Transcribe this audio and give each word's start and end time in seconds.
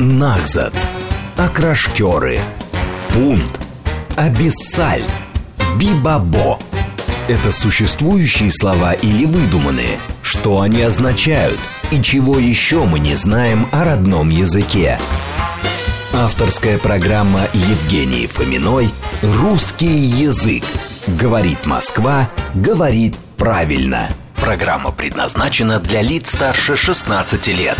Нахзат, 0.00 0.72
Акрашкеры, 1.36 2.40
Пунт, 3.10 3.60
Абиссаль, 4.16 5.04
Бибабо. 5.76 6.58
Это 7.28 7.52
существующие 7.52 8.50
слова 8.50 8.94
или 8.94 9.26
выдуманные? 9.26 10.00
Что 10.22 10.62
они 10.62 10.80
означают? 10.80 11.60
И 11.90 12.00
чего 12.00 12.38
еще 12.38 12.84
мы 12.84 12.98
не 12.98 13.14
знаем 13.14 13.68
о 13.72 13.84
родном 13.84 14.30
языке? 14.30 14.98
Авторская 16.14 16.78
программа 16.78 17.48
Евгении 17.52 18.26
Фоминой 18.26 18.88
«Русский 19.20 19.98
язык». 19.98 20.64
Говорит 21.08 21.66
Москва, 21.66 22.30
говорит 22.54 23.16
правильно. 23.36 24.08
Программа 24.36 24.92
предназначена 24.92 25.78
для 25.78 26.00
лиц 26.00 26.30
старше 26.30 26.74
16 26.74 27.48
лет. 27.48 27.76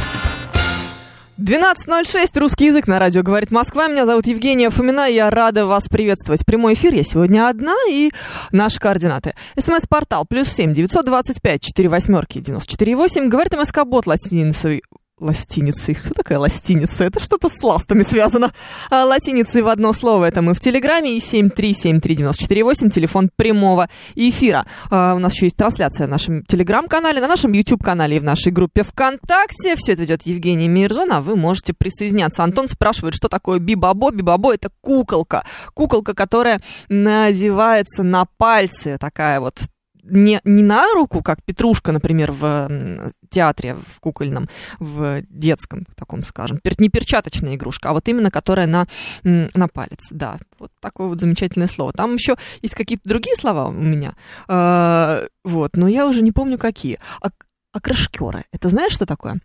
12.06, 1.51 2.39
русский 2.39 2.67
язык 2.67 2.87
на 2.87 3.01
радио 3.01 3.25
«Говорит 3.25 3.51
Москва». 3.51 3.89
Меня 3.89 4.07
зовут 4.07 4.25
Евгения 4.29 4.71
Фомина, 4.71 5.11
я 5.11 5.31
рада 5.31 5.67
вас 5.67 5.83
приветствовать. 5.89 6.47
Прямой 6.47 6.75
эфир 6.75 6.95
я 6.95 7.03
сегодня 7.03 7.49
одна, 7.49 7.75
и 7.91 8.13
наши 8.53 8.79
координаты. 8.79 9.35
СМС-портал 9.59 10.27
плюс 10.27 10.47
семь 10.47 10.75
девятьсот 10.75 11.07
двадцать 11.07 11.43
пять 11.43 11.61
четыре 11.61 11.89
восьмерки 11.89 12.39
девяносто 12.39 12.71
четыре 12.71 12.95
восемь. 12.95 13.29
Говорит 13.29 13.53
МСК-бот 13.53 14.07
латиницей 14.07 14.85
ластиницей. 15.21 15.97
Что 16.03 16.15
такое 16.15 16.39
ластиница? 16.39 17.05
Это 17.05 17.21
что-то 17.21 17.49
с 17.49 17.63
ластами 17.63 18.03
связано. 18.03 18.53
А, 18.91 19.05
латиницей 19.05 19.63
в 19.63 19.69
одно 19.69 19.93
слово. 19.93 20.27
Это 20.27 20.43
мы 20.43 20.55
в 20.55 20.61
Телеграме. 20.61 21.17
И 21.17 21.21
7373948, 21.21 22.91
телефон 22.91 23.31
прямого 23.35 23.89
эфира. 24.15 24.67
А, 24.91 25.15
у 25.15 25.19
нас 25.19 25.35
еще 25.35 25.47
есть 25.47 25.57
трансляция 25.57 26.07
в 26.07 26.11
нашем 26.11 26.45
Телеграм-канале, 26.45 27.21
на 27.21 27.29
нашем 27.29 27.53
YouTube-канале 27.53 28.17
и 28.17 28.21
в 28.21 28.25
нашей 28.25 28.53
группе 28.53 28.83
ВКонтакте. 28.83 29.77
Все 29.77 29.93
это 29.93 30.03
ведет 30.03 30.23
Евгений 30.23 30.69
Мирзон, 30.69 31.13
а 31.13 31.21
вы 31.21 31.37
можете 31.37 31.73
присоединяться. 31.73 32.43
Антон 32.43 32.69
спрашивает, 32.69 33.15
что 33.15 33.29
такое 33.29 33.59
бибабо. 33.59 34.11
Бибабо— 34.11 34.55
это 34.55 34.71
куколка. 34.81 35.45
Куколка, 35.75 36.15
которая 36.15 36.61
надевается 36.89 38.03
на 38.03 38.25
пальцы. 38.39 38.97
Такая 38.99 39.41
вот 39.41 39.63
не, 40.03 40.41
не 40.45 40.63
на 40.63 40.93
руку, 40.93 41.23
как 41.23 41.43
Петрушка, 41.43 41.93
например, 41.93 42.33
в 42.33 43.13
театре, 43.31 43.75
в 43.75 44.01
кукольном, 44.01 44.49
в 44.79 45.23
детском 45.29 45.87
таком, 45.97 46.25
скажем, 46.25 46.61
не 46.79 46.89
перчаточная 46.89 47.57
игрушка, 47.57 47.91
а 47.91 47.93
вот 47.93 48.09
именно 48.09 48.31
которая 48.31 48.67
на, 48.67 48.87
на 49.23 49.69
палец, 49.69 50.09
да, 50.11 50.39
вот 50.59 50.71
такое 50.81 51.09
вот 51.09 51.21
замечательное 51.21 51.69
слово. 51.69 51.93
Там 51.93 52.15
еще 52.15 52.37
есть 52.63 52.75
какие-то 52.75 53.09
другие 53.09 53.37
слова 53.37 53.67
у 53.67 53.73
меня, 53.73 54.15
э, 54.49 55.27
вот, 55.45 55.77
но 55.77 55.89
я 55.89 56.07
уже 56.07 56.23
не 56.23 56.33
помню 56.33 56.59
какие. 56.59 56.99
А, 57.23 57.31
акрашкеры, 57.73 58.45
это 58.53 58.69
знаешь, 58.69 58.93
что 58.93 59.07
такое? 59.07 59.41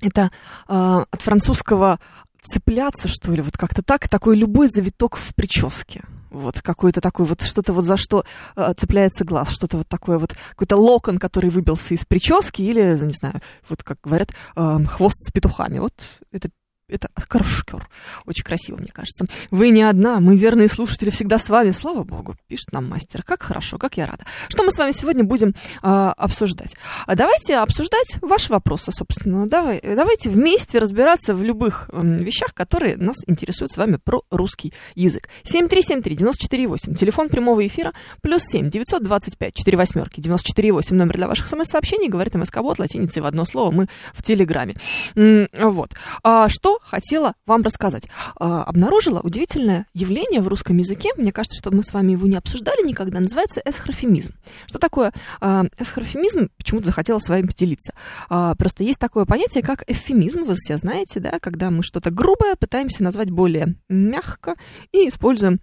Это 0.00 0.30
э, 0.68 1.04
от 1.10 1.20
французского 1.20 1.98
цепляться, 2.42 3.08
что 3.08 3.32
ли, 3.32 3.42
вот 3.42 3.56
как-то 3.56 3.82
так, 3.82 4.08
такой 4.08 4.36
любой 4.36 4.68
завиток 4.68 5.16
в 5.16 5.34
прическе 5.34 6.04
вот 6.34 6.60
какой-то 6.60 7.00
такой 7.00 7.26
вот 7.26 7.42
что-то 7.42 7.72
вот 7.72 7.84
за 7.84 7.96
что 7.96 8.24
э, 8.56 8.72
цепляется 8.76 9.24
глаз, 9.24 9.50
что-то 9.50 9.78
вот 9.78 9.88
такое 9.88 10.18
вот, 10.18 10.34
какой-то 10.50 10.76
локон, 10.76 11.18
который 11.18 11.50
выбился 11.50 11.94
из 11.94 12.04
прически 12.04 12.62
или, 12.62 12.98
не 13.04 13.12
знаю, 13.12 13.36
вот 13.68 13.82
как 13.82 13.98
говорят, 14.02 14.30
э, 14.56 14.78
хвост 14.88 15.16
с 15.28 15.32
петухами. 15.32 15.78
Вот 15.78 15.94
это 16.32 16.50
это 16.88 17.08
Каршкер. 17.28 17.88
Очень 18.26 18.44
красиво, 18.44 18.76
мне 18.76 18.90
кажется. 18.92 19.24
Вы 19.50 19.70
не 19.70 19.82
одна, 19.82 20.20
мы 20.20 20.36
верные 20.36 20.68
слушатели 20.68 21.10
всегда 21.10 21.38
с 21.38 21.48
вами. 21.48 21.70
Слава 21.70 22.04
богу, 22.04 22.36
пишет 22.46 22.72
нам 22.72 22.88
мастер. 22.88 23.22
Как 23.22 23.42
хорошо, 23.42 23.78
как 23.78 23.96
я 23.96 24.06
рада. 24.06 24.24
Что 24.48 24.64
мы 24.64 24.70
с 24.70 24.78
вами 24.78 24.92
сегодня 24.92 25.24
будем 25.24 25.54
а, 25.82 26.12
обсуждать? 26.12 26.76
А 27.06 27.14
давайте 27.14 27.56
обсуждать 27.56 28.16
ваши 28.20 28.52
вопросы, 28.52 28.92
собственно. 28.92 29.46
Давай, 29.46 29.80
давайте 29.82 30.28
вместе 30.28 30.78
разбираться 30.78 31.34
в 31.34 31.42
любых 31.42 31.88
м, 31.92 32.18
вещах, 32.18 32.52
которые 32.52 32.96
нас 32.96 33.16
интересуют 33.26 33.72
с 33.72 33.78
вами 33.78 33.96
про 33.96 34.22
русский 34.30 34.74
язык. 34.94 35.28
7373948, 35.44 36.94
телефон 36.96 37.28
прямого 37.30 37.66
эфира, 37.66 37.92
плюс 38.20 38.42
7 38.42 38.68
925 38.68 39.54
4 39.54 39.76
восьмерки 39.76 40.20
948, 40.20 40.96
номер 40.96 41.16
для 41.16 41.28
ваших 41.28 41.48
смс-сообщений, 41.48 42.08
говорит 42.08 42.34
МСК-бот, 42.34 42.78
латиницей 42.78 43.22
в 43.22 43.26
одно 43.26 43.46
слово, 43.46 43.70
мы 43.70 43.88
в 44.12 44.22
Телеграме. 44.22 44.74
М, 45.14 45.48
вот. 45.58 45.94
А, 46.22 46.48
что 46.48 46.73
хотела 46.82 47.34
вам 47.46 47.62
рассказать. 47.62 48.08
А, 48.36 48.64
обнаружила 48.64 49.20
удивительное 49.20 49.86
явление 49.94 50.40
в 50.40 50.48
русском 50.48 50.76
языке. 50.76 51.10
Мне 51.16 51.32
кажется, 51.32 51.58
что 51.58 51.70
мы 51.70 51.82
с 51.82 51.92
вами 51.92 52.12
его 52.12 52.26
не 52.26 52.36
обсуждали 52.36 52.86
никогда. 52.86 53.20
Называется 53.20 53.60
эсхрофемизм. 53.64 54.34
Что 54.66 54.78
такое 54.78 55.12
а, 55.40 55.64
эсхрофемизм? 55.78 56.50
Почему-то 56.56 56.86
захотела 56.86 57.18
с 57.18 57.28
вами 57.28 57.46
поделиться. 57.46 57.94
А, 58.28 58.54
просто 58.54 58.84
есть 58.84 58.98
такое 58.98 59.24
понятие, 59.24 59.62
как 59.62 59.84
эвфемизм. 59.86 60.44
Вы 60.44 60.54
все 60.54 60.78
знаете, 60.78 61.20
да, 61.20 61.38
когда 61.40 61.70
мы 61.70 61.82
что-то 61.82 62.10
грубое 62.10 62.56
пытаемся 62.56 63.02
назвать 63.02 63.30
более 63.30 63.76
мягко 63.88 64.56
и 64.92 65.08
используем 65.08 65.58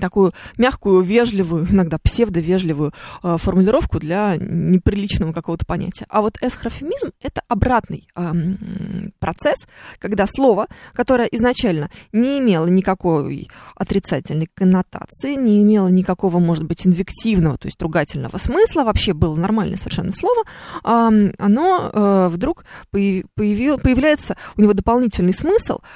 такую 0.00 0.32
мягкую, 0.58 1.02
вежливую, 1.02 1.66
иногда 1.70 1.98
псевдовежливую 1.98 2.92
э, 3.22 3.36
формулировку 3.38 3.98
для 3.98 4.36
неприличного 4.38 5.32
какого-то 5.32 5.66
понятия. 5.66 6.06
А 6.08 6.20
вот 6.20 6.38
эсхрофемизм— 6.40 7.12
это 7.22 7.42
обратный 7.48 8.08
э, 8.14 8.32
процесс, 9.18 9.58
когда 9.98 10.26
слово, 10.26 10.66
которое 10.92 11.26
изначально 11.28 11.90
не 12.12 12.38
имело 12.38 12.66
никакой 12.66 13.48
отрицательной 13.76 14.48
коннотации, 14.54 15.34
не 15.34 15.62
имело 15.62 15.88
никакого, 15.88 16.38
может 16.38 16.64
быть, 16.64 16.86
инвективного, 16.86 17.58
то 17.58 17.66
есть 17.66 17.80
ругательного 17.80 18.38
смысла, 18.38 18.84
вообще 18.84 19.12
было 19.12 19.36
нормальное 19.36 19.76
совершенно 19.78 20.12
слово, 20.12 20.42
э, 20.84 21.32
оно 21.38 21.90
э, 21.92 22.28
вдруг 22.28 22.64
появил, 22.90 23.78
появляется, 23.78 24.36
у 24.56 24.60
него 24.60 24.72
дополнительный 24.72 25.34
смысл— 25.34 25.80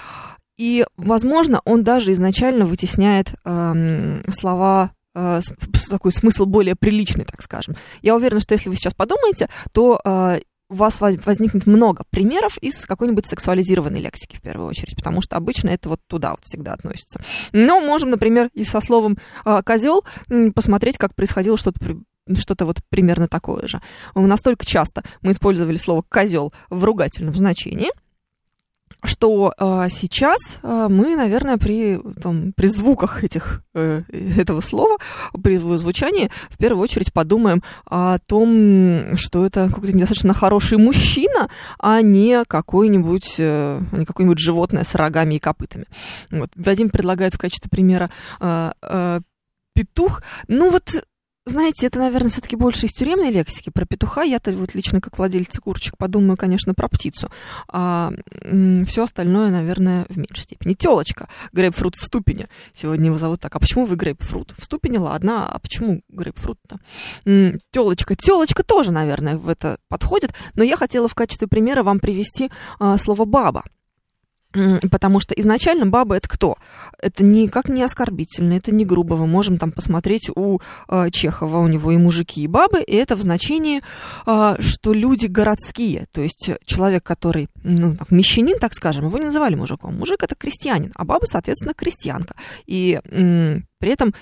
и, 0.59 0.85
возможно, 0.97 1.63
он 1.65 1.83
даже 1.83 2.13
изначально 2.13 2.67
вытесняет 2.67 3.33
э, 3.45 4.23
слова 4.37 4.91
э, 5.15 5.41
такой 5.89 6.13
смысл 6.13 6.47
более 6.47 6.75
приличный, 6.75 7.25
так 7.25 7.41
скажем. 7.43 7.77
Я 8.03 8.17
уверена, 8.17 8.41
что 8.41 8.55
если 8.55 8.69
вы 8.69 8.75
сейчас 8.75 8.93
подумаете, 8.93 9.49
то 9.73 10.01
э, 10.05 10.41
у 10.69 10.75
вас 10.75 11.01
возникнет 11.01 11.67
много 11.67 12.03
примеров 12.11 12.59
из 12.59 12.85
какой-нибудь 12.85 13.27
сексуализированной 13.27 14.01
лексики 14.01 14.35
в 14.37 14.43
первую 14.43 14.69
очередь, 14.69 14.97
потому 14.97 15.23
что 15.23 15.37
обычно 15.37 15.71
это 15.71 15.89
вот 15.89 16.01
туда 16.09 16.33
вот 16.33 16.41
всегда 16.43 16.73
относится. 16.75 17.23
Но 17.53 17.81
можем, 17.81 18.11
например, 18.11 18.51
и 18.53 18.65
со 18.65 18.81
словом 18.81 19.17
э, 19.45 19.63
козел 19.65 20.05
посмотреть, 20.55 20.99
как 20.99 21.15
происходило 21.15 21.57
что-то 21.57 21.81
что-то 22.37 22.67
вот 22.67 22.81
примерно 22.91 23.27
такое 23.27 23.67
же. 23.67 23.81
Настолько 24.15 24.67
часто 24.67 25.03
мы 25.23 25.33
использовали 25.33 25.79
слово 25.79 26.05
козел 26.07 26.53
в 26.69 26.85
ругательном 26.85 27.35
значении– 27.35 27.91
что 29.05 29.55
э, 29.57 29.89
сейчас 29.91 30.39
э, 30.63 30.89
мы, 30.91 31.15
наверное, 31.15 31.57
при, 31.57 32.01
там, 32.21 32.53
при 32.57 32.67
звуках 32.67 33.23
этих, 33.23 33.63
э, 33.75 34.03
этого 34.37 34.61
слова, 34.61 34.99
при 35.41 35.55
его 35.55 35.77
звучании, 35.77 36.31
в 36.51 36.59
первую 36.59 36.83
очередь 36.83 37.13
подумаем 37.13 37.63
о 37.87 38.19
том, 38.19 39.17
что 39.17 39.47
это 39.47 39.69
какой-то 39.69 39.97
недостаточно 39.97 40.35
хороший 40.35 40.79
мужчина, 40.79 41.49
а 41.79 42.03
не 42.03 42.45
какой-нибудь, 42.45 43.37
э, 43.39 43.81
не 43.93 44.05
какое-нибудь 44.05 44.39
животное 44.39 44.85
с 44.85 44.95
рогами 44.95 45.37
и 45.37 45.39
копытами. 45.39 45.85
Вот. 46.31 46.51
Вадим 46.57 46.91
предлагает 46.91 47.35
в 47.35 47.39
качестве 47.39 47.71
примера 47.71 48.11
э, 48.41 48.73
э, 48.83 49.21
петух. 49.75 50.23
Ну 50.49 50.71
вот 50.71 51.05
знаете, 51.49 51.87
это, 51.87 51.99
наверное, 51.99 52.31
все-таки 52.31 52.57
больше 52.57 52.87
из 52.87 52.93
тюремной 52.93 53.31
лексики. 53.31 53.71
Про 53.71 53.87
петуха 53.87 54.23
я-то 54.23 54.53
вот 54.53 54.75
лично 54.75 55.01
как 55.01 55.19
владелец 55.19 55.59
курочек 55.59 55.97
подумаю, 55.97 56.37
конечно, 56.37 56.75
про 56.75 56.89
птицу. 56.89 57.31
А 57.69 58.13
все 58.87 59.05
остальное, 59.05 59.51
наверное, 59.51 60.07
в 60.09 60.17
меньшей 60.17 60.43
степени. 60.43 60.75
Телочка, 60.75 61.29
грейпфрут 61.53 61.97
в 61.97 62.05
ступине. 62.05 62.49
Сегодня 62.75 63.07
его 63.07 63.19
зовут 63.19 63.41
так. 63.41 63.55
А 63.55 63.59
почему 63.59 63.87
вы 63.87 63.97
грейпфрут? 63.97 64.55
В 64.57 64.65
ступине, 64.65 64.99
ладно, 64.99 65.49
а 65.49 65.59
почему 65.59 66.03
грейпфрут-то? 66.09 66.79
Телочка. 67.73 68.15
Телочка 68.15 68.63
тоже, 68.63 68.93
наверное, 68.93 69.37
в 69.37 69.49
это 69.49 69.79
подходит. 69.89 70.35
Но 70.55 70.65
я 70.65 70.77
хотела 70.77 71.09
в 71.09 71.15
качестве 71.15 71.49
примера 71.49 71.83
вам 71.83 72.01
привести 72.01 72.51
а, 72.79 72.99
слово 72.99 73.25
баба. 73.25 73.65
Потому 74.91 75.21
что 75.21 75.35
изначально 75.35 75.87
баба 75.87 76.17
это 76.17 76.29
кто? 76.29 76.57
Это 77.01 77.25
никак 77.25 77.69
не 77.69 77.83
оскорбительно, 77.83 78.55
это 78.55 78.73
не 78.73 78.85
грубо. 78.85 79.17
Мы 79.17 79.27
можем 79.27 79.59
там 79.59 79.73
посмотреть 79.73 80.31
у 80.35 80.61
э, 80.89 81.11
Чехова, 81.11 81.59
у 81.59 81.67
него 81.67 81.91
и 81.93 81.97
мужики, 81.97 82.43
и 82.43 82.47
бабы, 82.47 82.83
и 82.83 82.95
это 82.95 83.17
в 83.17 83.23
значении, 83.23 83.83
э, 84.27 84.57
что 84.59 84.93
люди 84.93 85.27
городские. 85.27 86.07
То 86.13 86.21
есть 86.21 86.51
человек, 86.65 87.05
который, 87.05 87.49
ну, 87.63 87.97
так, 87.97 88.11
мещанин, 88.11 88.59
так 88.59 88.75
скажем, 88.75 89.07
его 89.07 89.19
не 89.19 89.27
называли 89.27 89.55
мужиком. 89.55 89.97
Мужик 89.97 90.23
это 90.23 90.35
крестьянин, 90.35 90.93
а 90.95 91.05
баба, 91.05 91.25
соответственно, 91.27 91.75
крестьянка. 91.75 92.35
И 92.67 93.01
м- 93.11 93.67
при 93.79 93.91
этом 93.93 94.15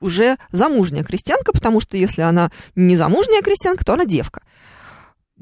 уже 0.00 0.36
замужняя 0.50 1.04
крестьянка, 1.04 1.52
потому 1.52 1.80
что 1.80 1.96
если 1.96 2.22
она 2.22 2.50
не 2.74 2.96
замужняя 2.96 3.42
крестьянка, 3.42 3.84
то 3.84 3.94
она 3.94 4.04
девка 4.04 4.42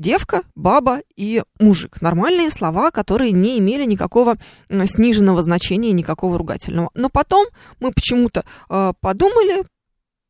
девка, 0.03 0.43
баба 0.55 1.01
и 1.17 1.43
мужик. 1.59 2.03
Нормальные 2.03 2.51
слова, 2.51 2.91
которые 2.91 3.33
не 3.33 3.59
имели 3.59 3.85
никакого 3.85 4.37
сниженного 4.69 5.43
значения, 5.43 5.93
никакого 5.93 6.37
ругательного. 6.37 6.91
Но 6.95 7.09
потом 7.09 7.47
мы 7.81 7.93
почему-то 7.93 8.45
э, 8.69 8.93
подумали, 9.01 9.63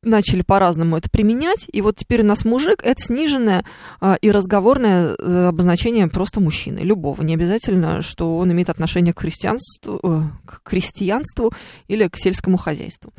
начали 0.03 0.43
по-разному 0.43 0.97
это 0.97 1.09
применять, 1.11 1.67
и 1.73 1.81
вот 1.81 1.97
теперь 1.97 2.23
у 2.23 2.27
нас 2.27 2.45
мужик 2.45 2.83
это 2.83 3.01
сниженное 3.01 3.65
а, 4.01 4.17
и 4.21 4.31
разговорное 4.31 5.15
а, 5.17 5.49
обозначение 5.49 6.09
просто 6.09 6.41
мужчины, 6.41 6.81
любого. 6.81 7.23
Не 7.23 7.35
обязательно, 7.35 8.03
что 8.03 8.37
он 8.37 8.51
имеет 8.53 8.69
отношение 8.69 9.15
к 9.15 9.21
христианству, 9.21 10.01
э, 10.03 10.23
к 10.45 10.63
крестьянству 10.65 11.53
или 11.87 12.09
к 12.09 12.17
сельскому 12.17 12.57
хозяйству. 12.57 13.13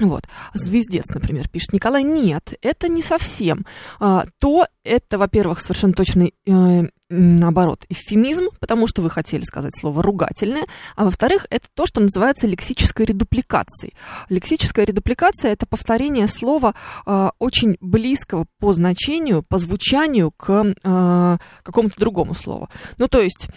Вот. 0.00 0.24
Звездец, 0.54 1.10
например, 1.10 1.48
пишет 1.48 1.74
Николай. 1.74 2.02
Нет, 2.02 2.54
это 2.62 2.88
не 2.88 3.02
совсем. 3.02 3.66
А, 4.00 4.24
то 4.40 4.66
это, 4.82 5.18
во-первых, 5.18 5.60
совершенно 5.60 5.92
точно 5.92 6.30
э, 6.46 6.86
наоборот, 7.10 7.84
эвфемизм, 7.90 8.48
потому 8.60 8.86
что 8.86 9.02
вы 9.02 9.10
хотели 9.10 9.42
сказать 9.42 9.76
слово 9.78 10.02
ругательное, 10.02 10.64
а 10.96 11.04
во-вторых, 11.04 11.46
это 11.50 11.68
то, 11.74 11.84
что 11.86 12.00
называется 12.00 12.46
лексической 12.46 13.04
редупликацией. 13.04 13.94
Лексическая 14.30 14.86
редупликация– 14.86 15.52
это 15.52 15.66
повторение 15.66 16.28
слова 16.28 16.74
э, 17.04 17.30
очень 17.38 17.76
близкого 17.80 18.46
по 18.58 18.72
значению, 18.72 19.44
по 19.46 19.58
звучанию 19.58 20.30
к 20.30 20.74
э, 20.82 21.38
какому-то 21.62 22.00
другому 22.00 22.34
слову. 22.34 22.70
Ну, 22.96 23.06
то 23.06 23.20
есть... 23.20 23.48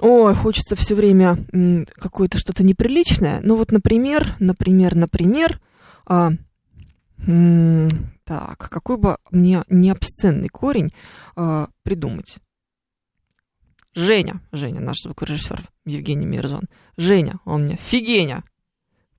Ой, 0.00 0.34
хочется 0.34 0.76
все 0.76 0.94
время 0.94 1.38
какое-то 1.94 2.38
что-то 2.38 2.62
неприличное. 2.62 3.40
Ну 3.42 3.56
вот, 3.56 3.70
например, 3.70 4.34
например, 4.38 4.94
например, 4.94 5.60
а, 6.06 6.30
так, 8.24 8.58
какой 8.58 8.96
бы 8.96 9.18
мне 9.30 9.62
необсценный 9.68 10.48
корень 10.48 10.92
а, 11.36 11.68
придумать? 11.82 12.38
Женя, 13.94 14.40
Женя, 14.52 14.80
наш 14.80 15.02
звукорежиссер 15.02 15.68
Евгений 15.84 16.26
Мирзон. 16.26 16.62
Женя, 16.96 17.40
он 17.44 17.64
мне 17.64 17.76
фигеня. 17.76 18.44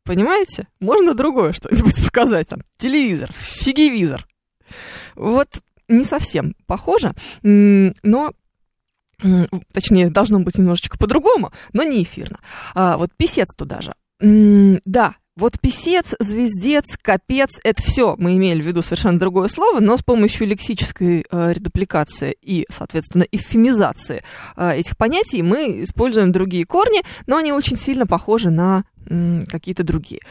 Понимаете? 0.03 0.67
Можно 0.79 1.13
другое 1.13 1.53
что-нибудь 1.53 2.03
показать 2.05 2.47
там. 2.47 2.61
Телевизор, 2.77 3.31
фигивизор. 3.33 4.27
Вот 5.15 5.61
не 5.87 6.05
совсем 6.05 6.55
похоже, 6.65 7.13
но 7.43 8.33
точнее, 9.73 10.09
должно 10.09 10.39
быть 10.39 10.57
немножечко 10.57 10.97
по-другому, 10.97 11.51
но 11.73 11.83
не 11.83 12.03
эфирно. 12.03 12.39
А, 12.73 12.97
вот 12.97 13.11
писец 13.15 13.47
туда 13.55 13.81
же. 13.81 13.93
Да, 14.85 15.15
вот 15.37 15.59
писец, 15.59 16.13
звездец, 16.19 16.83
капец, 17.01 17.51
это 17.63 17.81
все 17.81 18.15
мы 18.17 18.35
имели 18.35 18.61
в 18.61 18.65
виду 18.67 18.81
совершенно 18.81 19.17
другое 19.17 19.47
слово, 19.47 19.79
но 19.79 19.95
с 19.95 20.03
помощью 20.03 20.45
лексической 20.45 21.25
э, 21.31 21.53
редупликации 21.53 22.35
и, 22.41 22.65
соответственно, 22.69 23.25
эвфемизации 23.31 24.23
э, 24.57 24.73
этих 24.75 24.97
понятий 24.97 25.41
мы 25.41 25.83
используем 25.83 26.33
другие 26.33 26.65
корни, 26.65 27.01
но 27.27 27.37
они 27.37 27.53
очень 27.53 27.77
сильно 27.77 28.05
похожи 28.05 28.49
на 28.49 28.83
какие-то 29.05 29.83
другие. 29.83 30.21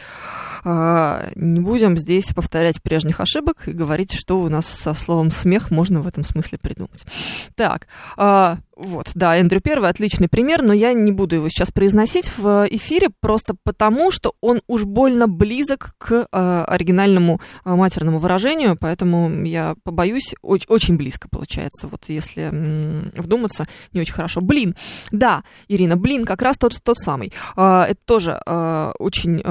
А, 0.63 1.29
не 1.35 1.59
будем 1.59 1.97
здесь 1.97 2.27
повторять 2.27 2.81
прежних 2.81 3.19
ошибок 3.19 3.67
и 3.67 3.71
говорить, 3.71 4.13
что 4.13 4.39
у 4.39 4.49
нас 4.49 4.67
со 4.67 4.93
словом 4.93 5.31
смех 5.31 5.71
можно 5.71 6.01
в 6.01 6.07
этом 6.07 6.23
смысле 6.23 6.59
придумать. 6.59 7.05
Так, 7.55 7.87
а, 8.15 8.59
вот, 8.75 9.11
да, 9.15 9.37
Эндрю 9.37 9.61
Первый 9.61 9.89
отличный 9.89 10.27
пример, 10.27 10.61
но 10.61 10.73
я 10.73 10.93
не 10.93 11.11
буду 11.11 11.35
его 11.35 11.49
сейчас 11.49 11.71
произносить 11.71 12.31
в 12.37 12.67
эфире, 12.69 13.09
просто 13.19 13.55
потому, 13.63 14.11
что 14.11 14.33
он 14.41 14.61
уж 14.67 14.83
больно 14.85 15.27
близок 15.27 15.95
к 15.97 16.27
а, 16.31 16.65
оригинальному 16.65 17.41
матерному 17.65 18.19
выражению, 18.19 18.77
поэтому 18.79 19.43
я 19.43 19.75
побоюсь, 19.83 20.35
очень, 20.41 20.67
очень 20.69 20.97
близко 20.97 21.27
получается, 21.27 21.87
вот 21.87 22.05
если 22.07 22.49
вдуматься, 23.19 23.67
не 23.93 24.01
очень 24.01 24.13
хорошо. 24.13 24.41
Блин, 24.41 24.75
да, 25.11 25.43
Ирина, 25.67 25.97
блин, 25.97 26.25
как 26.25 26.41
раз 26.41 26.57
тот, 26.57 26.79
тот 26.83 26.97
самый. 26.97 27.33
Это 27.55 27.97
тоже 28.05 28.39
очень 28.99 29.41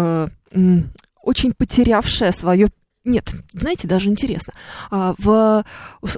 очень 1.22 1.52
потерявшая 1.52 2.32
свое 2.32 2.68
нет, 3.04 3.32
знаете, 3.54 3.88
даже 3.88 4.10
интересно. 4.10 4.52
А, 4.90 5.14
в 5.16 5.64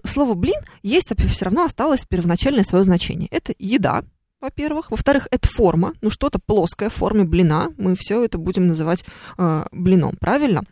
слово 0.04 0.34
блин 0.34 0.60
есть 0.82 1.12
все 1.16 1.44
равно 1.44 1.64
осталось 1.64 2.04
первоначальное 2.04 2.64
свое 2.64 2.82
значение. 2.82 3.28
Это 3.30 3.54
еда, 3.58 4.02
во-первых. 4.40 4.90
Во-вторых, 4.90 5.28
это 5.30 5.48
форма, 5.48 5.94
ну 6.00 6.10
что-то 6.10 6.40
плоское 6.44 6.88
в 6.88 6.94
форме 6.94 7.22
блина. 7.22 7.68
Мы 7.78 7.94
все 7.94 8.24
это 8.24 8.36
будем 8.36 8.66
называть 8.66 9.04
э, 9.38 9.64
блином, 9.70 10.16
правильно? 10.20 10.62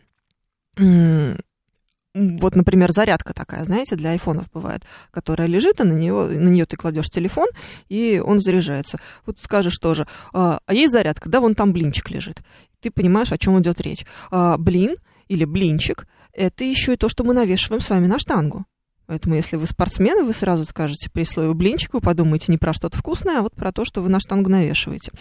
Вот, 2.13 2.57
например, 2.57 2.91
зарядка 2.91 3.33
такая, 3.35 3.65
знаете, 3.65 3.95
для 3.95 4.11
айфонов 4.11 4.51
бывает, 4.53 4.83
которая 5.13 5.47
лежит, 5.47 5.81
и 5.81 5.85
на 5.85 5.93
нее, 5.93 6.27
на 6.27 6.49
нее 6.49 6.67
ты 6.67 6.77
кладешь 6.77 7.09
телефон, 7.09 7.47
и 7.89 8.21
он 8.25 8.41
заряжается. 8.41 8.99
Вот 9.27 9.39
скажешь 9.39 9.79
тоже, 9.79 10.09
а, 10.33 10.59
а 10.67 10.75
есть 10.75 10.93
зарядка, 10.93 11.29
да, 11.29 11.41
вон 11.41 11.55
там 11.55 11.73
блинчик 11.73 12.11
лежит. 12.11 12.43
Ты 12.81 12.91
понимаешь, 12.91 13.31
о 13.31 13.39
чем 13.39 13.61
идет 13.61 13.81
речь. 13.81 14.05
А, 14.31 14.59
блин 14.59 14.97
или 15.29 15.45
блинчик– 15.45 16.09
это 16.33 16.65
еще 16.65 16.95
и 16.95 16.97
то, 16.97 17.09
что 17.09 17.23
мы 17.23 17.33
навешиваем 17.33 17.81
с 17.81 17.91
вами 17.91 18.07
на 18.07 18.19
штангу. 18.19 18.67
Поэтому, 19.07 19.37
если 19.37 19.57
вы 19.57 19.67
спортсмены, 19.67 20.25
вы 20.25 20.33
сразу 20.33 20.65
скажете 20.65 21.11
при 21.11 21.25
слове 21.25 21.53
блинчик, 21.55 21.95
вы 21.95 22.01
подумаете 22.01 22.47
не 22.53 22.59
про 22.59 22.73
что-то 22.73 22.97
вкусное, 22.99 23.39
а 23.39 23.43
вот 23.43 23.55
про 23.55 23.73
то, 23.73 23.85
что 23.85 24.03
вы 24.03 24.09
на 24.09 24.21
штангу 24.21 24.51
навешиваете. 24.51 25.13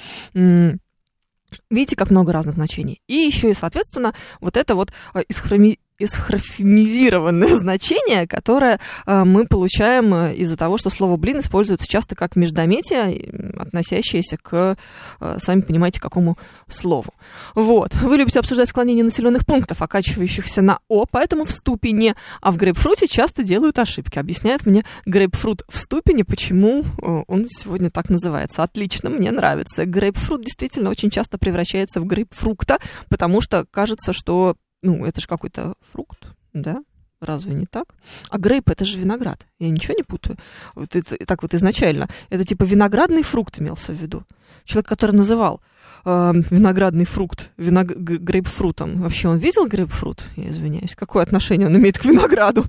Видите, 1.71 1.95
как 1.95 2.12
много 2.12 2.31
разных 2.31 2.56
значений. 2.56 3.01
И 3.07 3.15
еще 3.15 3.50
и, 3.50 3.56
соответственно, 3.56 4.13
вот 4.39 4.57
это 4.57 4.75
вот 4.75 4.91
исхроми 5.27 5.80
исхрофемизированное 6.00 7.56
значение, 7.60 8.25
которое 8.28 8.80
э, 9.06 9.24
мы 9.25 9.46
получаем 9.46 10.13
э, 10.13 10.36
из-за 10.36 10.57
того, 10.57 10.78
что 10.78 10.90
слово 10.90 11.18
«блин» 11.18 11.40
используется 11.40 11.88
часто 11.88 12.16
как 12.16 12.36
междометие, 12.36 13.54
относящееся 13.57 14.38
к, 14.38 14.78
э, 15.19 15.38
сами 15.40 15.62
понимаете, 15.62 16.00
какому 16.00 16.38
слову. 16.68 17.13
Вот. 17.54 17.94
Вы 17.96 18.18
любите 18.18 18.40
обсуждать 18.40 18.69
склонение 18.69 19.04
населенных 19.04 19.46
пунктов, 19.46 19.81
окачивающихся 19.81 20.62
на 20.62 20.80
«о», 20.88 21.06
поэтому 21.06 21.46
в 21.46 21.51
ступени, 21.51 22.16
а 22.42 22.51
в 22.51 22.57
грейпфруте 22.57 23.07
часто 23.07 23.44
делают 23.44 23.78
ошибки. 23.78 24.18
Объясняет 24.18 24.66
мне 24.66 24.84
грейпфрут 25.06 25.63
в 25.68 25.78
ступени, 25.78 26.22
почему 26.22 26.86
он 27.01 27.48
сегодня 27.50 27.90
так 27.90 28.10
называется. 28.10 28.63
Отлично, 28.63 29.10
мне 29.10 29.31
нравится. 29.31 29.86
Грейпфрут 29.86 30.46
действительно 30.46 30.90
очень 30.90 31.10
часто 31.10 31.38
превращается 31.38 32.00
в 32.00 32.06
грейпфрукта, 32.06 32.78
потому 33.10 33.42
что 33.42 33.66
кажется, 33.69 34.13
что 34.13 34.56
ну, 34.81 35.05
это 35.05 35.21
же 35.21 35.27
какой-то 35.27 35.73
фрукт, 35.91 36.27
да? 36.53 36.83
Разве 37.21 37.53
не 37.53 37.65
так? 37.65 37.95
А 38.29 38.37
грейп 38.37 38.69
это 38.69 38.85
же 38.85 38.97
виноград. 38.97 39.45
Я 39.59 39.69
ничего 39.69 39.93
не 39.97 40.03
путаю. 40.03 40.37
Вот 40.73 40.95
это, 40.95 41.17
так 41.25 41.41
вот 41.41 41.53
изначально. 41.53 42.07
Это 42.29 42.45
типа 42.45 42.63
виноградный 42.63 43.23
фрукт 43.23 43.59
имелся 43.59 43.91
в 43.91 43.95
виду. 43.95 44.23
Человек, 44.63 44.87
который 44.87 45.15
называл 45.15 45.61
э, 46.05 46.31
виноградный 46.49 47.05
фрукт 47.05 47.51
виног... 47.57 47.87
грейпфрутом. 47.87 49.01
Вообще 49.01 49.27
он 49.27 49.37
видел 49.37 49.67
грейпфрут? 49.67 50.23
Я 50.37 50.49
извиняюсь. 50.49 50.95
Какое 50.95 51.23
отношение 51.23 51.67
он 51.67 51.75
имеет 51.75 51.99
к 51.99 52.05
винограду? 52.05 52.65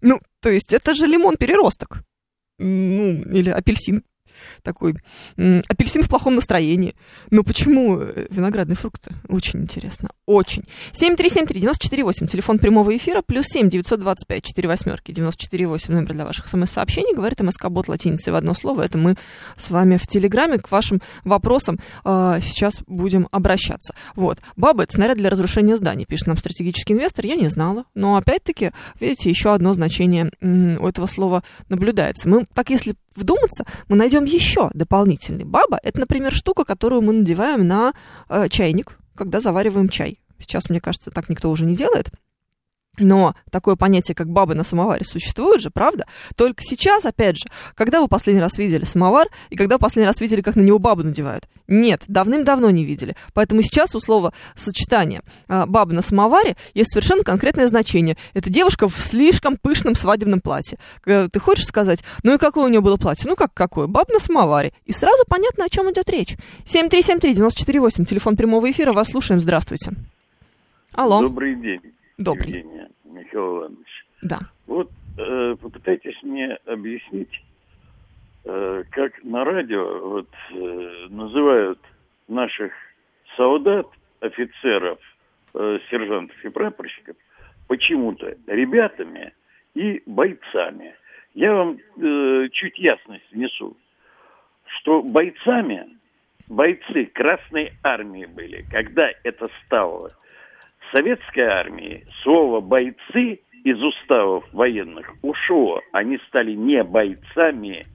Ну, 0.00 0.20
то 0.40 0.50
есть 0.50 0.72
это 0.72 0.94
же 0.94 1.06
лимон-переросток. 1.06 2.02
Ну, 2.58 3.22
или 3.22 3.50
апельсин 3.50 4.02
такой 4.62 4.96
апельсин 5.36 6.02
в 6.02 6.08
плохом 6.08 6.34
настроении. 6.34 6.94
Но 7.30 7.42
почему 7.42 7.98
э, 7.98 8.26
виноградный 8.30 8.76
фрукт? 8.76 9.08
Очень 9.28 9.62
интересно. 9.62 10.10
Очень. 10.26 10.64
7373948, 10.92 12.26
телефон 12.26 12.58
прямого 12.58 12.96
эфира, 12.96 13.22
плюс 13.22 13.46
7 13.46 13.68
925 13.68 14.44
4 14.44 14.68
восьмерки 14.68 15.12
948, 15.12 15.94
номер 15.94 16.12
для 16.12 16.24
ваших 16.24 16.48
смс-сообщений. 16.48 17.14
Говорит 17.14 17.40
МСК-бот 17.40 17.88
латиницей 17.88 18.32
в 18.32 18.36
одно 18.36 18.54
слово. 18.54 18.82
Это 18.82 18.98
мы 18.98 19.16
с 19.56 19.70
вами 19.70 19.96
в 19.96 20.06
Телеграме 20.06 20.58
к 20.58 20.70
вашим 20.70 21.00
вопросам 21.24 21.78
э, 22.04 22.40
сейчас 22.42 22.80
будем 22.86 23.28
обращаться. 23.30 23.94
Вот. 24.14 24.38
Баба— 24.56 24.82
это 24.84 24.94
снаряд 24.94 25.18
для 25.18 25.30
разрушения 25.30 25.76
зданий, 25.76 26.06
пишет 26.06 26.26
нам 26.28 26.36
стратегический 26.36 26.94
инвестор. 26.94 27.26
Я 27.26 27.36
не 27.36 27.48
знала. 27.48 27.84
Но 27.94 28.16
опять-таки, 28.16 28.70
видите, 29.00 29.30
еще 29.30 29.52
одно 29.54 29.74
значение 29.74 30.30
у 30.40 30.86
этого 30.86 31.06
слова 31.06 31.42
наблюдается. 31.68 32.28
Мы 32.28 32.46
так, 32.54 32.70
если 32.70 32.94
вдуматься, 33.16 33.64
мы 33.88 33.96
найдем 33.96 34.24
еще 34.24 34.70
дополнительный. 34.74 35.44
Баба– 35.44 35.78
это, 35.82 36.00
например, 36.00 36.32
штука, 36.32 36.64
которую 36.64 37.02
мы 37.02 37.12
надеваем 37.12 37.66
на 37.66 37.92
э, 38.28 38.48
чайник, 38.48 38.98
когда 39.14 39.40
завариваем 39.40 39.88
чай. 39.88 40.18
Сейчас, 40.38 40.68
мне 40.70 40.80
кажется, 40.80 41.10
так 41.10 41.28
никто 41.28 41.50
уже 41.50 41.64
не 41.64 41.74
делает. 41.74 42.10
Но 42.98 43.34
такое 43.50 43.76
понятие, 43.76 44.14
как 44.14 44.28
бабы 44.28 44.54
на 44.54 44.64
самоваре, 44.64 45.04
существует 45.04 45.62
же, 45.62 45.70
правда? 45.70 46.06
Только 46.36 46.62
сейчас, 46.62 47.06
опять 47.06 47.38
же, 47.38 47.44
когда 47.74 48.00
вы 48.02 48.08
последний 48.08 48.42
раз 48.42 48.58
видели 48.58 48.84
самовар, 48.84 49.28
и 49.48 49.56
когда 49.56 49.78
последний 49.78 50.06
раз 50.06 50.20
видели, 50.20 50.42
как 50.42 50.56
на 50.56 50.60
него 50.60 50.78
бабу 50.78 51.02
надевают? 51.02 51.48
Нет, 51.72 52.02
давным-давно 52.06 52.68
не 52.68 52.84
видели. 52.84 53.16
Поэтому 53.32 53.62
сейчас 53.62 53.94
у 53.94 53.98
слова 53.98 54.34
сочетание 54.54 55.22
а, 55.48 55.64
«баба 55.64 55.94
на 55.94 56.02
самоваре» 56.02 56.54
есть 56.74 56.92
совершенно 56.92 57.24
конкретное 57.24 57.66
значение. 57.66 58.18
Это 58.34 58.50
девушка 58.50 58.88
в 58.88 58.96
слишком 58.96 59.56
пышном 59.56 59.94
свадебном 59.94 60.42
платье. 60.42 60.76
Ты 61.04 61.40
хочешь 61.40 61.64
сказать, 61.64 62.04
ну 62.24 62.34
и 62.34 62.38
какое 62.38 62.66
у 62.66 62.68
нее 62.68 62.82
было 62.82 62.98
платье? 62.98 63.24
Ну 63.26 63.36
как 63.36 63.54
какое? 63.54 63.86
Баба 63.86 64.12
на 64.12 64.18
самоваре. 64.18 64.74
И 64.84 64.92
сразу 64.92 65.24
понятно, 65.26 65.64
о 65.64 65.70
чем 65.70 65.90
идет 65.90 66.10
речь. 66.10 66.36
7373-94-8, 66.66 68.04
телефон 68.04 68.36
прямого 68.36 68.70
эфира, 68.70 68.92
вас 68.92 69.08
слушаем, 69.08 69.40
здравствуйте. 69.40 69.92
Алло. 70.92 71.22
Добрый 71.22 71.54
день. 71.54 71.80
Добрый. 72.18 72.48
Евгения, 72.48 72.90
Михаил 73.06 73.60
Иванович. 73.60 74.06
Да. 74.20 74.40
Вот 74.66 74.90
э, 75.16 75.56
попытайтесь 75.58 76.22
мне 76.22 76.58
объяснить, 76.66 77.30
как 78.44 79.24
на 79.24 79.44
радио 79.44 80.08
вот, 80.08 80.28
э, 80.50 81.06
называют 81.10 81.78
наших 82.28 82.72
солдат, 83.36 83.86
офицеров 84.20 84.98
э, 85.54 85.78
сержантов 85.90 86.44
и 86.44 86.48
прапорщиков 86.48 87.16
почему-то 87.66 88.36
ребятами 88.46 89.32
и 89.74 90.02
бойцами. 90.06 90.94
Я 91.34 91.54
вам 91.54 91.78
э, 91.96 92.48
чуть 92.52 92.78
ясность 92.78 93.30
внесу, 93.32 93.76
что 94.66 95.02
бойцами 95.02 95.86
бойцы 96.48 97.06
Красной 97.06 97.72
Армии 97.82 98.26
были. 98.26 98.64
Когда 98.70 99.08
это 99.24 99.48
стало 99.64 100.10
советской 100.92 101.46
армии, 101.46 102.06
слово 102.22 102.60
«бойцы» 102.60 103.40
из 103.64 103.80
уставов 103.82 104.44
военных 104.52 105.14
ушло. 105.22 105.80
Они 105.92 106.18
стали 106.28 106.52
не 106.52 106.82
бойцами, 106.82 107.86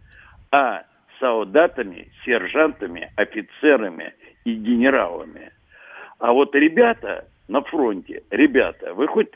а 0.52 0.84
солдатами, 1.20 2.12
сержантами, 2.26 3.12
офицерами 3.16 4.14
и 4.46 4.54
генералами. 4.54 5.52
А 6.20 6.32
вот 6.32 6.56
ребята 6.56 7.28
на 7.48 7.62
фронте, 7.62 8.24
ребята, 8.30 8.94
вы 8.94 9.08
хоть 9.08 9.32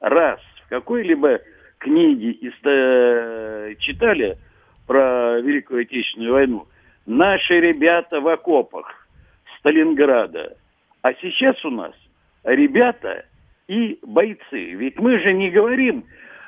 раз 0.00 0.40
в 0.64 0.68
какой-либо 0.68 1.40
книге 1.78 2.36
э, 2.64 3.74
читали 3.78 4.38
про 4.86 5.40
Великую 5.40 5.82
Отечественную 5.82 6.32
войну? 6.32 6.66
Наши 7.06 7.60
ребята 7.60 8.20
в 8.20 8.28
окопах 8.28 9.08
Сталинграда. 9.58 10.56
А 11.02 11.14
сейчас 11.14 11.64
у 11.64 11.70
нас 11.70 11.92
ребята 12.44 13.24
и 13.66 13.98
бойцы. 14.02 14.72
Ведь 14.72 14.98
мы 14.98 15.18
же 15.20 15.32
не 15.32 15.50
говорим... 15.50 16.04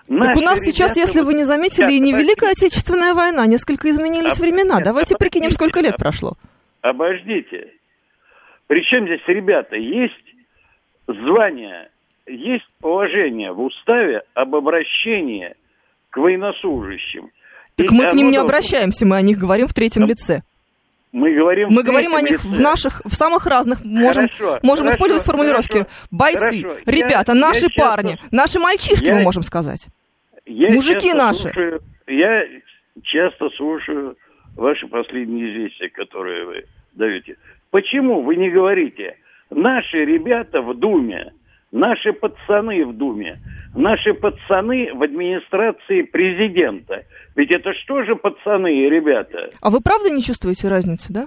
Так 0.08 0.36
у 0.36 0.40
нас 0.40 0.60
сейчас, 0.60 0.96
если 0.96 1.20
вы 1.20 1.34
не 1.34 1.44
заметили, 1.44 1.92
и 1.92 2.00
не 2.00 2.12
Великая 2.12 2.52
Отечественная 2.52 3.14
война, 3.14 3.46
несколько 3.46 3.90
изменились 3.90 4.38
Об... 4.38 4.40
времена. 4.40 4.80
Давайте 4.80 5.16
прикинем, 5.16 5.50
сколько 5.50 5.80
лет 5.80 5.96
прошло. 5.96 6.36
Обождите. 6.80 7.72
Причем 8.66 9.06
здесь, 9.06 9.22
ребята, 9.26 9.76
есть 9.76 10.14
звание, 11.06 11.90
есть 12.26 12.66
положение 12.80 13.52
в 13.52 13.60
уставе 13.60 14.22
об 14.34 14.54
обращении 14.54 15.54
к 16.10 16.16
военнослужащим. 16.16 17.30
Так 17.76 17.90
и 17.90 17.94
мы 17.94 18.10
к 18.10 18.14
ним 18.14 18.30
не 18.30 18.36
обращаемся, 18.36 19.06
мы 19.06 19.16
о 19.16 19.22
них 19.22 19.38
говорим 19.38 19.66
в 19.66 19.74
третьем 19.74 20.06
лице. 20.06 20.42
Мы 21.12 21.34
говорим, 21.34 21.68
мы 21.70 21.82
говорим 21.82 22.14
о 22.14 22.22
них 22.22 22.42
лице. 22.42 22.48
в 22.48 22.60
наших, 22.60 23.02
в 23.04 23.14
самых 23.14 23.46
разных, 23.46 23.84
можем, 23.84 24.28
хорошо, 24.28 24.58
можем 24.62 24.84
хорошо, 24.86 24.96
использовать 24.96 25.24
формулировки. 25.24 25.78
Хорошо, 25.78 26.06
Бойцы, 26.10 26.62
хорошо. 26.62 26.80
ребята, 26.86 27.32
я, 27.32 27.40
наши 27.40 27.66
я 27.66 27.84
парни, 27.84 28.12
часто, 28.12 28.28
наши 28.36 28.58
мальчишки, 28.58 29.04
я, 29.04 29.14
мы 29.16 29.22
можем 29.22 29.42
сказать. 29.42 29.88
Я 30.46 30.70
Мужики 30.70 31.12
наши. 31.12 31.42
Слушаю, 31.42 31.82
я 32.06 32.44
часто 33.02 33.50
слушаю 33.50 34.16
ваши 34.56 34.86
последние 34.86 35.52
известия, 35.52 35.90
которые 35.90 36.46
вы 36.46 36.64
даете. 36.94 37.36
Почему 37.70 38.22
вы 38.22 38.36
не 38.36 38.50
говорите, 38.50 39.16
наши 39.50 40.04
ребята 40.04 40.62
в 40.62 40.74
Думе, 40.78 41.32
наши 41.72 42.12
пацаны 42.12 42.86
в 42.86 42.96
Думе, 42.96 43.34
наши 43.74 44.14
пацаны 44.14 44.94
в 44.94 45.02
администрации 45.02 46.02
президента. 46.02 47.04
Ведь 47.34 47.50
это 47.50 47.72
что 47.84 48.02
же 48.04 48.16
пацаны 48.16 48.68
и 48.68 48.90
ребята? 48.90 49.48
А 49.60 49.70
вы 49.70 49.80
правда 49.80 50.10
не 50.10 50.22
чувствуете 50.22 50.68
разницы, 50.68 51.12
да? 51.12 51.26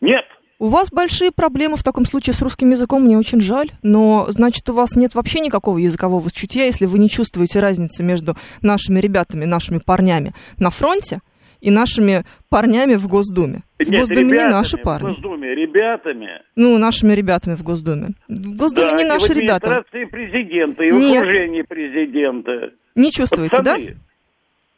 Нет. 0.00 0.24
У 0.58 0.68
вас 0.68 0.90
большие 0.90 1.30
проблемы 1.32 1.76
в 1.76 1.82
таком 1.82 2.04
случае 2.04 2.32
с 2.32 2.40
русским 2.40 2.70
языком, 2.70 3.02
мне 3.04 3.18
очень 3.18 3.40
жаль, 3.40 3.70
но 3.82 4.26
значит 4.28 4.68
у 4.70 4.72
вас 4.72 4.94
нет 4.94 5.14
вообще 5.14 5.40
никакого 5.40 5.78
языкового 5.78 6.30
чутья, 6.30 6.64
если 6.64 6.86
вы 6.86 6.98
не 6.98 7.10
чувствуете 7.10 7.60
разницы 7.60 8.02
между 8.02 8.34
нашими 8.62 9.00
ребятами, 9.00 9.44
нашими 9.44 9.80
парнями 9.84 10.32
на 10.58 10.70
фронте 10.70 11.18
и 11.60 11.70
нашими 11.70 12.24
парнями 12.50 12.94
в 12.94 13.08
Госдуме. 13.08 13.62
В 13.78 13.90
Нет, 13.90 14.00
Госдуме 14.00 14.20
ребятами, 14.22 14.48
не 14.48 14.52
наши 14.52 14.76
парни. 14.78 15.06
В 15.06 15.08
Госдуме 15.08 15.54
ребятами. 15.54 16.28
Ну, 16.56 16.78
нашими 16.78 17.12
ребятами 17.14 17.56
в 17.56 17.62
Госдуме. 17.62 18.08
В 18.28 18.56
Госдуме 18.56 18.90
да, 18.92 18.96
не 18.98 19.04
наши 19.04 19.32
и 19.32 19.34
в 19.34 19.38
ребята. 19.38 19.66
администрации 19.66 20.04
президента, 20.04 20.84
и 20.84 20.90
в 20.92 20.98
Нет. 20.98 21.24
окружении 21.24 21.62
президента. 21.62 22.70
Не 22.94 23.10
чувствуете, 23.10 23.56
Пацаны. 23.56 23.86
да? 23.86 23.94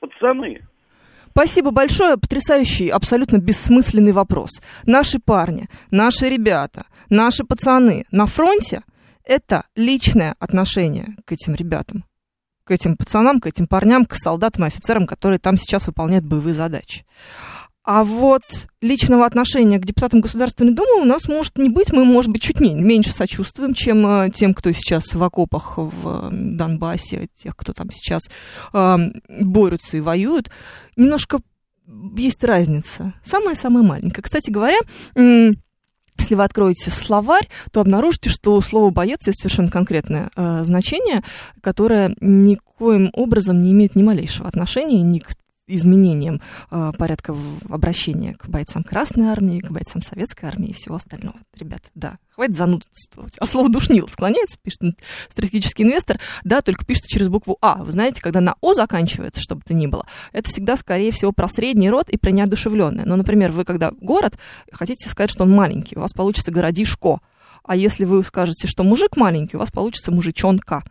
Пацаны. 0.00 0.62
Спасибо 1.30 1.70
большое. 1.70 2.16
Потрясающий, 2.16 2.88
абсолютно 2.88 3.38
бессмысленный 3.38 4.12
вопрос. 4.12 4.60
Наши 4.84 5.18
парни, 5.18 5.68
наши 5.90 6.28
ребята, 6.28 6.86
наши 7.10 7.44
пацаны 7.44 8.06
на 8.10 8.26
фронте– 8.26 8.82
это 9.24 9.64
личное 9.74 10.34
отношение 10.38 11.08
к 11.26 11.32
этим 11.32 11.54
ребятам 11.54 12.04
к 12.66 12.72
этим 12.72 12.96
пацанам, 12.96 13.38
к 13.38 13.46
этим 13.46 13.68
парням, 13.68 14.04
к 14.04 14.16
солдатам 14.16 14.64
и 14.64 14.66
офицерам, 14.66 15.06
которые 15.06 15.38
там 15.38 15.56
сейчас 15.56 15.86
выполняют 15.86 16.24
боевые 16.24 16.52
задачи. 16.52 17.06
А 17.86 18.02
вот 18.02 18.42
личного 18.80 19.24
отношения 19.26 19.78
к 19.78 19.84
депутатам 19.84 20.20
Государственной 20.20 20.72
Думы 20.72 21.02
у 21.02 21.04
нас 21.04 21.28
может 21.28 21.56
не 21.56 21.68
быть. 21.68 21.92
Мы, 21.92 22.04
может 22.04 22.32
быть, 22.32 22.42
чуть 22.42 22.58
меньше 22.58 23.10
сочувствуем, 23.10 23.74
чем 23.74 24.04
э, 24.04 24.30
тем, 24.34 24.54
кто 24.54 24.72
сейчас 24.72 25.14
в 25.14 25.22
окопах 25.22 25.74
в 25.78 26.28
Донбассе, 26.32 27.28
тех, 27.36 27.56
кто 27.56 27.72
там 27.72 27.92
сейчас 27.92 28.22
э, 28.72 28.96
борются 29.28 29.96
и 29.96 30.00
воюют. 30.00 30.50
Немножко 30.96 31.38
есть 32.16 32.42
разница. 32.42 33.14
Самая-самая 33.24 33.84
маленькая. 33.84 34.22
Кстати 34.22 34.50
говоря, 34.50 34.78
если 35.14 36.34
вы 36.34 36.42
откроете 36.42 36.90
словарь, 36.90 37.48
то 37.70 37.80
обнаружите, 37.80 38.30
что 38.30 38.54
у 38.54 38.60
слова 38.62 38.90
«боец» 38.90 39.24
есть 39.28 39.40
совершенно 39.40 39.70
конкретное 39.70 40.30
э, 40.34 40.64
значение, 40.64 41.22
которое 41.60 42.16
никоим 42.20 43.10
образом 43.12 43.60
не 43.60 43.70
имеет 43.70 43.94
ни 43.94 44.02
малейшего 44.02 44.48
отношения 44.48 45.02
ни 45.02 45.20
к 45.20 45.36
изменением 45.66 46.40
э, 46.70 46.92
порядка 46.96 47.34
обращения 47.68 48.34
к 48.34 48.48
бойцам 48.48 48.82
Красной 48.82 49.26
Армии, 49.26 49.60
к 49.60 49.70
бойцам 49.70 50.02
Советской 50.02 50.46
Армии 50.46 50.68
и 50.68 50.72
всего 50.72 50.96
остального. 50.96 51.36
Ребят, 51.58 51.82
да, 51.94 52.18
хватит 52.30 52.56
занудствовать. 52.56 53.36
А 53.38 53.46
слово 53.46 53.68
«душнил» 53.68 54.08
склоняется, 54.08 54.58
пишет 54.62 54.80
стратегический 55.30 55.82
инвестор, 55.82 56.20
да, 56.44 56.60
только 56.60 56.84
пишет 56.84 57.06
через 57.06 57.28
букву 57.28 57.58
«А». 57.60 57.82
Вы 57.82 57.92
знаете, 57.92 58.22
когда 58.22 58.40
на 58.40 58.54
«О» 58.60 58.74
заканчивается, 58.74 59.40
чтобы 59.40 59.62
то 59.62 59.74
ни 59.74 59.86
было, 59.86 60.06
это 60.32 60.50
всегда, 60.50 60.76
скорее 60.76 61.10
всего, 61.10 61.32
про 61.32 61.48
средний 61.48 61.90
род 61.90 62.08
и 62.10 62.16
про 62.16 62.30
неодушевленное. 62.30 63.04
Но, 63.04 63.16
например, 63.16 63.50
вы 63.52 63.64
когда 63.64 63.90
город, 63.90 64.38
хотите 64.72 65.08
сказать, 65.08 65.30
что 65.30 65.44
он 65.44 65.50
маленький, 65.50 65.96
у 65.96 66.00
вас 66.00 66.12
получится 66.12 66.52
городишко. 66.52 67.20
А 67.64 67.74
если 67.74 68.04
вы 68.04 68.22
скажете, 68.22 68.68
что 68.68 68.84
мужик 68.84 69.16
маленький, 69.16 69.56
у 69.56 69.60
вас 69.60 69.70
получится 69.72 70.12
мужичонка. 70.12 70.84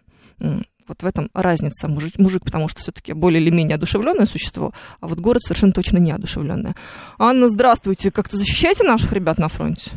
Вот 0.88 1.02
в 1.02 1.06
этом 1.06 1.30
разница. 1.34 1.88
Мужик, 1.88 2.20
мужик 2.20 2.44
потому 2.44 2.68
что 2.68 2.80
все-таки 2.80 3.14
более 3.14 3.42
или 3.42 3.50
менее 3.50 3.76
одушевленное 3.76 4.26
существо, 4.26 4.72
а 5.02 5.08
вот 5.08 5.20
город 5.20 5.42
совершенно 5.42 5.74
точно 5.74 5.98
не 5.98 6.12
одушевленное. 6.12 6.76
Анна, 7.18 7.48
здравствуйте. 7.48 8.12
Как-то 8.12 8.38
защищаете 8.38 8.84
наших 8.84 9.12
ребят 9.14 9.40
на 9.40 9.48
фронте? 9.48 9.92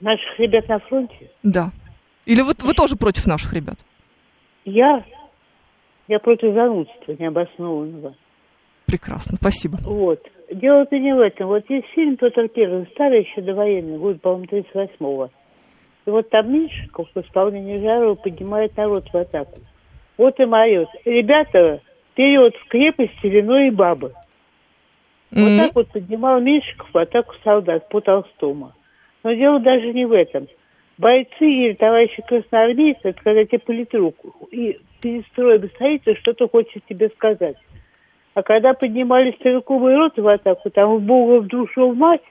Наших 0.00 0.38
ребят 0.38 0.68
на 0.68 0.78
фронте? 0.78 1.30
Да. 1.42 1.70
Или 2.24 2.42
вот 2.42 2.62
вы 2.62 2.72
тоже 2.74 2.96
против 2.96 3.26
наших 3.26 3.52
ребят? 3.52 3.78
Я? 4.64 5.04
Я 6.06 6.20
против 6.20 6.54
занудства 6.54 7.16
необоснованного. 7.18 8.14
Прекрасно, 8.86 9.36
спасибо. 9.40 9.78
Вот. 9.82 10.20
Дело-то 10.52 10.96
не 10.96 11.12
в 11.12 11.18
этом. 11.18 11.48
Вот 11.48 11.68
есть 11.68 11.88
фильм 11.96 12.16
Петр 12.16 12.48
Первый, 12.48 12.86
старый 12.94 13.24
еще 13.24 13.42
довоенный, 13.42 13.98
год, 13.98 14.20
по-моему, 14.20 14.44
38-го. 14.44 15.30
И 16.06 16.10
вот 16.10 16.30
там 16.30 16.52
Меньшиков 16.52 17.08
в 17.12 17.20
исполнении 17.20 17.80
Жарова 17.80 18.14
поднимает 18.14 18.76
народ 18.76 19.08
в 19.12 19.16
атаку. 19.16 19.58
Вот 20.16 20.40
и 20.40 20.44
моет. 20.44 20.88
Ребята, 21.04 21.80
вперед 22.12 22.54
в 22.56 22.68
крепости 22.68 23.26
вино 23.26 23.58
и 23.58 23.70
бабы. 23.70 24.12
Mm-hmm. 25.30 25.42
Вот 25.42 25.58
так 25.58 25.74
вот 25.74 25.88
поднимал 25.88 26.40
Меньшиков 26.40 26.88
в 26.92 26.98
атаку 26.98 27.34
солдат 27.44 27.88
по 27.88 28.00
Толстому. 28.00 28.72
Но 29.22 29.32
дело 29.32 29.60
даже 29.60 29.92
не 29.92 30.06
в 30.06 30.12
этом. 30.12 30.48
Бойцы 30.98 31.44
или 31.44 31.74
товарищи 31.74 32.22
красноармейцы, 32.26 33.00
это 33.02 33.20
когда 33.22 33.44
тебе 33.44 33.58
политрук 33.58 34.16
и 34.50 34.78
перед 35.02 35.26
строем 35.26 35.68
стоит 35.74 36.08
и 36.08 36.14
что-то 36.14 36.48
хочет 36.48 36.82
тебе 36.88 37.10
сказать. 37.10 37.56
А 38.32 38.42
когда 38.42 38.72
поднимали 38.72 39.32
стрелковый 39.32 39.94
рот 39.94 40.16
в 40.16 40.26
атаку, 40.26 40.70
там 40.70 40.96
в 40.96 41.02
Бога 41.02 41.42
в 41.42 41.48
душу 41.48 41.90
в 41.90 41.96
мать, 41.96 42.22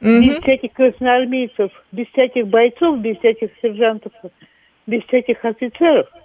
mm-hmm. 0.00 0.20
без 0.20 0.38
всяких 0.38 0.72
красноармейцев, 0.72 1.70
без 1.92 2.08
всяких 2.08 2.48
бойцов, 2.48 2.98
без 2.98 3.18
всяких 3.18 3.50
сержантов, 3.62 4.12
без 4.88 5.04
всяких 5.04 5.44
офицеров– 5.44 6.08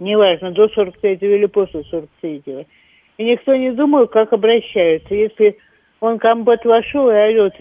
неважно, 0.00 0.50
до 0.50 0.64
43-го 0.64 1.26
или 1.26 1.46
после 1.46 1.80
43-го. 1.80 2.64
И 3.18 3.24
никто 3.24 3.54
не 3.54 3.70
думал, 3.70 4.08
как 4.08 4.32
обращаются. 4.32 5.14
Если 5.14 5.58
он 6.00 6.18
комбат 6.18 6.64
вошел 6.64 7.10
и 7.10 7.14
орет, 7.14 7.54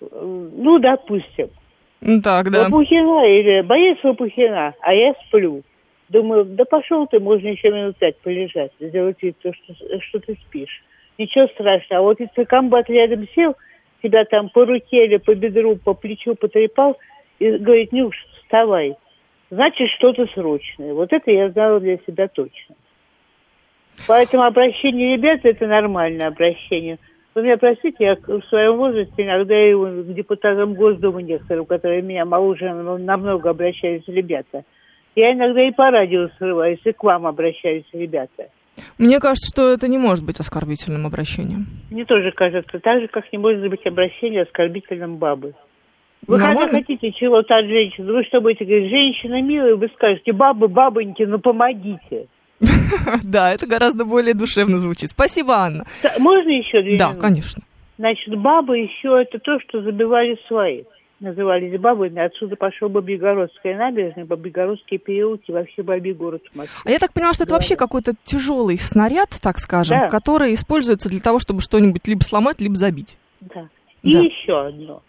ну, 0.00 0.78
допустим. 0.78 1.50
Так, 2.22 2.50
да. 2.50 2.64
Лопухина 2.64 3.26
или 3.26 3.62
боец 3.62 3.98
Лопухина, 4.02 4.74
а 4.80 4.94
я 4.94 5.14
сплю. 5.26 5.62
Думаю, 6.08 6.44
да 6.44 6.64
пошел 6.64 7.06
ты, 7.06 7.18
можно 7.18 7.48
еще 7.48 7.70
минут 7.70 7.96
пять 7.96 8.18
полежать, 8.18 8.70
сделать 8.78 9.20
вид, 9.22 9.36
что, 9.40 9.52
что 10.00 10.20
ты 10.20 10.36
спишь. 10.46 10.82
Ничего 11.18 11.48
страшного. 11.48 12.00
А 12.00 12.02
вот 12.02 12.20
если 12.20 12.44
комбат 12.44 12.88
рядом 12.88 13.26
сел, 13.34 13.56
тебя 14.02 14.24
там 14.24 14.50
по 14.50 14.64
руке 14.64 15.06
или 15.06 15.16
по 15.16 15.34
бедру, 15.34 15.76
по 15.76 15.94
плечу 15.94 16.34
потрепал, 16.34 16.96
и 17.38 17.50
говорит, 17.50 17.92
Нюш, 17.92 18.14
вставай 18.42 18.96
значит 19.50 19.88
что-то 19.96 20.26
срочное. 20.34 20.94
Вот 20.94 21.12
это 21.12 21.30
я 21.30 21.50
знала 21.50 21.80
для 21.80 21.98
себя 22.06 22.28
точно. 22.28 22.74
Поэтому 24.06 24.44
обращение 24.44 25.16
ребят– 25.16 25.40
это 25.44 25.66
нормальное 25.66 26.28
обращение. 26.28 26.98
Вы 27.34 27.42
меня 27.42 27.56
простите, 27.58 27.96
я 27.98 28.14
в 28.14 28.42
своем 28.48 28.76
возрасте 28.76 29.14
иногда 29.18 29.54
и 29.54 29.74
к 29.74 30.14
депутатам 30.14 30.74
Госдумы 30.74 31.22
некоторым, 31.22 31.66
которые 31.66 32.02
меня 32.02 32.24
моложе 32.24 32.72
намного 32.72 33.50
обращались 33.50 34.06
ребята. 34.06 34.64
Я 35.14 35.32
иногда 35.32 35.66
и 35.66 35.70
по 35.70 35.90
радио 35.90 36.28
срываюсь, 36.38 36.80
и 36.84 36.92
к 36.92 37.02
вам 37.02 37.26
обращаюсь 37.26 37.84
ребята. 37.92 38.48
Мне 38.98 39.20
кажется, 39.20 39.48
что 39.48 39.70
это 39.72 39.88
не 39.88 39.98
может 39.98 40.24
быть 40.24 40.40
оскорбительным 40.40 41.06
обращением. 41.06 41.66
Мне 41.90 42.04
тоже 42.04 42.32
кажется, 42.32 42.78
так 42.78 43.00
же, 43.00 43.08
как 43.08 43.30
не 43.32 43.38
может 43.38 43.68
быть 43.68 43.86
обращение 43.86 44.42
оскорбительным 44.42 45.16
бабы. 45.16 45.54
Вы 46.26 46.38
Нормально. 46.38 46.60
когда 46.72 46.78
хотите 46.78 47.12
чего-то 47.12 47.56
от 47.56 47.66
женщины, 47.66 48.12
вы 48.12 48.24
что 48.24 48.40
будете 48.40 48.64
говорить, 48.64 48.90
женщина 48.90 49.40
милая, 49.42 49.76
вы 49.76 49.88
скажете, 49.94 50.32
бабы, 50.32 50.68
бабоньки, 50.68 51.22
ну 51.22 51.38
помогите. 51.38 52.26
Да, 53.22 53.52
это 53.52 53.66
гораздо 53.66 54.04
более 54.04 54.34
душевно 54.34 54.78
звучит. 54.78 55.10
Спасибо, 55.10 55.54
Анна. 55.56 55.84
Можно 56.18 56.50
еще 56.50 56.82
две 56.82 56.98
Да, 56.98 57.14
конечно. 57.14 57.62
Значит, 57.98 58.34
бабы 58.38 58.78
еще 58.78 59.20
это 59.20 59.38
то, 59.38 59.58
что 59.60 59.82
забивали 59.82 60.36
свои. 60.48 60.82
Назывались 61.18 61.80
бабами. 61.80 62.18
Отсюда 62.18 62.56
пошел 62.56 62.90
Бабьегородская 62.90 63.74
набережная, 63.78 64.26
Бабьегородские 64.26 64.98
переулки, 64.98 65.50
вообще 65.50 65.82
Бабий 65.82 66.12
город. 66.12 66.42
А 66.84 66.90
я 66.90 66.98
так 66.98 67.14
поняла, 67.14 67.32
что 67.32 67.44
это 67.44 67.50
Да, 67.50 67.56
вообще 67.56 67.74
какой-то 67.76 68.12
тяжелый 68.24 68.78
снаряд, 68.78 69.30
так 69.42 69.56
скажем, 69.58 69.98
Да. 69.98 70.08
который 70.08 70.52
используется 70.52 71.08
для 71.08 71.20
того, 71.20 71.38
чтобы 71.38 71.62
что-нибудь 71.62 72.06
либо 72.06 72.20
сломать, 72.22 72.60
либо 72.60 72.74
забить. 72.74 73.16
Да. 73.40 73.68
И 74.02 74.12
Да. 74.12 74.18
еще 74.20 74.66
одно. 74.66 75.02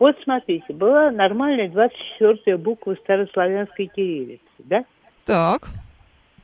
Вот 0.00 0.16
смотрите, 0.24 0.72
была 0.72 1.10
нормальная 1.12 1.68
24-я 1.68 2.56
буква 2.58 2.96
старославянской 3.04 3.86
кириллицы, 3.94 4.40
да? 4.58 4.84
Так. 5.26 5.68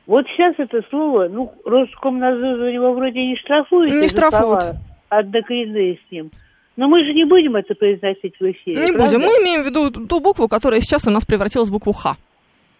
Вот 0.05 0.25
сейчас 0.27 0.55
это 0.59 0.81
слово, 0.89 1.27
ну, 1.27 1.51
Роскомнадзор 1.65 2.59
за 2.59 2.71
него 2.71 2.93
вроде 2.93 3.19
не 3.19 3.35
штрафует. 3.35 3.91
Не 3.91 4.07
за 4.07 4.09
штрафуют. 4.09 4.75
Однокоренные 5.09 5.95
с 6.07 6.11
ним. 6.11 6.31
Но 6.77 6.87
мы 6.87 7.03
же 7.03 7.13
не 7.13 7.25
будем 7.25 7.55
это 7.55 7.73
произносить 7.73 8.35
в 8.39 8.51
эфире. 8.51 8.85
Не 8.85 8.93
правда? 8.93 9.15
будем. 9.17 9.19
Мы 9.27 9.31
имеем 9.43 9.63
в 9.63 9.65
виду 9.65 9.89
ту 10.05 10.19
букву, 10.21 10.47
которая 10.47 10.79
сейчас 10.79 11.07
у 11.07 11.09
нас 11.09 11.25
превратилась 11.25 11.69
в 11.69 11.73
букву 11.73 11.91
Х. 11.91 12.15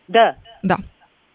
Да. 0.08 0.36
Да. 0.62 0.78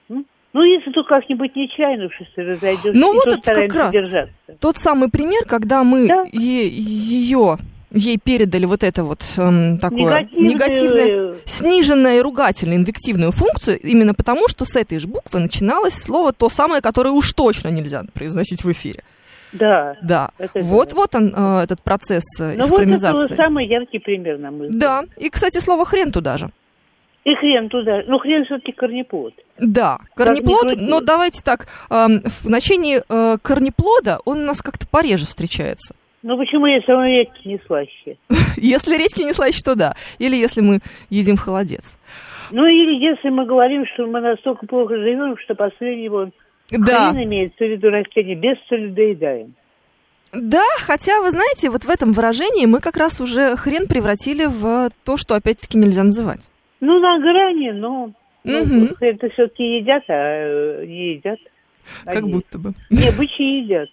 Ну, 0.09 0.63
если 0.63 0.93
то 0.93 1.03
как-нибудь 1.03 1.57
нечаянно 1.57 2.07
уж 2.07 2.21
если 2.21 2.43
разойдешься, 2.43 2.93
Ну, 2.93 3.15
вот 3.15 3.25
то 3.25 3.31
это 3.31 3.55
как 3.63 3.75
раз. 3.75 3.91
держаться. 3.91 4.35
Тот 4.61 4.77
самый 4.77 5.11
пример, 5.11 5.47
когда 5.47 5.83
мы 5.83 6.07
Да. 6.07 6.25
ее 6.31 7.57
ей 7.95 8.19
передали 8.19 8.65
вот 8.67 8.83
это 8.83 9.05
вот 9.05 9.23
эм, 9.37 9.79
такое 9.79 10.29
негативное, 10.33 11.37
сниженное 11.45 12.23
ругательное 12.23 12.77
инвективную 12.77 13.33
функцию, 13.33 13.79
именно 13.81 14.15
потому, 14.15 14.49
что 14.49 14.65
с 14.65 14.77
этой 14.77 14.99
же 14.99 15.09
буквы 15.09 15.41
начиналось 15.41 15.95
слово 15.95 16.33
то 16.33 16.49
самое, 16.49 16.83
которое 16.83 17.11
уж 17.11 17.33
точно 17.33 17.69
нельзя 17.69 18.03
произносить 18.15 18.65
в 18.65 18.73
эфире. 18.73 19.03
Да. 19.53 19.97
Да. 20.03 20.31
Это 20.39 20.61
вот, 20.61 20.91
да. 20.91 20.97
вот 20.97 21.15
он, 21.15 21.35
э, 21.37 21.65
этот 21.65 21.83
процесс 21.83 22.25
э, 22.41 22.55
Ну, 22.57 22.67
вот 22.69 22.81
это 22.81 23.35
самый 23.35 23.67
яркий 23.67 23.99
пример, 23.99 24.39
на 24.39 24.51
мой 24.51 24.69
взгляд. 24.69 25.07
Да. 25.07 25.23
И, 25.23 25.29
кстати, 25.29 25.59
слово 25.59 25.85
хрен 25.85 26.11
туда 26.11 26.39
же. 26.39 26.51
И 27.25 27.35
хрен 27.35 27.69
туда. 27.69 28.03
Ну, 28.07 28.19
хрен 28.19 28.45
все-таки 28.47 28.73
корнеплод. 28.73 29.35
Да, 29.59 29.99
корнеплод, 30.15 30.75
но 30.77 31.01
давайте 31.01 31.43
так, 31.43 31.69
эм, 31.91 32.23
в 32.23 32.47
значении 32.47 33.03
э, 33.09 33.39
корнеплода 33.41 34.19
он 34.25 34.41
у 34.41 34.45
нас 34.45 34.61
как-то 34.61 34.87
пореже 34.89 35.27
встречается. 35.27 35.95
Ну, 36.23 36.37
почему, 36.39 36.67
если 36.67 36.93
он 36.93 37.05
редкий, 37.07 37.49
не 37.49 37.61
слаще? 37.67 38.17
Если 38.57 38.97
редьки 38.97 39.23
не 39.23 39.33
слаще, 39.33 39.61
то 39.65 39.75
да. 39.75 39.95
Или 40.19 40.37
если 40.37 40.61
мы 40.61 40.79
едим 41.11 41.37
холодец. 41.37 41.99
Ну, 42.53 42.65
или 42.67 42.95
если 43.05 43.29
мы 43.31 43.45
говорим, 43.45 43.85
что 43.93 44.07
мы 44.07 44.21
настолько 44.21 44.67
плохо 44.67 44.97
живем, 44.97 45.37
что 45.39 45.55
последнего 45.57 46.31
Да. 46.71 47.11
хрен 47.11 47.25
имеется 47.25 47.65
в 47.65 47.69
виду 47.69 47.89
растение, 47.91 48.37
без 48.37 48.57
соли 48.69 48.89
доедаем. 48.89 49.55
Да, 50.33 50.63
хотя, 50.87 51.21
вы 51.21 51.31
знаете, 51.31 51.71
вот 51.71 51.85
в 51.85 51.91
этом 51.91 52.13
выражении 52.13 52.67
мы 52.67 52.79
как 52.81 52.97
раз 52.97 53.21
уже 53.21 53.57
хрен 53.57 53.87
превратили 53.89 54.47
в 54.47 54.91
то, 55.05 55.17
что 55.17 55.35
опять-таки 55.35 55.77
нельзя 55.77 56.05
называть. 56.05 56.49
Ну, 56.81 57.01
на 57.01 57.19
грани, 57.19 57.71
но... 57.73 58.13
Ну, 58.45 58.65
Мгм. 58.65 58.95
хрен-то 58.97 59.29
все-таки 59.31 59.79
едят, 59.79 60.03
а 60.09 60.13
э, 60.13 60.85
не 60.87 61.15
едят. 61.15 61.39
Как 62.05 62.17
Они. 62.17 62.33
будто 62.33 62.59
бы. 62.59 62.75
Не, 62.91 63.11
бычьи 63.11 63.63
едят. 63.63 63.89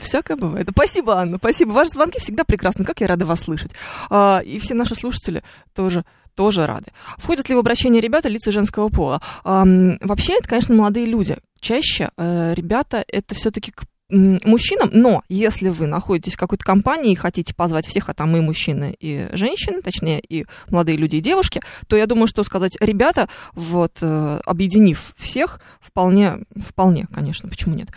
Всякое 0.00 0.36
бывает. 0.36 0.68
Спасибо, 0.70 1.16
Анна, 1.16 1.38
спасибо. 1.38 1.72
Ваши 1.72 1.90
звонки 1.90 2.18
всегда 2.18 2.44
прекрасны. 2.44 2.84
Как 2.84 3.00
я 3.00 3.06
рада 3.06 3.26
вас 3.26 3.40
слышать. 3.40 3.72
А, 4.08 4.40
и 4.44 4.58
все 4.58 4.74
наши 4.74 4.94
слушатели 4.94 5.42
тоже 5.74 6.04
тоже 6.34 6.64
рады. 6.64 6.86
Входят 7.18 7.48
ли 7.48 7.54
в 7.54 7.58
обращение 7.58 8.00
ребята 8.00 8.28
лица 8.28 8.50
женского 8.52 8.88
пола? 8.88 9.20
Вообще, 9.44 10.38
это, 10.38 10.48
конечно, 10.48 10.74
молодые 10.74 11.04
люди. 11.04 11.36
Чаще 11.60 12.08
э, 12.16 12.54
ребята 12.54 13.04
это 13.08 13.34
все-таки 13.34 13.70
к 13.72 13.82
мужчинам, 14.10 14.90
но 14.92 15.22
если 15.28 15.68
вы 15.68 15.86
находитесь 15.86 16.34
в 16.34 16.38
какой-то 16.38 16.64
компании 16.64 17.12
и 17.12 17.16
хотите 17.16 17.54
позвать 17.54 17.86
всех, 17.86 18.08
а 18.08 18.14
там 18.14 18.36
и 18.36 18.40
мужчины, 18.40 18.94
и 18.98 19.28
женщины, 19.32 19.82
точнее, 19.82 20.20
и 20.20 20.46
молодые 20.68 20.96
люди, 20.96 21.16
и 21.16 21.20
девушки, 21.20 21.60
то 21.86 21.96
я 21.96 22.06
думаю, 22.06 22.26
что 22.26 22.44
сказать 22.44 22.76
ребята, 22.80 23.28
вот, 23.52 23.98
э, 24.00 24.40
объединив 24.44 25.14
всех, 25.16 25.60
вполне, 25.80 26.44
вполне, 26.56 27.06
конечно, 27.12 27.48
почему 27.48 27.74
нет. 27.74 27.88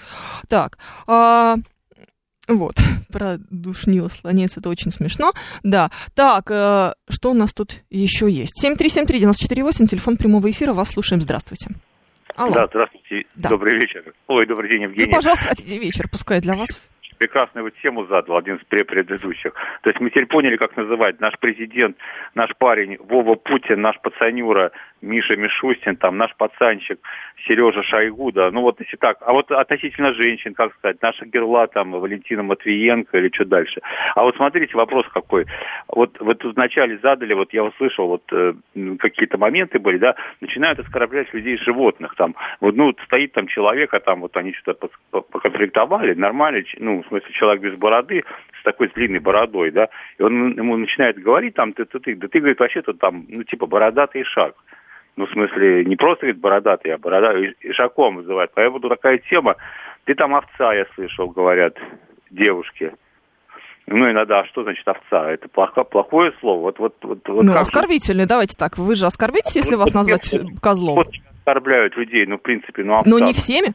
Так, 0.48 0.78
а, 1.08 1.56
вот, 2.48 2.76
про 3.12 3.38
душнило 3.50 4.10
это 4.24 4.70
очень 4.70 4.92
смешно. 4.92 5.34
Да, 5.64 5.92
так, 6.14 6.50
э, 6.50 6.94
что 7.10 7.32
у 7.32 7.34
нас 7.34 7.54
тут 7.54 7.82
еще 7.90 8.30
есть? 8.30 8.64
7373948, 8.64 9.88
телефон 9.88 10.18
прямого 10.18 10.50
эфира, 10.52 10.74
вас 10.74 10.90
слушаем, 10.90 11.22
здравствуйте. 11.22 11.72
Алло. 12.36 12.54
Да, 12.54 12.68
здравствуйте. 12.68 13.26
Да. 13.36 13.50
Добрый 13.50 13.76
вечер. 13.76 14.04
Ой, 14.28 14.46
добрый 14.46 14.70
день, 14.70 14.84
Евгений. 14.84 15.12
пожалуйста, 15.12 15.50
хотите 15.50 15.78
вечер, 15.78 16.06
пускай 16.12 16.42
для 16.42 16.56
вас. 16.56 16.90
Прекрасную 17.20 17.64
вот 17.66 17.74
тему 17.82 18.06
задал 18.08 18.38
один 18.38 18.56
из 18.56 18.62
пре- 18.70 18.84
предыдущих. 18.84 19.54
То 19.84 19.90
есть 19.90 20.02
мы 20.02 20.10
теперь 20.10 20.26
поняли, 20.26 20.58
как 20.58 20.76
называть 20.76 21.22
наш 21.22 21.34
президент, 21.40 21.96
наш 22.36 22.50
парень 22.58 22.98
Вова 23.00 23.36
Путин, 23.36 23.82
наш 23.82 23.96
пацанюра 24.02 24.72
Миша 25.04 25.38
Мишустин, 25.38 25.98
там 25.98 26.18
наш 26.18 26.36
пацанчик 26.36 27.00
Сережа 27.46 27.84
Шойгу, 27.84 28.32
да. 28.32 28.50
Ну 28.52 28.62
вот 28.62 28.80
если 28.80 28.98
так. 28.98 29.18
А 29.22 29.34
вот 29.34 29.52
относительно 29.52 30.14
женщин, 30.14 30.54
как 30.54 30.74
сказать, 30.76 31.02
наша 31.02 31.26
Герла, 31.26 31.68
там, 31.68 31.92
Валентина 31.92 32.44
Матвиенко 32.44 33.18
или 33.18 33.30
что 33.34 33.46
дальше. 33.46 33.82
А 34.16 34.24
вот 34.24 34.36
смотрите, 34.38 34.76
вопрос 34.76 35.06
какой. 35.14 35.46
Вот 35.88 36.20
вы 36.20 36.36
тут 36.36 36.56
вначале 36.56 36.98
задали, 37.00 37.34
вот 37.34 37.54
я 37.54 37.64
услышал, 37.64 38.08
вот 38.08 38.24
э, 38.32 38.54
какие-то 39.00 39.38
моменты 39.38 39.80
были, 39.80 39.98
да, 39.98 40.16
начинают 40.42 40.80
оскорблять 40.80 41.34
людей 41.34 41.58
животных, 41.58 42.16
там, 42.16 42.36
вот, 42.62 42.76
ну, 42.76 42.96
стоит 43.06 43.34
там 43.34 43.48
человек, 43.48 43.94
а 43.94 44.00
там 44.00 44.22
вот 44.22 44.36
они 44.38 44.54
что-то 44.54 44.90
поконфликтовали, 45.12 46.14
нормально, 46.14 46.64
ну, 46.78 47.04
в 47.04 47.08
смысле, 47.08 47.32
человек 47.34 47.62
без 47.62 47.76
бороды, 47.76 48.24
с 48.60 48.64
такой 48.64 48.88
длинной 48.90 49.20
бородой, 49.20 49.72
да, 49.72 49.90
и 50.18 50.24
он 50.24 50.54
ему 50.54 50.78
начинает 50.78 51.22
говорить, 51.22 51.56
там, 51.56 51.74
ты, 51.74 51.86
ты, 51.86 52.00
ты, 52.00 52.16
да 52.16 52.28
ты, 52.28 52.40
говорит, 52.40 52.60
вообще-то 52.60 52.94
там, 52.94 53.26
ну, 53.28 53.44
типа, 53.44 53.66
бородатый 53.66 54.24
шаг. 54.24 54.56
Ну, 55.16 55.28
в 55.28 55.32
смысле, 55.32 55.86
не 55.86 55.96
просто, 55.96 56.26
говорит, 56.26 56.42
бородатый, 56.42 56.90
а 56.90 56.98
борода 56.98 57.34
ишаком 57.62 58.16
вызывает. 58.18 58.52
Поэтому 58.56 58.80
такая 58.80 59.20
тема, 59.30 59.56
ты 60.06 60.16
там 60.16 60.34
овца, 60.36 60.74
я 60.74 60.86
слышал, 60.96 61.30
говорят 61.30 61.78
девушки. 62.32 62.92
Ну, 63.86 64.10
иногда, 64.10 64.40
а 64.40 64.46
что 64.48 64.64
значит 64.64 64.88
овца? 64.88 65.32
Это 65.32 65.48
плохо, 65.50 65.84
плохое 65.84 66.32
слово? 66.40 66.62
Вот, 66.62 66.80
вот, 66.80 66.96
вот, 67.04 67.20
вот 67.28 67.44
ну, 67.44 67.56
оскорбительный, 67.56 68.26
давайте 68.26 68.56
так. 68.58 68.78
Вы 68.78 68.96
же 68.96 69.06
оскорбитесь, 69.06 69.56
если 69.56 69.76
вас 69.76 69.94
назвать 69.94 70.34
козлом? 70.62 70.96
Вот 70.96 71.10
оскорбляют 71.40 71.96
людей, 71.98 72.26
ну, 72.26 72.38
в 72.38 72.42
принципе, 72.42 72.84
ну, 72.84 72.96
овца. 72.96 73.10
Но 73.10 73.20
не 73.20 73.34
всеми. 73.34 73.74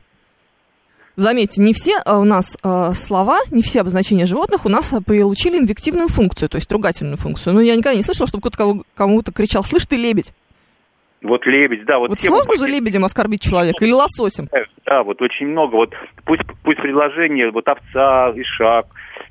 Заметьте, 1.17 1.61
не 1.61 1.75
все 1.75 1.99
а, 2.05 2.21
у 2.21 2.25
нас 2.25 2.57
а, 2.63 2.95
слова, 2.95 3.41
не 3.51 3.61
все 3.61 3.81
обозначения 3.81 4.25
животных 4.25 4.65
у 4.65 4.69
нас 4.69 4.93
а, 4.93 5.03
получили 5.03 5.59
инвективную 5.59 6.09
функцию, 6.09 6.49
то 6.49 6.59
есть 6.59 6.71
ругательную 6.71 7.17
функцию. 7.17 7.55
Ну, 7.55 7.61
я 7.61 7.75
никогда 7.75 7.97
не 7.97 8.05
слышала, 8.05 8.29
чтобы 8.29 8.49
кто-то 8.49 8.83
кому-то 8.95 9.33
кричал, 9.33 9.65
слышь 9.65 9.87
ты, 9.87 9.97
лебедь. 9.97 10.33
Вот 11.23 11.45
лебедь, 11.47 11.85
да, 11.85 11.99
вот, 11.99 12.11
Вот 12.11 12.19
тему 12.19 12.37
сложно 12.37 12.67
же 12.67 12.73
лебедем 12.73 13.05
оскорбить 13.05 13.43
человека 13.43 13.85
или 13.85 13.93
лососем? 13.93 14.49
Да, 14.87 15.03
вот 15.03 15.21
очень 15.21 15.49
много. 15.49 15.75
Вот 15.75 15.93
пусть, 16.25 16.43
пусть 16.63 16.79
предложение, 16.79 17.51
вот 17.51 17.67
овца, 17.67 18.31
ишак, 18.37 18.87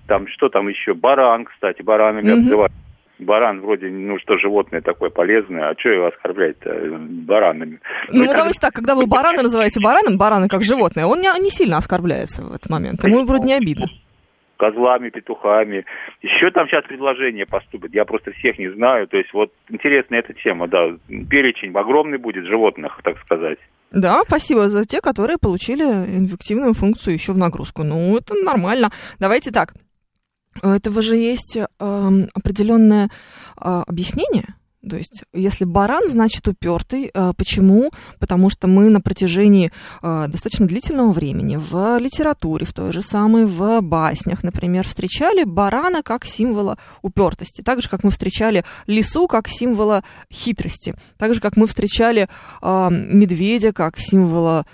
там 0.08 0.28
что 0.28 0.50
там 0.50 0.68
еще, 0.68 0.94
баран, 0.94 1.46
кстати, 1.46 1.82
баранами 1.82 2.30
Мгм. 2.30 2.40
обзывают. 2.42 2.74
Баран 3.20 3.62
вроде, 3.62 3.88
ну 3.88 4.20
что, 4.20 4.38
животное 4.38 4.82
такое 4.82 5.10
полезное, 5.10 5.70
а 5.70 5.80
что 5.80 5.90
его 5.90 6.08
оскорблять-то 6.08 6.70
э, 6.70 6.98
баранами? 7.00 7.80
Ну, 8.12 8.26
так 8.28 8.38
давайте 8.38 8.60
так, 8.60 8.74
когда 8.74 8.94
вы 8.94 9.08
барана 9.08 9.42
называете 9.42 9.80
бараном, 9.80 10.20
барана 10.20 10.48
как 10.48 10.64
животное, 10.64 11.08
он 11.08 11.22
не, 11.22 11.42
не 11.42 11.50
сильно 11.50 11.78
оскорбляется 11.78 12.44
в 12.44 12.54
этот 12.54 12.70
момент. 12.70 13.04
Ему 13.04 13.26
вроде 13.26 13.46
не 13.46 13.54
обидно. 13.54 13.88
Козлами, 14.58 15.10
петухами. 15.10 15.86
Еще 16.22 16.52
там 16.52 16.68
сейчас 16.68 16.84
предложения 16.86 17.46
поступят, 17.46 17.94
я 17.94 18.06
просто 18.06 18.32
всех 18.32 18.58
не 18.60 18.70
знаю. 18.74 19.08
То 19.08 19.18
есть 19.18 19.34
вот 19.34 19.52
интересная 19.70 20.20
эта 20.20 20.34
тема, 20.34 20.68
да. 20.68 20.96
Перечень 21.30 21.74
огромный 21.74 22.18
будет 22.18 22.46
животных, 22.46 23.00
так 23.04 23.20
сказать. 23.20 23.60
Да, 23.92 24.24
спасибо 24.28 24.70
за 24.70 24.86
те, 24.86 25.00
которые 25.00 25.38
получили 25.38 25.84
инвективную 25.84 26.74
функцию 26.74 27.14
еще 27.14 27.32
в 27.32 27.38
нагрузку. 27.38 27.84
Ну, 27.84 28.18
это 28.18 28.34
нормально. 28.36 28.90
Давайте 29.20 29.52
так. 29.52 29.74
У 30.62 30.68
этого 30.68 31.02
же 31.02 31.16
есть 31.16 31.58
эм, 31.58 32.28
определенное 32.34 33.06
э, 33.06 33.84
объяснение. 33.88 34.56
То 34.90 34.98
есть, 34.98 35.24
если 35.34 35.66
баран, 35.66 36.08
значит 36.08 36.48
упертый. 36.48 37.12
Э, 37.14 37.34
почему? 37.36 37.92
Потому 38.20 38.50
что 38.50 38.68
мы 38.68 38.90
на 38.90 39.02
протяжении 39.02 39.72
э, 40.02 40.26
достаточно 40.28 40.68
длительного 40.68 41.12
времени 41.12 41.58
в 41.58 41.98
литературе, 42.00 42.66
в 42.66 42.74
той 42.74 42.92
же 42.94 43.02
самой, 43.02 43.46
в 43.46 43.82
баснях, 43.82 44.44
например, 44.44 44.88
встречали 44.88 45.44
барана 45.44 46.04
как 46.04 46.26
символа 46.26 46.78
упертости. 47.02 47.62
Так 47.62 47.82
же, 47.82 47.90
как 47.90 48.04
мы 48.04 48.12
встречали 48.12 48.64
лису 48.86 49.28
как 49.28 49.48
символа 49.48 50.04
хитрости. 50.32 50.96
Так 51.18 51.34
же, 51.34 51.42
как 51.42 51.58
мы 51.58 51.68
встречали 51.68 52.28
э, 52.62 52.90
медведя 52.92 53.74
как 53.74 54.00
символа 54.00 54.66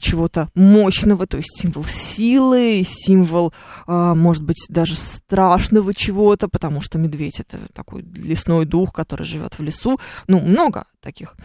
чего-то 0.00 0.48
мощного, 0.54 1.26
то 1.26 1.36
есть 1.36 1.60
символ 1.60 1.84
силы, 1.84 2.84
символ, 2.86 3.52
а, 3.86 4.14
может 4.14 4.42
быть, 4.42 4.66
даже 4.68 4.94
страшного 4.94 5.94
чего-то, 5.94 6.48
потому 6.48 6.80
что 6.80 6.98
медведь 6.98 7.40
это 7.40 7.58
такой 7.72 8.02
лесной 8.02 8.64
дух, 8.64 8.92
который 8.92 9.24
живет 9.24 9.58
в 9.58 9.62
лесу. 9.62 9.98
Ну, 10.26 10.40
много 10.40 10.84
таких 11.00 11.36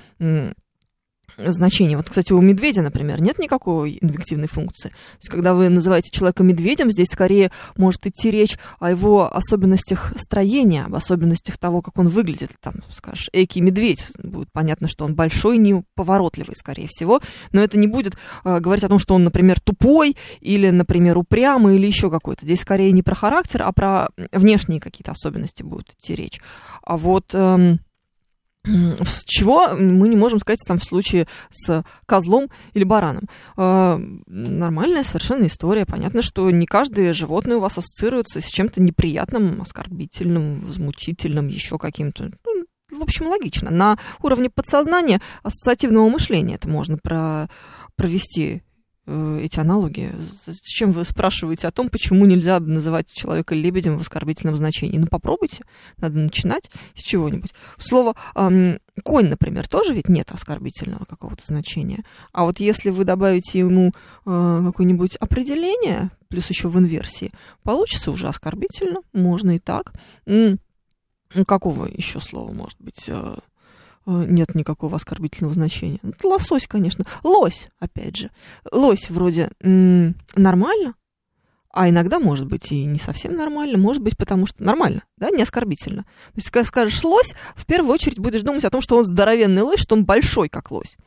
значение. 1.38 1.98
Вот, 1.98 2.10
кстати, 2.10 2.34
у 2.34 2.42
медведя, 2.42 2.82
например, 2.82 3.22
нет 3.22 3.40
никакой 3.40 3.98
инвективной 4.02 4.48
функции. 4.48 4.90
То 4.90 5.18
есть, 5.18 5.30
когда 5.30 5.54
вы 5.54 5.70
называете 5.70 6.12
человека 6.12 6.44
медведем, 6.44 6.92
здесь 6.92 7.08
скорее 7.12 7.52
может 7.78 8.06
идти 8.08 8.32
речь 8.32 8.58
о 8.80 8.90
его 8.90 9.34
особенностях 9.34 10.14
строения, 10.18 10.86
об 10.86 10.96
особенностях 10.96 11.58
того, 11.58 11.82
как 11.82 11.98
он 11.98 12.08
выглядит. 12.08 12.52
Там, 12.62 12.76
скажешь, 12.92 13.30
эки 13.34 13.60
медведь, 13.60 14.06
будет 14.22 14.50
понятно, 14.52 14.88
что 14.88 15.06
он 15.06 15.16
большой, 15.16 15.58
неповоротливый, 15.58 16.56
скорее 16.56 16.88
всего, 16.88 17.22
но 17.52 17.62
это 17.62 17.78
не 17.78 17.88
будет 17.88 18.16
э, 18.44 18.60
говорить 18.60 18.84
о 18.84 18.90
том, 18.90 19.00
что 19.00 19.16
он, 19.16 19.24
например, 19.24 19.60
тупой 19.60 20.18
или, 20.42 20.70
например, 20.70 21.18
упрямый 21.18 21.76
или 21.76 21.88
еще 21.88 22.10
какой-то. 22.10 22.46
Здесь 22.46 22.62
скорее 22.62 22.92
не 22.92 23.04
про 23.04 23.16
характер, 23.16 23.64
а 23.64 23.72
про 23.72 24.10
внешние 24.32 24.80
какие-то 24.80 25.12
особенности 25.12 25.64
будет 25.64 25.94
идти 25.98 26.16
речь. 26.16 26.40
А 26.84 26.98
вот... 26.98 27.34
Эм, 27.34 27.80
чего 29.26 29.70
мы 29.76 30.10
не 30.10 30.16
можем 30.16 30.40
сказать 30.40 30.60
там 30.68 30.80
в 30.80 30.84
случае 30.84 31.28
с 31.52 31.84
козлом 32.06 32.50
или 32.74 32.84
бараном. 32.84 33.24
Э, 33.58 33.98
нормальная 34.28 35.04
совершенно 35.04 35.48
история. 35.48 35.86
Понятно, 35.86 36.22
что 36.22 36.50
не 36.52 36.66
каждое 36.66 37.14
животное 37.14 37.58
у 37.58 37.62
вас 37.62 37.78
ассоциируется 37.78 38.42
с 38.42 38.46
чем-то 38.46 38.82
неприятным, 38.82 39.62
оскорбительным, 39.62 40.66
возмутительным, 40.66 41.48
еще 41.48 41.78
каким-то. 41.78 42.32
Ну, 42.46 43.00
в 43.00 43.04
общем, 43.04 43.28
логично. 43.28 43.72
На 43.72 43.98
уровне 44.22 44.50
подсознания 44.50 45.22
ассоциативного 45.44 46.10
мышления 46.10 46.56
это 46.56 46.68
можно 46.68 46.98
про 46.98 47.50
провести 47.96 48.64
эти 49.42 49.60
аналоги. 49.60 50.12
Зачем 50.46 50.92
вы 50.92 51.06
спрашиваете 51.06 51.68
о 51.68 51.72
том, 51.72 51.90
почему 51.90 52.26
нельзя 52.26 52.60
называть 52.60 53.12
человека 53.12 53.56
лебедем 53.56 53.98
в 53.98 54.02
оскорбительном 54.02 54.58
значении? 54.58 54.98
Ну, 54.98 55.08
попробуйте. 55.08 55.64
Надо 55.98 56.20
начинать 56.20 56.70
с 56.96 57.02
чего-нибудь. 57.02 57.52
Слово 57.78 58.16
эм, 58.36 58.80
конь, 59.04 59.30
например, 59.30 59.68
тоже 59.68 59.94
ведь 59.94 60.10
нет 60.10 60.32
оскорбительного 60.32 61.06
какого-то 61.06 61.44
значения. 61.46 62.04
А 62.32 62.44
вот 62.44 62.60
если 62.60 62.90
вы 62.90 63.04
добавите 63.04 63.60
ему 63.60 63.92
э, 64.26 64.62
какое-нибудь 64.66 65.16
определение, 65.18 66.12
плюс 66.28 66.50
еще 66.50 66.68
в 66.68 66.78
инверсии, 66.78 67.32
получится 67.64 68.12
уже 68.12 68.28
оскорбительно. 68.28 69.02
Можно 69.14 69.56
и 69.56 69.60
так. 69.60 69.94
Какого 71.46 71.86
еще 71.86 72.20
слова 72.20 72.52
может 72.52 72.80
быть? 72.82 73.10
Э, 74.10 74.26
нет 74.28 74.56
никакого 74.56 74.96
оскорбительного 74.96 75.54
значения. 75.54 76.00
Это 76.02 76.28
лосось, 76.28 76.68
конечно. 76.68 77.06
Лось, 77.24 77.68
опять 77.80 78.16
же. 78.18 78.32
Лось 78.72 79.10
вроде 79.10 79.52
нормально, 79.60 80.96
а 81.72 81.88
иногда 81.88 82.20
может 82.20 82.48
быть 82.48 82.72
и 82.72 82.86
не 82.86 82.98
совсем 82.98 83.36
нормально, 83.36 83.78
может 83.78 84.02
быть 84.02 84.18
потому 84.18 84.48
что 84.48 84.64
нормально, 84.64 85.04
да, 85.18 85.30
не 85.30 85.44
оскорбительно. 85.44 86.04
То 86.04 86.38
есть, 86.38 86.50
когда 86.50 86.66
скажешь 86.66 87.04
лось, 87.04 87.36
в 87.56 87.68
первую 87.68 87.94
очередь 87.94 88.18
будешь 88.18 88.42
думать 88.42 88.66
о 88.66 88.72
том, 88.72 88.82
что 88.82 88.98
он 88.98 89.06
здоровенный 89.06 89.62
лось, 89.62 89.80
что 89.80 89.96
он 89.96 90.06
большой, 90.06 90.50
как 90.50 90.72
лось. 90.72 90.98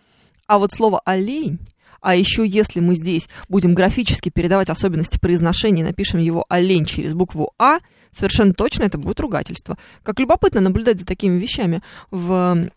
А 0.47 0.59
вот 0.59 0.73
слово 0.73 1.01
олень 1.05 1.59
а 2.03 2.15
еще 2.15 2.47
если 2.47 2.81
мы 2.81 2.95
здесь 2.95 3.29
будем 3.49 3.75
графически 3.75 4.29
передавать 4.29 4.69
особенности 4.69 5.19
произношения, 5.19 5.85
напишем 5.85 6.21
его 6.21 6.45
олень 6.49 6.85
через 6.85 7.15
букву 7.15 7.53
А, 7.59 7.79
совершенно 8.11 8.53
точно 8.53 8.83
это 8.83 8.99
будет 8.99 9.21
ругательство. 9.21 9.79
Как 10.03 10.19
любопытно 10.21 10.61
наблюдать 10.61 10.99
за 10.99 11.07
такими 11.07 11.39
вещами 11.39 11.81
в, 12.11 12.69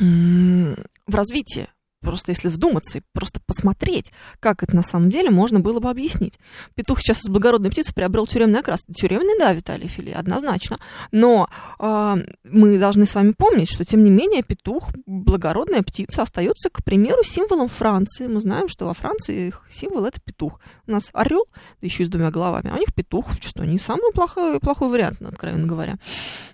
в 0.00 1.14
развитии 1.14 1.68
просто 2.00 2.32
если 2.32 2.48
вдуматься 2.48 2.98
и 2.98 3.02
просто 3.12 3.40
посмотреть, 3.46 4.12
как 4.40 4.62
это 4.62 4.76
на 4.76 4.82
самом 4.82 5.10
деле 5.10 5.30
можно 5.30 5.60
было 5.60 5.80
бы 5.80 5.90
объяснить. 5.90 6.34
Петух 6.74 7.00
сейчас 7.00 7.18
из 7.18 7.28
благородной 7.28 7.70
птицы 7.70 7.94
приобрел 7.94 8.26
тюремный 8.26 8.60
окрас. 8.60 8.84
Тюремный, 8.94 9.38
да, 9.38 9.52
Виталий 9.52 9.88
Фили, 9.88 10.10
однозначно. 10.10 10.78
Но 11.10 11.48
э, 11.78 12.16
мы 12.44 12.78
должны 12.78 13.06
с 13.06 13.14
вами 13.14 13.32
помнить, 13.32 13.70
что, 13.70 13.84
тем 13.84 14.04
не 14.04 14.10
менее, 14.10 14.42
петух, 14.42 14.90
благородная 15.06 15.82
птица, 15.82 16.22
остается, 16.22 16.70
к 16.70 16.84
примеру, 16.84 17.22
символом 17.22 17.68
Франции. 17.68 18.26
Мы 18.26 18.40
знаем, 18.40 18.68
что 18.68 18.86
во 18.86 18.94
Франции 18.94 19.48
их 19.48 19.62
символ 19.70 20.04
это 20.04 20.20
петух. 20.20 20.60
У 20.86 20.92
нас 20.92 21.10
орел, 21.12 21.46
да 21.80 21.86
еще 21.86 22.02
и 22.02 22.06
с 22.06 22.08
двумя 22.08 22.30
головами, 22.30 22.70
а 22.70 22.74
у 22.74 22.78
них 22.78 22.94
петух, 22.94 23.26
что 23.40 23.64
не 23.64 23.78
самый 23.78 24.12
плохой, 24.12 24.60
плохой 24.60 24.88
вариант, 24.88 25.22
откровенно 25.22 25.66
говоря. 25.66 25.96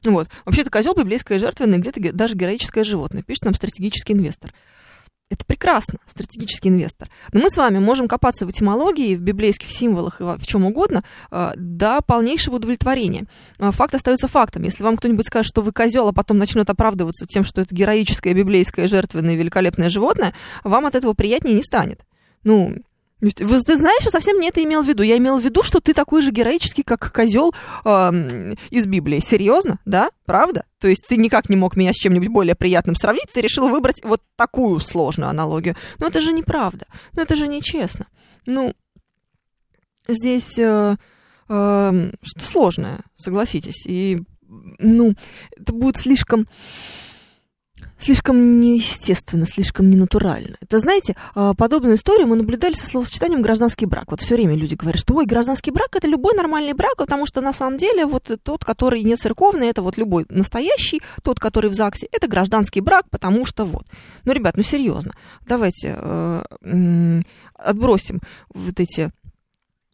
Вот. 0.05 0.29
Вообще-то 0.45 0.71
козел 0.71 0.95
библейское 0.95 1.39
жертвенное, 1.39 1.79
где-то 1.79 2.13
даже 2.13 2.35
героическое 2.35 2.85
животное, 2.85 3.23
пишет 3.23 3.45
нам 3.45 3.55
стратегический 3.55 4.15
инвестор. 4.15 4.53
Это 5.33 5.47
прекрасно, 5.47 5.99
стратегический 6.05 6.69
инвестор. 6.69 7.09
Но 7.33 7.41
мы 7.41 7.49
с 7.49 7.57
вами 7.57 7.79
можем 7.79 8.07
копаться 8.07 8.45
в 8.45 8.51
этимологии, 8.51 9.17
в 9.17 9.23
библейских 9.23 9.71
символах 9.71 10.21
и 10.21 10.25
в 10.25 10.47
чем 10.47 10.67
угодно 10.67 11.05
э, 11.31 11.53
до 11.57 12.03
полнейшего 12.03 12.57
удовлетворения. 12.57 13.25
Э, 13.59 13.71
факт 13.73 13.95
остается 13.95 14.29
фактом. 14.29 14.65
Если 14.65 14.83
вам 14.83 14.99
кто-нибудь 14.99 15.27
скажет, 15.27 15.49
что 15.49 15.63
вы 15.63 15.73
козел, 15.73 16.07
а 16.07 16.13
потом 16.13 16.37
начнет 16.37 16.69
оправдываться 16.69 17.25
тем, 17.25 17.45
что 17.45 17.63
это 17.63 17.75
героическое, 17.75 18.35
библейское, 18.35 18.87
жертвенное, 18.87 19.35
великолепное 19.35 19.89
животное, 19.89 20.35
вам 20.65 20.85
от 20.85 20.97
этого 20.97 21.15
приятнее 21.15 21.57
не 21.57 21.63
станет. 21.63 22.05
Ну, 22.45 22.77
ты 23.31 23.77
знаешь, 23.77 24.03
я 24.05 24.11
совсем 24.11 24.41
не 24.41 24.49
это 24.49 24.63
имел 24.65 24.83
в 24.83 24.89
виду. 24.89 25.03
Я 25.03 25.17
имел 25.17 25.39
в 25.39 25.45
виду, 25.45 25.63
что 25.63 25.81
ты 25.81 25.95
такой 25.95 26.23
же 26.23 26.33
героический, 26.33 26.83
как 26.83 27.13
козел 27.13 27.55
э, 27.85 28.55
из 28.71 28.87
Библии. 28.87 29.21
Серьезно? 29.21 29.79
Да? 29.85 30.11
Правда? 30.25 30.65
То 30.79 30.89
есть 30.89 31.07
ты 31.07 31.17
никак 31.17 31.49
не 31.49 31.55
мог 31.55 31.77
меня 31.77 31.93
с 31.93 31.97
чем-нибудь 31.97 32.29
более 32.29 32.57
приятным 32.57 32.97
сравнить, 32.97 33.31
ты 33.33 33.41
решил 33.41 33.69
выбрать 33.69 34.03
вот 34.03 34.21
такую 34.35 34.81
сложную 34.81 35.31
аналогию. 35.31 35.77
Но 35.99 36.09
это 36.09 36.21
же 36.21 36.33
неправда. 36.33 36.87
Но 37.13 37.23
это 37.23 37.37
же 37.37 37.47
нечестно. 37.47 38.07
Ну, 38.47 38.75
здесь 40.09 40.59
э, 40.59 40.97
э, 41.49 42.11
что 42.23 42.45
сложное, 42.45 43.05
согласитесь. 43.15 43.87
И, 43.87 44.21
ну, 44.79 45.15
это 45.57 45.73
будет 45.73 45.97
слишком 45.97 46.49
слишком 48.03 48.61
неестественно, 48.61 49.47
слишком 49.47 49.89
ненатурально. 49.91 50.57
Это, 50.61 50.79
знаете, 50.79 51.15
а, 51.35 51.55
подобную 51.55 51.97
историю 51.97 52.27
мы 52.27 52.37
наблюдали 52.37 52.75
со 52.75 52.87
словосочетанием 52.87 53.43
гражданский 53.43 53.87
брак. 53.87 54.11
Вот 54.11 54.21
все 54.21 54.35
время 54.35 54.57
люди 54.57 54.75
говорят, 54.75 55.01
что 55.01 55.15
ой, 55.15 55.27
гражданский 55.27 55.71
брак 55.71 55.97
это 55.97 56.09
любой 56.09 56.35
нормальный 56.35 56.73
брак, 56.73 56.97
потому 56.97 57.27
что 57.27 57.41
на 57.41 57.53
самом 57.53 57.79
деле 57.79 58.07
вот 58.07 58.31
тот, 58.43 58.65
который 58.65 59.03
не 59.03 59.17
церковный, 59.17 59.69
это 59.69 59.83
вот 59.83 59.97
любой 59.97 60.27
настоящий, 60.29 61.01
тот, 61.23 61.39
который 61.39 61.71
в 61.71 61.75
ЗАГСе, 61.75 62.09
это 62.11 62.27
гражданский 62.27 62.81
брак, 62.81 63.05
потому 63.11 63.47
что 63.47 63.65
вот. 63.65 63.85
Ну, 64.25 64.33
ребят, 64.33 64.57
ну 64.57 64.63
серьезно, 64.63 65.13
давайте 65.47 65.95
э, 65.97 67.23
отбросим 67.55 68.21
вот 68.53 68.81
эти 68.81 69.11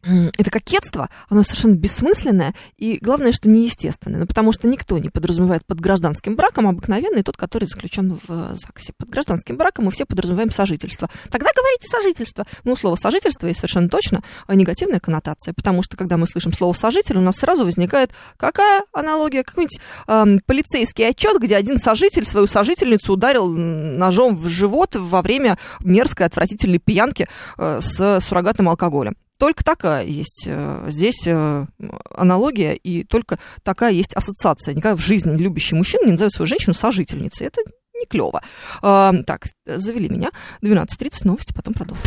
это 0.01 0.49
кокетство, 0.49 1.09
оно 1.27 1.43
совершенно 1.43 1.75
бессмысленное 1.75 2.55
и, 2.77 2.99
главное, 3.01 3.33
что 3.33 3.49
неестественное. 3.49 4.21
Ну, 4.21 4.27
потому 4.27 4.53
что 4.53 4.67
никто 4.67 4.97
не 4.97 5.09
подразумевает 5.09 5.65
под 5.65 5.81
гражданским 5.81 6.37
браком 6.37 6.67
обыкновенный 6.67 7.21
тот, 7.21 7.35
который 7.35 7.65
заключен 7.65 8.17
в 8.25 8.29
э, 8.29 8.55
ЗАГСе. 8.55 8.93
Под 8.97 9.09
гражданским 9.09 9.57
браком 9.57 9.85
мы 9.85 9.91
все 9.91 10.05
подразумеваем 10.05 10.51
сожительство. 10.51 11.09
Тогда 11.29 11.49
говорите 11.53 11.87
сожительство. 11.89 12.45
Ну, 12.63 12.77
слово 12.77 12.95
сожительство 12.95 13.47
есть 13.47 13.59
совершенно 13.59 13.89
точно 13.89 14.23
негативная 14.47 15.01
коннотация, 15.01 15.53
потому 15.53 15.83
что, 15.83 15.97
когда 15.97 16.15
мы 16.15 16.27
слышим 16.27 16.53
слово 16.53 16.71
сожитель, 16.73 17.17
у 17.17 17.21
нас 17.21 17.35
сразу 17.35 17.65
возникает 17.65 18.11
какая 18.37 18.83
аналогия? 18.93 19.43
Какой-нибудь 19.43 19.79
эм, 20.07 20.39
полицейский 20.45 21.09
отчет, 21.09 21.41
где 21.41 21.57
один 21.57 21.77
сожитель 21.77 22.25
свою 22.25 22.47
сожительницу 22.47 23.13
ударил 23.13 23.47
ножом 23.47 24.35
в 24.35 24.47
живот 24.47 24.95
во 24.95 25.21
время 25.21 25.57
мерзкой, 25.81 26.27
отвратительной 26.27 26.79
пьянки 26.79 27.27
э, 27.57 27.81
с 27.81 28.21
суррогатным 28.21 28.69
алкоголем. 28.69 29.15
Только 29.39 29.63
такая 29.63 30.03
есть 30.03 30.43
э, 30.47 30.85
здесь 30.89 31.25
э, 31.25 31.65
аналогия, 32.13 32.73
и 32.73 33.03
только 33.03 33.39
такая 33.63 33.93
есть 33.93 34.13
ассоциация. 34.13 34.73
Никогда 34.73 34.97
в 34.97 34.99
жизни 34.99 35.35
любящий 35.37 35.75
мужчина 35.75 36.05
не 36.05 36.11
назовет 36.11 36.33
свою 36.33 36.47
женщину 36.47 36.73
сожительницей. 36.73 37.47
Это 37.47 37.61
не 37.97 38.05
клево. 38.05 38.41
А, 38.81 39.13
так, 39.25 39.47
завели 39.65 40.09
меня. 40.09 40.31
12.30, 40.61 41.21
новости, 41.23 41.53
потом 41.53 41.73
продолжим. 41.73 42.03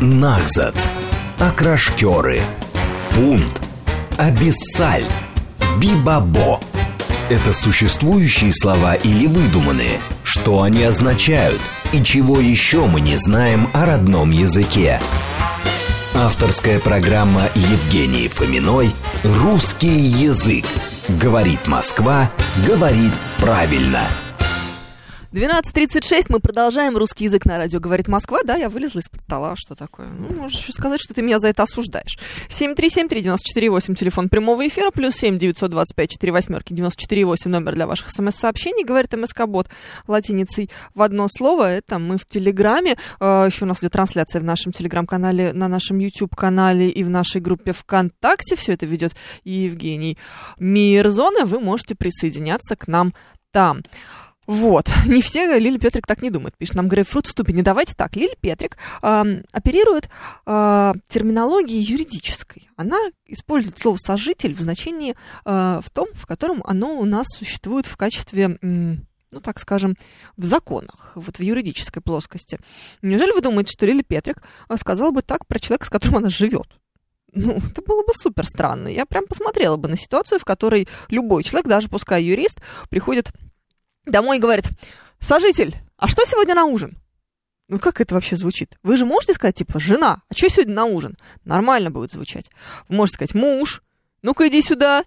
Нахзат. 0.00 0.76
Окрашкеры. 1.40 2.40
Пункт. 3.14 3.68
Абиссаль. 4.16 5.06
Бибабо. 5.80 6.60
Это 7.30 7.52
существующие 7.52 8.52
слова 8.52 8.94
или 8.94 9.26
выдуманные? 9.26 10.00
Что 10.22 10.62
они 10.62 10.84
означают? 10.84 11.60
И 11.92 12.02
чего 12.04 12.38
еще 12.38 12.86
мы 12.86 13.00
не 13.00 13.16
знаем 13.16 13.68
о 13.72 13.86
родном 13.86 14.30
языке? 14.30 15.00
Авторская 16.20 16.78
программа 16.80 17.48
Евгении 17.54 18.28
Фоминой 18.28 18.92
«Русский 19.24 19.88
язык». 19.88 20.66
Говорит 21.08 21.66
Москва, 21.66 22.30
говорит 22.66 23.14
правильно. 23.38 24.06
12.36, 25.32 26.24
мы 26.28 26.40
продолжаем 26.40 26.96
русский 26.96 27.22
язык 27.22 27.44
на 27.44 27.56
радио 27.56 27.78
«Говорит 27.78 28.08
Москва». 28.08 28.40
Да, 28.42 28.56
я 28.56 28.68
вылезла 28.68 28.98
из-под 28.98 29.20
стола, 29.20 29.54
что 29.56 29.76
такое? 29.76 30.08
Ну, 30.08 30.34
можешь 30.34 30.58
еще 30.58 30.72
сказать, 30.72 31.00
что 31.00 31.14
ты 31.14 31.22
меня 31.22 31.38
за 31.38 31.46
это 31.46 31.62
осуждаешь. 31.62 32.18
7373948, 32.48 33.94
телефон 33.94 34.28
прямого 34.28 34.66
эфира, 34.66 34.90
плюс 34.90 35.14
7 35.14 35.38
925 35.38 36.10
4 36.10 36.32
восьмерки 36.32 36.72
948, 36.72 37.48
номер 37.48 37.74
для 37.74 37.86
ваших 37.86 38.10
смс-сообщений. 38.10 38.84
Говорит 38.84 39.12
МСК-бот 39.12 39.68
латиницей 40.08 40.68
в 40.96 41.02
одно 41.02 41.28
слово. 41.30 41.74
Это 41.74 42.00
мы 42.00 42.18
в 42.18 42.26
Телеграме. 42.26 42.96
А, 43.20 43.46
еще 43.46 43.66
у 43.66 43.68
нас 43.68 43.78
идет 43.78 43.92
трансляция 43.92 44.40
в 44.40 44.44
нашем 44.44 44.72
Телеграм-канале, 44.72 45.52
на 45.52 45.68
нашем 45.68 46.00
YouTube-канале 46.00 46.90
и 46.90 47.04
в 47.04 47.08
нашей 47.08 47.40
группе 47.40 47.70
ВКонтакте. 47.70 48.56
Все 48.56 48.72
это 48.72 48.84
ведет 48.84 49.14
Евгений 49.44 50.18
Мирзона. 50.58 51.46
Вы 51.46 51.60
можете 51.60 51.94
присоединяться 51.94 52.74
к 52.74 52.88
нам 52.88 53.14
там. 53.52 53.82
Вот. 54.50 54.90
Не 55.06 55.22
все 55.22 55.60
Лили 55.60 55.78
Петрик 55.78 56.08
так 56.08 56.22
не 56.22 56.30
думают. 56.30 56.56
Пишет 56.56 56.74
нам 56.74 56.88
Грейпфрут 56.88 57.24
в 57.28 57.30
ступени. 57.30 57.62
Давайте 57.62 57.94
так. 57.94 58.16
Лили 58.16 58.36
Петрик 58.40 58.78
э, 59.00 59.42
оперирует 59.52 60.10
э, 60.44 60.92
терминологией 61.06 61.80
юридической. 61.80 62.68
Она 62.74 62.98
использует 63.26 63.78
слово 63.78 63.96
«сожитель» 63.96 64.52
в 64.52 64.58
значении 64.58 65.14
э, 65.44 65.80
в 65.80 65.88
том, 65.90 66.08
в 66.14 66.26
котором 66.26 66.64
оно 66.66 66.98
у 66.98 67.04
нас 67.04 67.28
существует 67.28 67.86
в 67.86 67.96
качестве... 67.96 68.58
ну, 68.60 69.40
так 69.40 69.60
скажем, 69.60 69.94
в 70.36 70.44
законах, 70.44 71.12
вот 71.14 71.38
в 71.38 71.40
юридической 71.40 72.00
плоскости. 72.00 72.58
Неужели 73.02 73.30
вы 73.30 73.42
думаете, 73.42 73.70
что 73.70 73.86
Лили 73.86 74.02
Петрик 74.02 74.42
сказала 74.78 75.12
бы 75.12 75.22
так 75.22 75.46
про 75.46 75.60
человека, 75.60 75.86
с 75.86 75.90
которым 75.90 76.16
она 76.16 76.30
живет? 76.30 76.66
Ну, 77.32 77.58
это 77.58 77.82
было 77.82 78.02
бы 78.02 78.12
супер 78.14 78.44
странно. 78.44 78.88
Я 78.88 79.06
прям 79.06 79.28
посмотрела 79.28 79.76
бы 79.76 79.88
на 79.88 79.96
ситуацию, 79.96 80.40
в 80.40 80.44
которой 80.44 80.88
любой 81.08 81.44
человек, 81.44 81.68
даже 81.68 81.88
пускай 81.88 82.24
юрист, 82.24 82.60
приходит 82.88 83.30
домой 84.10 84.38
и 84.38 84.40
говорит, 84.40 84.66
сожитель, 85.18 85.74
а 85.96 86.08
что 86.08 86.24
сегодня 86.24 86.54
на 86.54 86.64
ужин? 86.64 86.96
Ну 87.68 87.78
как 87.78 88.00
это 88.00 88.14
вообще 88.14 88.36
звучит? 88.36 88.76
Вы 88.82 88.96
же 88.96 89.04
можете 89.04 89.32
сказать, 89.32 89.54
типа, 89.54 89.78
жена, 89.78 90.22
а 90.28 90.34
что 90.34 90.48
сегодня 90.48 90.74
на 90.74 90.84
ужин? 90.86 91.16
Нормально 91.44 91.90
будет 91.90 92.10
звучать. 92.10 92.50
Вы 92.88 92.96
можете 92.96 93.16
сказать, 93.16 93.34
муж, 93.34 93.82
ну-ка 94.22 94.48
иди 94.48 94.60
сюда. 94.60 95.04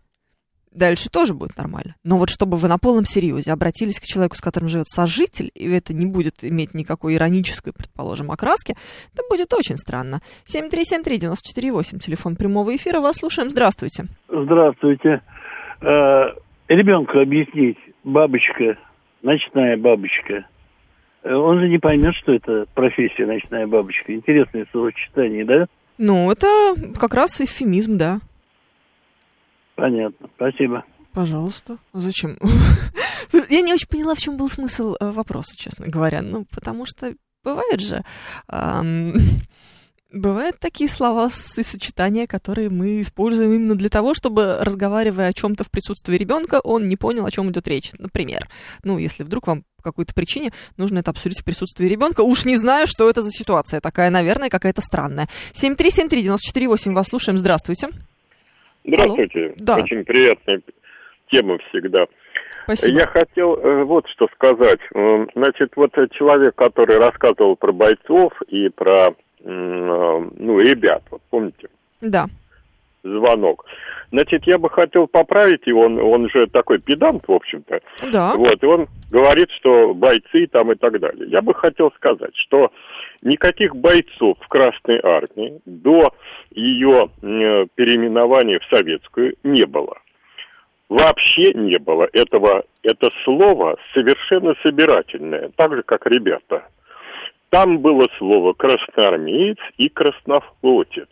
Дальше 0.72 1.10
тоже 1.10 1.34
будет 1.36 1.58
нормально. 1.58 1.96
Но 2.04 2.18
вот 2.18 2.30
чтобы 2.30 2.58
вы 2.58 2.68
на 2.68 2.78
полном 2.80 3.06
серьезе 3.06 3.52
обратились 3.52 4.00
к 4.00 4.06
человеку, 4.06 4.36
с 4.36 4.42
которым 4.42 4.70
живет 4.70 4.88
сожитель, 4.88 5.52
и 5.54 5.70
это 5.70 5.94
не 5.94 6.08
будет 6.08 6.44
иметь 6.44 6.74
никакой 6.74 7.16
иронической, 7.16 7.74
предположим, 7.74 8.32
окраски, 8.32 8.76
это 9.14 9.24
будет 9.30 9.54
очень 9.54 9.78
странно. 9.78 10.22
7373948, 10.46 12.00
телефон 12.00 12.36
прямого 12.36 12.76
эфира, 12.76 13.02
вас 13.02 13.18
слушаем. 13.18 13.50
Здравствуйте. 13.50 14.06
Здравствуйте. 14.30 15.22
Э, 15.82 16.34
ребенку 16.70 17.20
объяснить, 17.20 17.78
бабочка, 18.04 18.78
ночная 19.24 19.78
бабочка. 19.78 20.46
Э, 21.24 21.34
он 21.34 21.60
же 21.60 21.70
не 21.70 21.80
поймет, 21.80 22.14
что 22.16 22.34
это 22.34 22.66
профессия 22.76 23.26
ночная 23.26 23.66
бабочка. 23.66 24.14
Интересное 24.14 24.68
словосочетание, 24.72 25.46
да? 25.46 25.66
Ну, 25.98 26.32
это 26.32 26.48
как 27.00 27.14
раз 27.14 27.42
эвфемизм, 27.42 27.98
да. 27.98 28.20
Понятно. 29.76 30.30
Спасибо. 30.36 30.84
Пожалуйста. 31.14 31.78
Зачем? 31.94 32.38
Я 33.50 33.62
не 33.62 33.74
очень 33.74 33.88
поняла, 33.88 34.14
в 34.14 34.20
чем 34.20 34.38
был 34.38 34.50
смысл 34.50 34.96
э, 35.00 35.12
вопроса, 35.12 35.56
честно 35.58 35.88
говоря. 35.88 36.22
Ну, 36.22 36.46
потому 36.52 36.86
что 36.86 37.14
бывает 37.44 37.80
же... 37.80 38.04
Бывают 40.14 40.60
такие 40.60 40.88
слова 40.88 41.26
и 41.58 41.64
сочетания, 41.64 42.28
которые 42.28 42.70
мы 42.70 43.02
используем 43.02 43.52
именно 43.52 43.74
для 43.74 43.90
того, 43.90 44.14
чтобы, 44.14 44.58
разговаривая 44.62 45.30
о 45.30 45.34
чем-то 45.34 45.64
в 45.64 45.72
присутствии 45.72 46.16
ребенка, 46.16 46.62
он 46.64 46.88
не 46.88 46.98
понял, 46.98 47.26
о 47.26 47.32
чем 47.32 47.50
идет 47.50 47.68
речь. 47.68 47.94
Например, 47.98 48.48
ну, 48.84 49.00
если 49.00 49.24
вдруг 49.24 49.48
вам 49.48 49.64
по 49.76 49.82
какой-то 49.82 50.14
причине 50.14 50.52
нужно 50.78 51.00
это 51.00 51.10
обсудить 51.10 51.42
в 51.42 51.44
присутствии 51.46 51.88
ребенка, 51.88 52.22
уж 52.22 52.46
не 52.46 52.56
знаю, 52.58 52.86
что 52.86 53.10
это 53.10 53.24
за 53.24 53.32
ситуация 53.32 53.82
такая, 53.82 54.12
наверное, 54.12 54.50
какая-то 54.50 54.82
странная. 54.82 55.28
7373948, 55.54 56.94
вас 56.94 57.08
слушаем, 57.08 57.40
здравствуйте. 57.40 57.88
Здравствуйте. 58.86 59.46
Алло. 59.46 59.54
Да. 59.58 59.78
Очень 59.78 60.06
приятная 60.06 60.62
тема 61.32 61.58
всегда. 61.70 62.06
Спасибо. 62.66 63.00
Я 63.00 63.08
хотел 63.08 63.56
э, 63.56 63.84
вот 63.84 64.06
что 64.10 64.28
сказать. 64.36 64.80
Значит, 65.34 65.72
вот 65.76 65.92
человек, 66.12 66.54
который 66.54 67.00
рассказывал 67.00 67.56
про 67.56 67.72
бойцов 67.72 68.32
и 68.48 68.70
про 68.70 69.16
ну, 69.44 70.60
ребят, 70.60 71.04
вот 71.12 71.22
помните? 71.30 71.70
Да. 72.02 72.26
Звонок. 73.04 73.66
Значит, 74.12 74.44
я 74.46 74.58
бы 74.58 74.70
хотел 74.70 75.08
поправить 75.08 75.66
его, 75.66 75.82
он, 75.82 76.00
он 76.00 76.30
же 76.30 76.48
такой 76.48 76.80
педант, 76.80 77.28
в 77.28 77.32
общем-то. 77.32 77.82
Да. 78.12 78.34
Вот, 78.36 78.64
и 78.64 78.66
он 78.66 78.88
говорит, 79.12 79.50
что 79.60 79.94
бойцы 79.94 80.48
там 80.48 80.72
и 80.72 80.76
так 80.76 81.00
далее. 81.00 81.28
Я 81.30 81.42
бы 81.42 81.54
хотел 81.54 81.92
сказать, 81.96 82.36
что 82.36 82.72
никаких 83.24 83.76
бойцов 83.76 84.38
в 84.40 84.48
Красной 84.48 85.00
Армии 85.04 85.60
до 85.66 86.14
ее 86.52 87.10
э, 87.22 87.66
переименования 87.76 88.60
в 88.60 88.76
советскую 88.76 89.36
не 89.44 89.66
было. 89.66 89.98
Вообще 90.90 91.54
не 91.54 91.80
было 91.80 92.08
этого, 92.14 92.66
это 92.84 93.10
слово 93.24 93.78
совершенно 93.96 94.54
собирательное, 94.64 95.50
так 95.56 95.74
же, 95.74 95.82
как 95.82 96.06
ребята. 96.06 96.68
Там 97.54 97.78
было 97.78 98.08
слово 98.18 98.54
красноармеец 98.54 99.60
и 99.78 99.88
краснофлотец. 99.88 101.08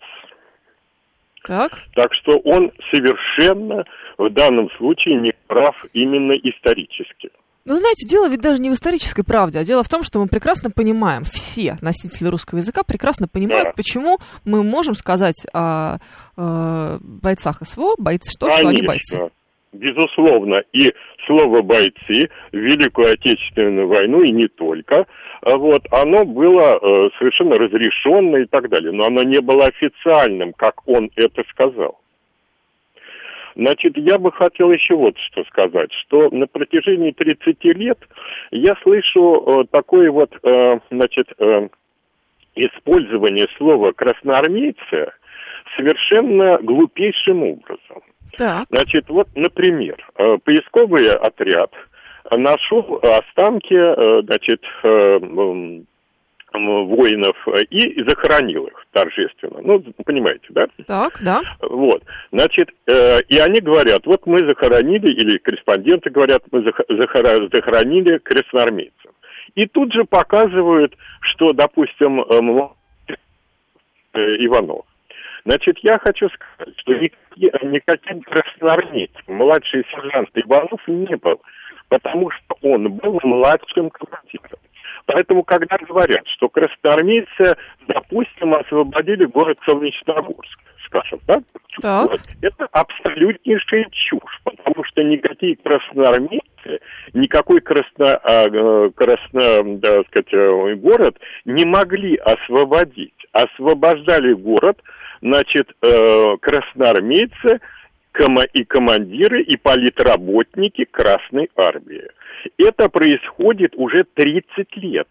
Так. 1.45 1.83
Так 1.93 2.15
что 2.15 2.39
он 2.39 2.71
совершенно 2.91 3.85
в 4.17 4.27
данном 4.31 4.67
случае 4.77 5.21
не 5.21 5.33
прав 5.45 5.75
именно 5.93 6.31
исторически. 6.31 7.29
Ну, 7.65 7.75
знаете, 7.75 8.07
дело 8.07 8.27
ведь 8.27 8.41
даже 8.41 8.59
не 8.59 8.71
в 8.71 8.73
исторической 8.73 9.21
правде, 9.21 9.59
а 9.59 9.63
дело 9.63 9.83
в 9.83 9.89
том, 9.89 10.01
что 10.01 10.19
мы 10.19 10.27
прекрасно 10.27 10.71
понимаем, 10.71 11.25
все 11.25 11.77
носители 11.79 12.27
русского 12.27 12.57
языка 12.57 12.81
прекрасно 12.81 13.27
понимают, 13.27 13.65
да. 13.65 13.73
почему 13.77 14.17
мы 14.43 14.63
можем 14.63 14.95
сказать 14.95 15.45
о, 15.53 15.97
о 16.37 16.97
бойцах 17.01 17.59
СВО, 17.61 17.93
бойцы, 17.99 18.31
что, 18.31 18.47
Конечно. 18.47 18.63
что 18.63 18.79
они 18.79 18.87
бойцы. 18.87 19.31
Безусловно, 19.73 20.63
и 20.73 20.91
слово 21.25 21.61
«бойцы» 21.61 22.29
в 22.51 22.57
Великую 22.57 23.13
Отечественную 23.13 23.87
войну, 23.87 24.21
и 24.21 24.31
не 24.31 24.47
только, 24.47 25.05
вот, 25.43 25.83
оно 25.91 26.25
было 26.25 26.77
э, 26.77 27.09
совершенно 27.17 27.55
разрешенное 27.57 28.43
и 28.43 28.45
так 28.45 28.69
далее, 28.69 28.91
но 28.91 29.05
оно 29.05 29.23
не 29.23 29.41
было 29.41 29.65
официальным, 29.65 30.53
как 30.53 30.87
он 30.87 31.09
это 31.15 31.43
сказал. 31.49 31.99
Значит, 33.55 33.97
я 33.97 34.17
бы 34.17 34.31
хотел 34.31 34.71
еще 34.71 34.95
вот 34.95 35.17
что 35.17 35.43
сказать, 35.45 35.91
что 35.93 36.29
на 36.29 36.47
протяжении 36.47 37.11
30 37.11 37.63
лет 37.75 37.99
я 38.51 38.75
слышу 38.83 39.63
э, 39.63 39.65
такое 39.71 40.11
вот, 40.11 40.31
э, 40.43 40.79
значит, 40.89 41.27
э, 41.37 41.67
использование 42.55 43.47
слова 43.57 43.91
«красноармейцы» 43.91 45.11
совершенно 45.75 46.57
глупейшим 46.59 47.43
образом. 47.43 48.03
Так. 48.37 48.67
Значит, 48.69 49.09
вот, 49.09 49.27
например, 49.35 49.97
э, 50.15 50.37
поисковый 50.43 51.09
отряд 51.09 51.71
нашел 52.29 52.99
останки, 53.01 53.73
э, 53.73 54.21
значит, 54.23 54.61
э, 54.83 55.19
воинов 56.53 57.47
и 57.69 58.03
захоронил 58.03 58.67
их 58.67 58.85
торжественно. 58.91 59.61
Ну, 59.61 59.81
понимаете, 60.03 60.47
да? 60.49 60.67
Так, 60.85 61.19
да. 61.23 61.39
Вот. 61.61 62.03
Значит, 62.33 62.69
и 63.29 63.37
они 63.37 63.61
говорят, 63.61 64.05
вот 64.05 64.25
мы 64.25 64.39
захоронили, 64.39 65.13
или 65.13 65.37
корреспонденты 65.37 66.09
говорят, 66.09 66.43
мы 66.51 66.69
захоронили 66.89 68.17
красноармейцев. 68.17 69.11
И 69.55 69.65
тут 69.65 69.93
же 69.93 70.03
показывают, 70.03 70.93
что, 71.21 71.53
допустим, 71.53 72.19
Иванов 74.13 74.83
Значит, 75.45 75.79
я 75.79 75.97
хочу 75.97 76.29
сказать, 76.29 76.75
что 76.79 76.93
никаким 77.65 78.21
красноармейцем 78.21 79.23
младший 79.27 79.83
сержант 79.91 80.29
Иванов 80.35 80.79
не 80.87 81.15
был, 81.15 81.41
потому 81.91 82.31
что 82.31 82.55
он 82.61 82.89
был 82.93 83.19
младшим 83.21 83.89
командиром. 83.89 84.59
Поэтому, 85.07 85.43
когда 85.43 85.77
говорят, 85.77 86.25
что 86.27 86.47
красноармейцы, 86.47 87.57
допустим, 87.87 88.53
освободили 88.53 89.25
город 89.25 89.59
Солнечногорск, 89.65 90.57
скажем, 90.85 91.19
да? 91.27 91.43
Так. 91.81 92.11
Вот, 92.11 92.21
это 92.41 92.67
абсолютнейшая 92.71 93.87
чушь, 93.91 94.41
потому 94.45 94.85
что 94.85 95.03
никакие 95.03 95.57
красноармейцы, 95.57 96.79
никакой 97.13 97.59
красно, 97.59 98.15
а, 98.23 98.47
э, 98.47 98.91
красно, 98.95 99.77
да, 99.79 100.01
сказать, 100.03 100.33
э, 100.33 100.75
город 100.75 101.17
не 101.43 101.65
могли 101.65 102.15
освободить. 102.15 103.13
Освобождали 103.33 104.31
город 104.31 104.81
значит, 105.21 105.69
э, 105.81 106.37
красноармейцы 106.39 107.59
и 108.53 108.63
командиры, 108.65 109.41
и 109.43 109.57
политработники 109.57 110.85
Красной 110.85 111.49
Армии. 111.55 112.03
Это 112.57 112.89
происходит 112.89 113.73
уже 113.75 114.03
30 114.15 114.75
лет. 114.77 115.07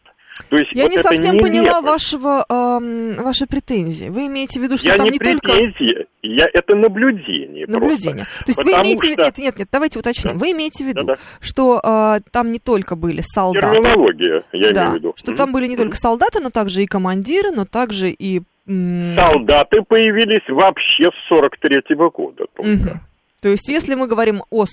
То 0.48 0.56
есть 0.56 0.70
Я 0.72 0.84
вот 0.84 0.92
не 0.92 0.98
совсем 0.98 1.34
нелепость. 1.36 1.52
поняла 1.52 1.80
вашего, 1.82 2.46
эм, 2.48 3.14
ваши 3.22 3.46
претензии. 3.46 4.08
Вы 4.08 4.26
имеете 4.28 4.58
в 4.58 4.62
виду, 4.62 4.78
что 4.78 4.88
Я 4.88 4.96
там 4.96 5.04
не 5.06 5.12
не 5.12 5.18
только... 5.18 5.52
претензии, 5.52 6.06
я, 6.22 6.48
это 6.52 6.74
наблюдение 6.76 7.66
Наблюдение. 7.66 8.24
просто. 8.24 8.44
То 8.44 8.48
есть 8.48 8.58
вы 8.58 8.64
Потому 8.64 8.84
имеете 8.84 9.00
в 9.00 9.04
виду... 9.10 9.12
что- 9.14 9.24
Нет, 9.24 9.38
нет, 9.38 9.58
нет, 9.58 9.68
давайте 9.70 9.98
уточним. 9.98 10.32
Да. 10.32 10.38
Вы 10.38 10.52
имеете 10.52 10.84
в 10.84 10.86
виду, 10.88 11.00
Да-да. 11.04 11.20
что 11.40 11.80
э, 11.84 12.20
там 12.32 12.52
не 12.52 12.58
только 12.58 12.96
были 12.96 13.20
солдаты, 13.22 13.66
Терминология, 13.82 14.44
я 14.52 14.72
да, 14.72 14.80
имею 14.84 14.90
в 14.92 14.94
виду. 14.96 15.12
что 15.16 15.30
Мгм. 15.32 15.36
там 15.36 15.52
были 15.52 15.66
не 15.66 15.76
только 15.76 15.96
солдаты, 15.96 16.40
но 16.40 16.48
также 16.50 16.82
и 16.82 16.86
командиры, 16.86 17.50
но 17.50 17.64
также 17.66 18.08
и... 18.10 18.40
Солдаты 18.66 19.83
появились 19.83 20.49
вообще 20.49 21.11
с 21.11 21.33
43-го 21.33 22.11
года. 22.11 22.44
только. 22.55 22.70
мгм. 22.70 23.01
То 23.40 23.48
есть, 23.48 23.68
если 23.68 23.94
мы 23.94 24.07
говорим 24.07 24.42
о 24.50 24.66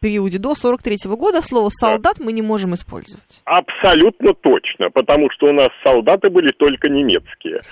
периоде 0.00 0.38
до 0.38 0.54
43 0.54 0.96
года, 1.16 1.42
слово 1.42 1.70
«солдат» 1.70 2.18
мы 2.20 2.32
не 2.32 2.42
можем 2.42 2.74
использовать. 2.74 3.42
Абсолютно 3.44 4.32
точно, 4.34 4.90
потому 4.90 5.28
что 5.32 5.46
у 5.46 5.52
нас 5.52 5.68
солдаты 5.84 6.30
были 6.30 6.52
только 6.52 6.88
немецкие, 6.88 7.62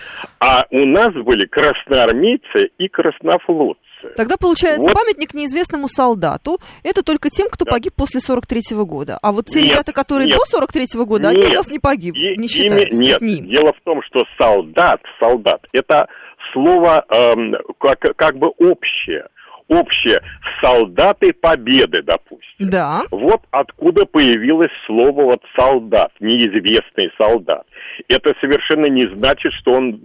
а 0.40 0.66
у 0.70 0.84
нас 0.86 1.12
были 1.14 1.46
красноармейцы 1.46 2.70
и 2.78 2.88
краснофлотцы. 2.88 3.80
Тогда 4.16 4.36
получается 4.36 4.88
Вот. 4.90 4.94
памятник 4.98 5.32
неизвестному 5.32 5.88
солдату 5.88 6.58
это 6.82 7.02
только 7.02 7.30
тем, 7.30 7.48
кто 7.50 7.64
Да. 7.64 7.70
погиб 7.70 7.94
после 7.96 8.20
43 8.20 8.84
года. 8.84 9.18
А 9.22 9.32
вот 9.32 9.46
те 9.46 9.62
Нет, 9.62 9.70
ребята, 9.70 9.92
которые 9.92 10.26
нет. 10.26 10.36
до 10.36 10.44
43 10.44 11.04
года, 11.06 11.28
они 11.30 11.38
у 11.42 11.46
Нет. 11.46 11.56
нас 11.56 11.68
не 11.68 11.78
погибли, 11.78 12.36
не 12.36 12.44
ими- 12.44 12.48
считаются. 12.48 13.00
нет, 13.00 13.16
Это 13.16 13.24
не 13.24 13.36
им. 13.38 13.48
дело 13.48 13.72
в 13.72 13.80
том, 13.84 14.02
что 14.02 14.24
солдат, 14.38 15.00
солдат, 15.20 15.62
это 15.72 16.08
слово 16.52 17.04
эм, 17.08 17.54
как, 17.80 18.00
как 18.16 18.36
бы 18.36 18.48
общее. 18.48 19.26
Общее. 19.68 20.20
Солдаты 20.62 21.32
победы, 21.32 22.02
допустим. 22.02 22.70
Да. 22.70 23.02
Вот 23.10 23.42
откуда 23.50 24.04
появилось 24.04 24.70
слово 24.86 25.22
вот 25.24 25.42
солдат, 25.58 26.12
неизвестный 26.20 27.10
солдат. 27.18 27.64
Это 28.08 28.34
совершенно 28.40 28.86
не 28.86 29.06
значит, 29.16 29.52
что 29.60 29.72
он 29.72 30.00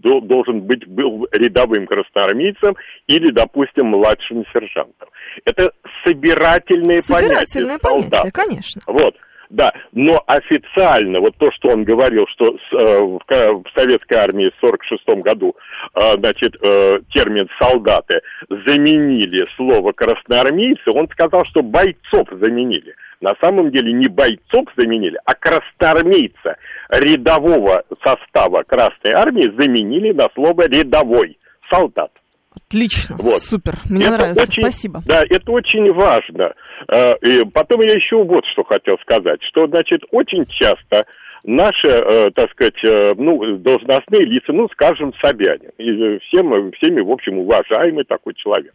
должен 0.00 0.60
быть 0.62 0.86
был 0.86 1.26
рядовым 1.32 1.86
красноармейцем 1.86 2.76
или, 3.08 3.32
допустим, 3.32 3.86
младшим 3.88 4.44
сержантом. 4.52 5.08
Это 5.44 5.72
собирательные 6.04 7.02
Собирательное 7.02 7.78
понятия 7.78 7.82
понятие, 7.82 8.10
солдата. 8.10 8.30
конечно. 8.32 8.82
Вот, 8.86 9.14
да. 9.52 9.70
Но 9.92 10.22
официально, 10.26 11.20
вот 11.20 11.36
то, 11.36 11.52
что 11.52 11.68
он 11.68 11.84
говорил, 11.84 12.24
что 12.28 12.56
э, 12.56 13.00
в 13.02 13.66
советской 13.76 14.14
армии 14.14 14.50
в 14.50 14.64
1946 14.64 15.22
году, 15.22 15.54
э, 15.94 16.14
значит, 16.16 16.56
э, 16.62 17.00
термин 17.12 17.46
«солдаты» 17.60 18.22
заменили 18.48 19.46
слово 19.56 19.92
«красноармейцы», 19.92 20.90
он 20.94 21.06
сказал, 21.10 21.44
что 21.44 21.62
бойцов 21.62 22.28
заменили. 22.30 22.94
На 23.20 23.34
самом 23.42 23.70
деле 23.70 23.92
не 23.92 24.08
бойцов 24.08 24.64
заменили, 24.74 25.18
а 25.26 25.34
красноармейца 25.34 26.56
рядового 26.88 27.84
состава 28.02 28.62
Красной 28.66 29.12
Армии 29.12 29.52
заменили 29.60 30.12
на 30.12 30.28
слово 30.34 30.66
«рядовой» 30.66 31.36
солдат. 31.70 32.10
Отлично, 32.54 33.16
Вот. 33.18 33.40
супер, 33.42 33.74
мне 33.88 34.06
Это 34.06 34.16
нравится, 34.18 34.42
очень- 34.42 34.62
спасибо. 34.62 35.02
Да, 35.06 35.22
это 35.28 35.50
очень 35.52 35.92
важно. 35.92 36.54
Э, 36.88 37.14
И 37.22 37.44
потом 37.52 37.80
я 37.80 37.92
еще 37.92 38.22
вот 38.22 38.44
что 38.52 38.64
хотел 38.64 38.96
сказать, 39.02 39.40
что, 39.48 39.66
значит, 39.66 40.02
очень 40.10 40.46
часто 40.46 41.06
наши, 41.44 41.88
э, 41.88 42.30
так 42.34 42.50
сказать, 42.52 42.78
э, 42.84 43.14
ну, 43.16 43.56
должностные 43.56 44.24
лица, 44.24 44.52
ну, 44.52 44.68
скажем, 44.72 45.12
Собянин, 45.22 45.70
и 45.78 46.18
всем, 46.26 46.72
всеми, 46.72 47.00
в 47.00 47.10
общем, 47.10 47.38
уважаемый 47.38 48.04
такой 48.04 48.34
человек, 48.34 48.74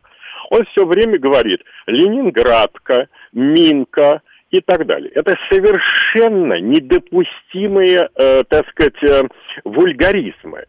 он 0.50 0.64
все 0.72 0.86
время 0.86 1.18
говорит 1.20 1.62
Ленинградка, 1.88 3.08
Минка 3.34 4.22
и 4.52 4.62
так 4.62 4.86
далее. 4.86 5.12
Это 5.14 5.36
совершенно 5.50 6.60
недопустимые, 6.60 8.10
э, 8.16 8.44
так 8.50 8.68
сказать, 8.70 9.04
э, 9.04 9.24
вульгаризмы. 9.64 10.66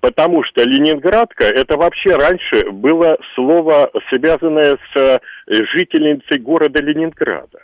Потому 0.00 0.42
что 0.44 0.62
Ленинградка, 0.62 1.44
это 1.44 1.76
вообще 1.76 2.16
раньше 2.16 2.70
было 2.70 3.18
слово, 3.34 3.90
связанное 4.12 4.76
с 4.92 4.96
э, 4.96 5.18
жительницей 5.74 6.38
города 6.38 6.80
Ленинграда. 6.80 7.60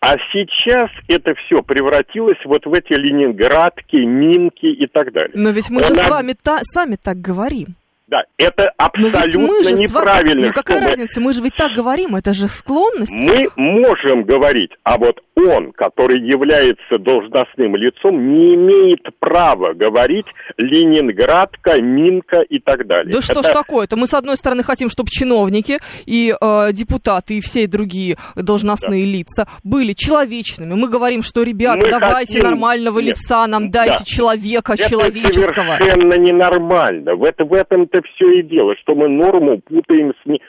А 0.00 0.16
сейчас 0.32 0.90
это 1.08 1.34
все 1.34 1.62
превратилось 1.62 2.38
вот 2.44 2.66
в 2.66 2.72
эти 2.72 2.92
Ленинградки, 2.92 3.96
Минки 3.96 4.66
и 4.66 4.86
так 4.86 5.12
далее. 5.12 5.32
Но 5.34 5.50
ведь 5.50 5.70
мы 5.70 5.82
же 5.82 5.92
Она- 5.92 6.02
с 6.04 6.10
вами 6.10 6.34
та- 6.42 6.60
сами 6.62 6.96
так 7.02 7.16
говорим. 7.18 7.74
Да, 8.06 8.22
это 8.36 8.70
абсолютно 8.76 9.20
мы 9.46 9.62
же 9.64 9.70
с 9.70 9.72
вами... 9.72 9.82
неправильно. 9.82 10.46
Ну 10.48 10.52
какая 10.52 10.80
разница, 10.86 11.20
мы 11.22 11.32
же 11.32 11.40
ведь 11.42 11.56
так 11.56 11.72
говорим, 11.72 12.14
это 12.16 12.34
же 12.34 12.48
склонность. 12.48 13.12
Мы 13.14 13.48
можем 13.56 14.24
говорить, 14.24 14.70
а 14.82 14.98
вот 14.98 15.20
он, 15.36 15.72
который 15.72 16.20
является 16.20 16.98
должностным 16.98 17.76
лицом, 17.76 18.28
не 18.30 18.54
имеет 18.56 19.00
права 19.18 19.72
говорить 19.72 20.26
Ленинградка, 20.58 21.80
Минка 21.80 22.40
и 22.42 22.58
так 22.58 22.86
далее. 22.86 23.12
Да 23.12 23.22
что 23.22 23.42
ж 23.42 23.46
Это- 23.46 23.54
такое-то? 23.54 23.96
Мы, 23.96 24.06
с 24.06 24.14
одной 24.14 24.36
стороны, 24.36 24.62
хотим, 24.62 24.88
чтобы 24.90 25.08
чиновники 25.10 25.78
и 26.06 26.34
э, 26.38 26.72
депутаты 26.72 27.38
и 27.38 27.40
все 27.40 27.66
другие 27.66 28.16
должностные 28.36 29.04
лица 29.06 29.46
были 29.62 29.94
человечными. 29.94 30.74
Мы 30.74 30.88
говорим, 30.88 31.22
что, 31.22 31.42
ребята, 31.42 31.80
Мы 31.86 31.90
давайте 31.90 32.34
хотим- 32.34 32.44
нормального 32.44 32.98
Нет. 32.98 33.16
лица 33.16 33.46
нам 33.46 33.70
дайте, 33.70 33.98
Да. 34.00 34.04
человека 34.04 34.74
Это 34.74 34.90
человеческого. 34.90 35.76
совершенно 35.78 36.14
ненормально. 36.18 37.16
В, 37.16 37.24
это, 37.24 37.44
в 37.44 37.52
этом-то 37.94 38.08
все 38.14 38.40
и 38.40 38.42
дело, 38.42 38.74
что 38.82 38.94
мы 38.94 39.08
норму 39.08 39.60
путаем 39.60 40.12
с, 40.22 40.26
не- 40.26 40.40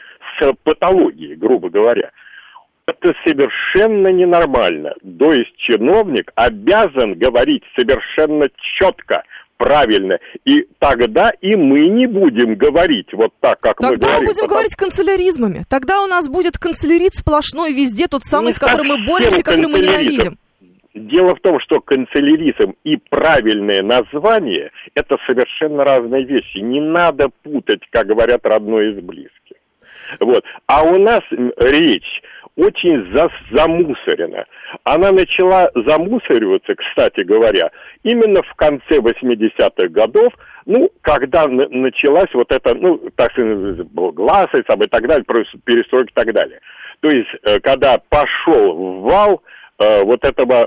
с 0.42 0.54
патологией, 0.64 1.36
грубо 1.36 1.70
говоря. 1.70 2.12
Это 2.88 3.14
совершенно 3.26 4.10
ненормально. 4.10 4.94
То 5.20 5.32
есть 5.34 5.56
чиновник 5.58 6.32
обязан 6.36 7.16
говорить 7.16 7.64
совершенно 7.76 8.48
четко, 8.78 9.24
правильно. 9.58 10.20
И 10.46 10.68
тогда 10.78 11.32
и 11.42 11.56
мы 11.56 11.80
не 11.90 12.06
будем 12.06 12.56
говорить 12.56 13.08
вот 13.14 13.32
так, 13.40 13.60
как 13.60 13.80
мы 13.80 13.90
Тогда 13.90 14.08
мы 14.08 14.12
говорим. 14.14 14.26
будем 14.28 14.36
потому- 14.42 14.50
говорить 14.50 14.76
канцеляризмами. 14.76 15.64
Тогда 15.68 16.04
у 16.04 16.08
нас 16.08 16.28
будет 16.30 16.58
канцелярит 16.60 17.16
сплошной 17.16 17.74
везде, 17.74 18.08
тот 18.08 18.22
самый, 18.24 18.48
Не 18.48 18.54
с 18.54 18.60
которым 18.60 18.88
мы 18.88 19.06
боремся, 19.08 19.42
который 19.44 19.68
мы 19.68 19.80
ненавидим. 19.80 20.38
Дело 20.96 21.36
в 21.36 21.42
том, 21.42 21.60
что 21.60 21.82
канцеляризм 21.82 22.74
и 22.86 22.96
правильное 22.96 23.84
название– 23.84 24.72
это 24.96 25.18
совершенно 25.28 25.84
разные 25.84 26.24
вещи. 26.24 26.60
Не 26.60 26.80
надо 26.80 27.30
путать, 27.44 27.82
как 27.90 28.08
говорят, 28.08 28.46
родное 28.46 28.92
из 28.92 29.02
близких. 29.02 29.58
Вот. 30.22 30.46
А 30.68 30.84
у 30.84 30.98
нас 30.98 31.20
речь 31.58 32.22
очень 32.56 33.14
за, 33.14 33.30
замусорена. 33.52 34.46
Она 34.86 35.12
начала 35.12 35.70
замусориваться, 35.76 36.74
кстати 36.76 37.24
говоря, 37.24 37.72
именно 38.04 38.42
в 38.42 38.54
конце 38.56 39.00
80-х 39.00 39.90
годов, 39.90 40.32
ну, 40.66 40.90
когда 41.02 41.46
началась 41.48 42.34
вот 42.34 42.54
эта, 42.54 42.74
ну, 42.74 43.02
так 43.18 43.34
сказать, 43.34 43.86
гласность 43.92 44.70
и 44.70 44.88
так 44.88 45.08
далее, 45.08 45.26
перестройка 45.66 46.12
и 46.12 46.14
так 46.14 46.34
далее. 46.34 46.62
То 47.02 47.10
есть, 47.10 47.30
э, 47.44 47.60
когда 47.60 48.00
пошел 48.10 49.02
вал 49.02 49.44
э, 49.80 50.04
вот 50.04 50.24
этого 50.24 50.66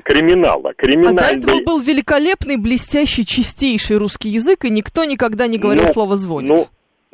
криминала, 0.00 0.70
А 0.70 0.72
до 0.72 0.74
криминальный... 0.74 1.38
этого 1.38 1.60
был 1.64 1.80
великолепный, 1.80 2.56
блестящий, 2.56 3.24
чистейший 3.24 3.96
русский 3.96 4.28
язык, 4.28 4.64
и 4.64 4.70
никто 4.70 5.04
никогда 5.04 5.46
не 5.46 5.58
говорил 5.58 5.84
Ну, 5.84 5.92
слово 5.92 6.16
«звонит». 6.16 6.50
Ну, 6.50 6.66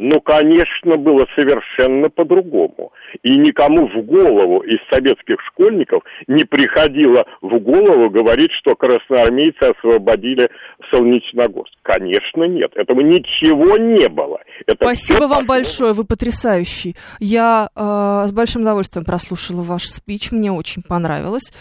ну, 0.03 0.19
конечно, 0.23 0.97
было 0.97 1.27
совершенно 1.37 2.09
по-другому. 2.09 2.91
И 3.23 3.37
никому 3.37 3.87
в 3.87 4.03
голову 4.07 4.61
из 4.61 4.79
советских 4.91 5.37
школьников 5.49 6.03
не 6.27 6.45
приходило 6.45 7.27
в 7.43 7.59
голову 7.59 8.09
говорить, 8.09 8.51
что 8.61 8.75
красноармейцы 8.77 9.61
освободили 9.61 10.49
Солнечногорск. 10.91 11.75
Конечно, 11.83 12.45
нет. 12.45 12.71
Этого 12.77 13.03
ничего 13.03 13.77
не 13.77 14.09
было. 14.09 14.41
Это 14.67 14.87
Спасибо 14.87 15.25
вам 15.25 15.47
пошло. 15.47 15.49
большое, 15.49 15.93
вы 15.93 16.05
потрясающий. 16.05 16.97
Я 17.19 17.69
э, 17.77 18.27
с 18.27 18.33
большим 18.33 18.63
удовольствием 18.63 19.05
прослушала 19.05 19.61
ваш 19.61 19.85
спич, 19.85 20.33
мне 20.33 20.51
очень 20.51 20.83
понравилось. 20.83 21.53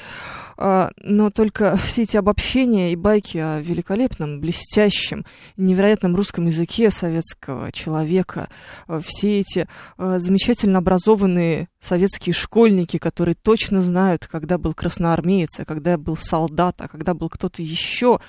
Э, 0.59 0.89
но 0.97 1.29
только 1.29 1.75
все 1.77 2.03
эти 2.03 2.17
обобщения 2.17 2.91
и 2.91 2.95
байки 2.95 3.37
о 3.37 3.61
великолепном, 3.61 4.41
блестящем, 4.41 5.25
невероятном 5.57 6.15
русском 6.15 6.45
языке 6.45 6.91
советского 6.91 7.71
человека, 7.71 8.49
э, 8.87 8.99
все 9.03 9.39
эти 9.39 9.67
э, 9.97 10.19
замечательно 10.19 10.79
образованные 10.79 11.69
советские 11.79 12.33
школьники, 12.33 12.97
которые 12.97 13.35
точно 13.35 13.81
знают, 13.81 14.27
когда 14.27 14.57
был 14.57 14.73
красноармеец, 14.73 15.59
а 15.59 15.65
когда 15.65 15.97
был 15.97 16.17
солдат, 16.17 16.81
а 16.81 16.89
когда 16.89 17.13
был 17.13 17.29
кто-то 17.29 17.61
еще, 17.61 18.19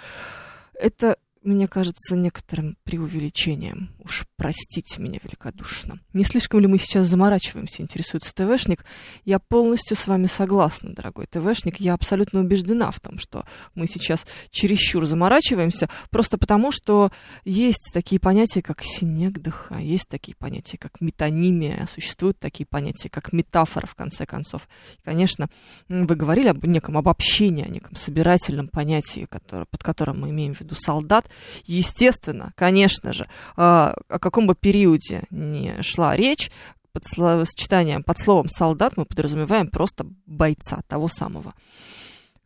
это 0.75 1.17
мне 1.43 1.69
кажется, 1.69 2.17
некоторым 2.17 2.77
преувеличением. 2.85 3.91
Уж 3.99 4.27
простите 4.37 5.01
меня 5.01 5.19
великодушно. 5.23 6.01
Не 6.13 6.25
слишком 6.25 6.61
ли 6.61 6.67
мы 6.67 6.79
сейчас 6.79 7.07
заморачиваемся, 7.07 7.83
интересуется 7.83 8.35
ТВшник. 8.35 8.85
Я 9.25 9.39
полностью 9.39 9.97
с 9.97 10.07
вами 10.07 10.27
согласна, 10.27 10.95
дорогой 10.95 11.27
ТВшник. 11.27 11.79
Я 11.81 11.95
абсолютно 11.95 12.41
убеждена 12.41 12.91
в 12.91 13.01
том, 13.01 13.19
что 13.19 13.45
мы 13.75 13.87
сейчас 13.87 14.27
чересчур 14.51 15.07
заморачиваемся, 15.07 15.89
просто 16.11 16.37
потому, 16.37 16.73
что 16.73 17.11
есть 17.45 17.91
такие 17.95 18.21
понятия, 18.21 18.61
как 18.61 18.83
синегдыха, 18.83 19.77
есть 19.77 20.09
такие 20.09 20.37
понятия, 20.37 20.77
как 20.77 21.01
метонимия, 21.01 21.87
существуют 21.91 22.39
такие 22.39 22.67
понятия, 22.67 23.09
как 23.09 23.33
метафора, 23.33 23.87
в 23.87 23.95
конце 23.95 24.27
концов. 24.27 24.69
И, 24.99 25.03
конечно, 25.03 25.49
вы 25.89 26.17
говорили 26.17 26.49
об 26.49 26.65
неком 26.67 26.99
обобщении, 26.99 27.65
о 27.65 27.69
неком 27.69 27.97
собирательном 27.97 28.69
понятии, 28.69 29.27
которое, 29.29 29.65
под 29.65 29.83
которым 29.83 30.21
мы 30.21 30.31
имеем 30.31 30.55
в 30.55 30.61
виду 30.61 30.75
солдат, 30.75 31.30
Естественно, 31.65 32.53
конечно 32.57 33.13
же, 33.13 33.29
а, 33.57 33.95
о 34.09 34.19
каком 34.19 34.47
бы 34.47 34.55
периоде 34.55 35.23
ни 35.31 35.81
шла 35.83 36.17
речь, 36.17 36.51
под 36.93 37.05
словосочетанием, 37.05 38.03
под 38.03 38.19
словом 38.19 38.49
«солдат» 38.49 38.97
мы 38.97 39.05
подразумеваем 39.05 39.69
просто 39.69 40.07
бойца, 40.27 40.83
того 40.89 41.09
самого, 41.09 41.55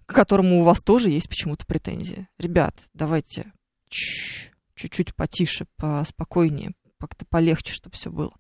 к 0.07 0.15
которому 0.15 0.61
у 0.61 0.63
вас 0.63 0.81
тоже 0.83 1.11
есть 1.11 1.29
почему-то 1.29 1.67
претензии. 1.67 2.29
Ребят, 2.39 2.75
давайте 2.93 3.53
чуть-чуть 3.89 5.15
потише, 5.15 5.67
поспокойнее, 5.77 6.73
как-то 6.99 7.25
полегче, 7.27 7.73
чтобы 7.73 7.97
все 7.97 8.11
было. 8.11 8.33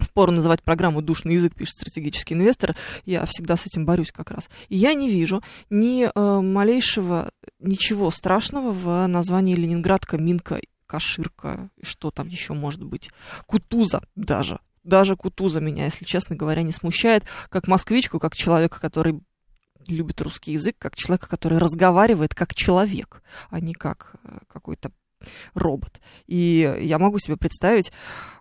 Впору 0.00 0.32
называть 0.32 0.62
программу 0.62 1.02
«Душный 1.02 1.34
язык», 1.34 1.54
пишет 1.54 1.76
стратегический 1.76 2.34
инвестор. 2.34 2.76
Я 3.04 3.24
всегда 3.26 3.56
с 3.56 3.66
этим 3.66 3.84
борюсь 3.84 4.12
как 4.12 4.30
раз. 4.30 4.48
И 4.68 4.76
я 4.76 4.94
не 4.94 5.10
вижу 5.10 5.42
ни 5.68 6.08
э, 6.12 6.40
малейшего, 6.40 7.30
ничего 7.58 8.10
страшного 8.10 8.72
в 8.72 9.06
названии 9.06 9.54
Ленинградка, 9.54 10.18
Минка, 10.18 10.60
Каширка, 10.86 11.70
что 11.82 12.10
там 12.10 12.28
еще 12.28 12.52
может 12.52 12.82
быть. 12.82 13.10
Кутуза 13.46 14.02
даже. 14.16 14.58
Даже 14.82 15.14
Кутуза 15.14 15.60
меня, 15.60 15.84
если 15.84 16.04
честно 16.04 16.34
говоря, 16.34 16.62
не 16.62 16.72
смущает. 16.72 17.24
Как 17.48 17.68
москвичку, 17.68 18.18
как 18.18 18.34
человека, 18.34 18.80
который 18.80 19.20
любит 19.86 20.20
русский 20.20 20.52
язык, 20.52 20.76
как 20.78 20.96
человека, 20.96 21.28
который 21.28 21.58
разговаривает 21.58 22.34
как 22.34 22.54
человек, 22.54 23.22
а 23.50 23.60
не 23.60 23.74
как 23.74 24.14
э, 24.24 24.38
какой-то 24.48 24.90
робот. 25.54 26.00
И 26.26 26.78
я 26.80 26.98
могу 26.98 27.18
себе 27.18 27.36
представить, 27.36 27.92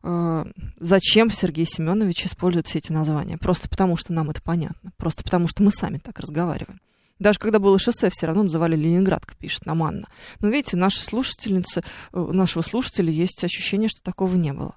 э, 0.04 0.46
зачем 0.80 1.32
Сергей 1.32 1.66
Семенович 1.66 2.26
использует 2.26 2.68
все 2.68 2.80
эти 2.80 2.92
названия. 2.92 3.38
Просто 3.38 3.70
потому, 3.70 3.98
что 3.98 4.14
нам 4.14 4.30
это 4.30 4.42
понятно. 4.42 4.92
Просто 4.98 5.24
потому, 5.24 5.48
что 5.48 5.64
мы 5.64 5.72
сами 5.72 5.98
так 5.98 6.20
разговариваем. 6.20 6.80
Даже 7.20 7.38
когда 7.38 7.60
было 7.60 7.78
шоссе, 7.78 8.10
все 8.10 8.28
равно 8.28 8.44
называли 8.44 8.78
Ленинградка, 8.78 9.36
пишет 9.36 9.66
нам 9.66 9.84
Анна. 9.84 10.08
Но 10.40 10.48
видите, 10.48 10.78
наши 10.78 11.00
слушательницы, 11.00 11.82
э, 12.14 12.20
у 12.20 12.32
нашего 12.32 12.62
слушателя 12.62 13.12
есть 13.12 13.44
ощущение, 13.44 13.90
что 13.90 14.02
такого 14.02 14.36
не 14.36 14.54
было. 14.54 14.76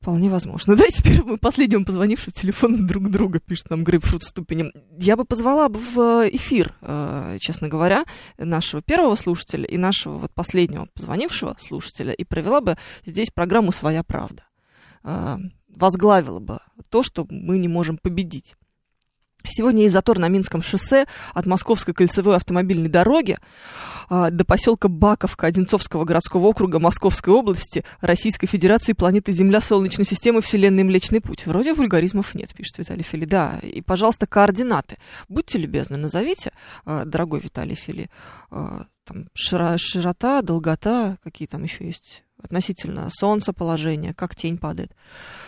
Вполне 0.00 0.30
возможно. 0.30 0.76
Да, 0.80 0.84
теперь 0.88 1.22
мы 1.22 1.36
последним 1.36 1.84
позвонившим 1.84 2.32
телефон 2.32 2.86
друг 2.86 3.10
друга, 3.10 3.38
пишет 3.38 3.68
нам 3.68 3.84
Грейпфрут 3.84 4.22
ступенем. 4.22 4.72
Я 4.98 5.16
бы 5.16 5.24
позвала 5.24 5.68
бы 5.68 5.78
в 5.78 6.26
эфир, 6.30 6.74
э, 6.80 7.36
честно 7.38 7.68
говоря, 7.68 8.04
нашего 8.38 8.80
первого 8.80 9.14
слушателя 9.14 9.64
и 9.64 9.76
нашего 9.76 10.16
вот 10.16 10.32
последнего 10.32 10.86
позвонившего 10.94 11.54
слушателя 11.58 12.12
и 12.12 12.24
провела 12.24 12.62
бы 12.62 12.78
здесь 13.04 13.30
программу 13.30 13.72
«Своя 13.72 14.02
правда». 14.02 14.42
Э, 15.04 15.36
возглавила 15.68 16.40
бы 16.40 16.60
то, 16.88 17.02
что 17.02 17.26
мы 17.28 17.58
не 17.58 17.68
можем 17.68 17.98
победить. 17.98 18.56
Сегодня 19.46 19.82
есть 19.82 19.94
затор 19.94 20.18
на 20.18 20.28
Минском 20.28 20.62
шоссе 20.62 21.06
от 21.34 21.46
Московской 21.46 21.94
кольцевой 21.94 22.36
автомобильной 22.36 22.88
дороги 22.88 23.38
а, 24.08 24.30
до 24.30 24.44
поселка 24.44 24.88
Баковка 24.88 25.46
Одинцовского 25.46 26.04
городского 26.04 26.46
округа 26.46 26.78
Московской 26.78 27.32
области 27.32 27.84
Российской 28.00 28.46
Федерации 28.46 28.92
планеты 28.92 29.32
Земля 29.32 29.60
Солнечной 29.60 30.04
системы 30.04 30.40
Вселенной 30.42 30.82
Млечный 30.82 31.20
Путь. 31.20 31.46
Вроде 31.46 31.74
вульгаризмов 31.74 32.34
нет, 32.34 32.52
пишет 32.54 32.78
Виталий 32.78 33.04
Фили. 33.04 33.24
Да, 33.24 33.58
и, 33.62 33.80
пожалуйста, 33.80 34.26
координаты. 34.26 34.96
Будьте 35.28 35.58
любезны, 35.58 35.96
назовите, 35.96 36.52
а, 36.84 37.04
дорогой 37.04 37.40
Виталий 37.40 37.76
Фили, 37.76 38.10
а, 38.50 38.86
там, 39.10 39.26
широта, 39.34 40.40
долгота, 40.42 41.18
какие 41.24 41.48
там 41.48 41.64
еще 41.64 41.84
есть 41.84 42.22
относительно 42.42 43.08
солнцеположения, 43.10 44.14
как 44.14 44.36
тень 44.36 44.56
падает. 44.56 44.92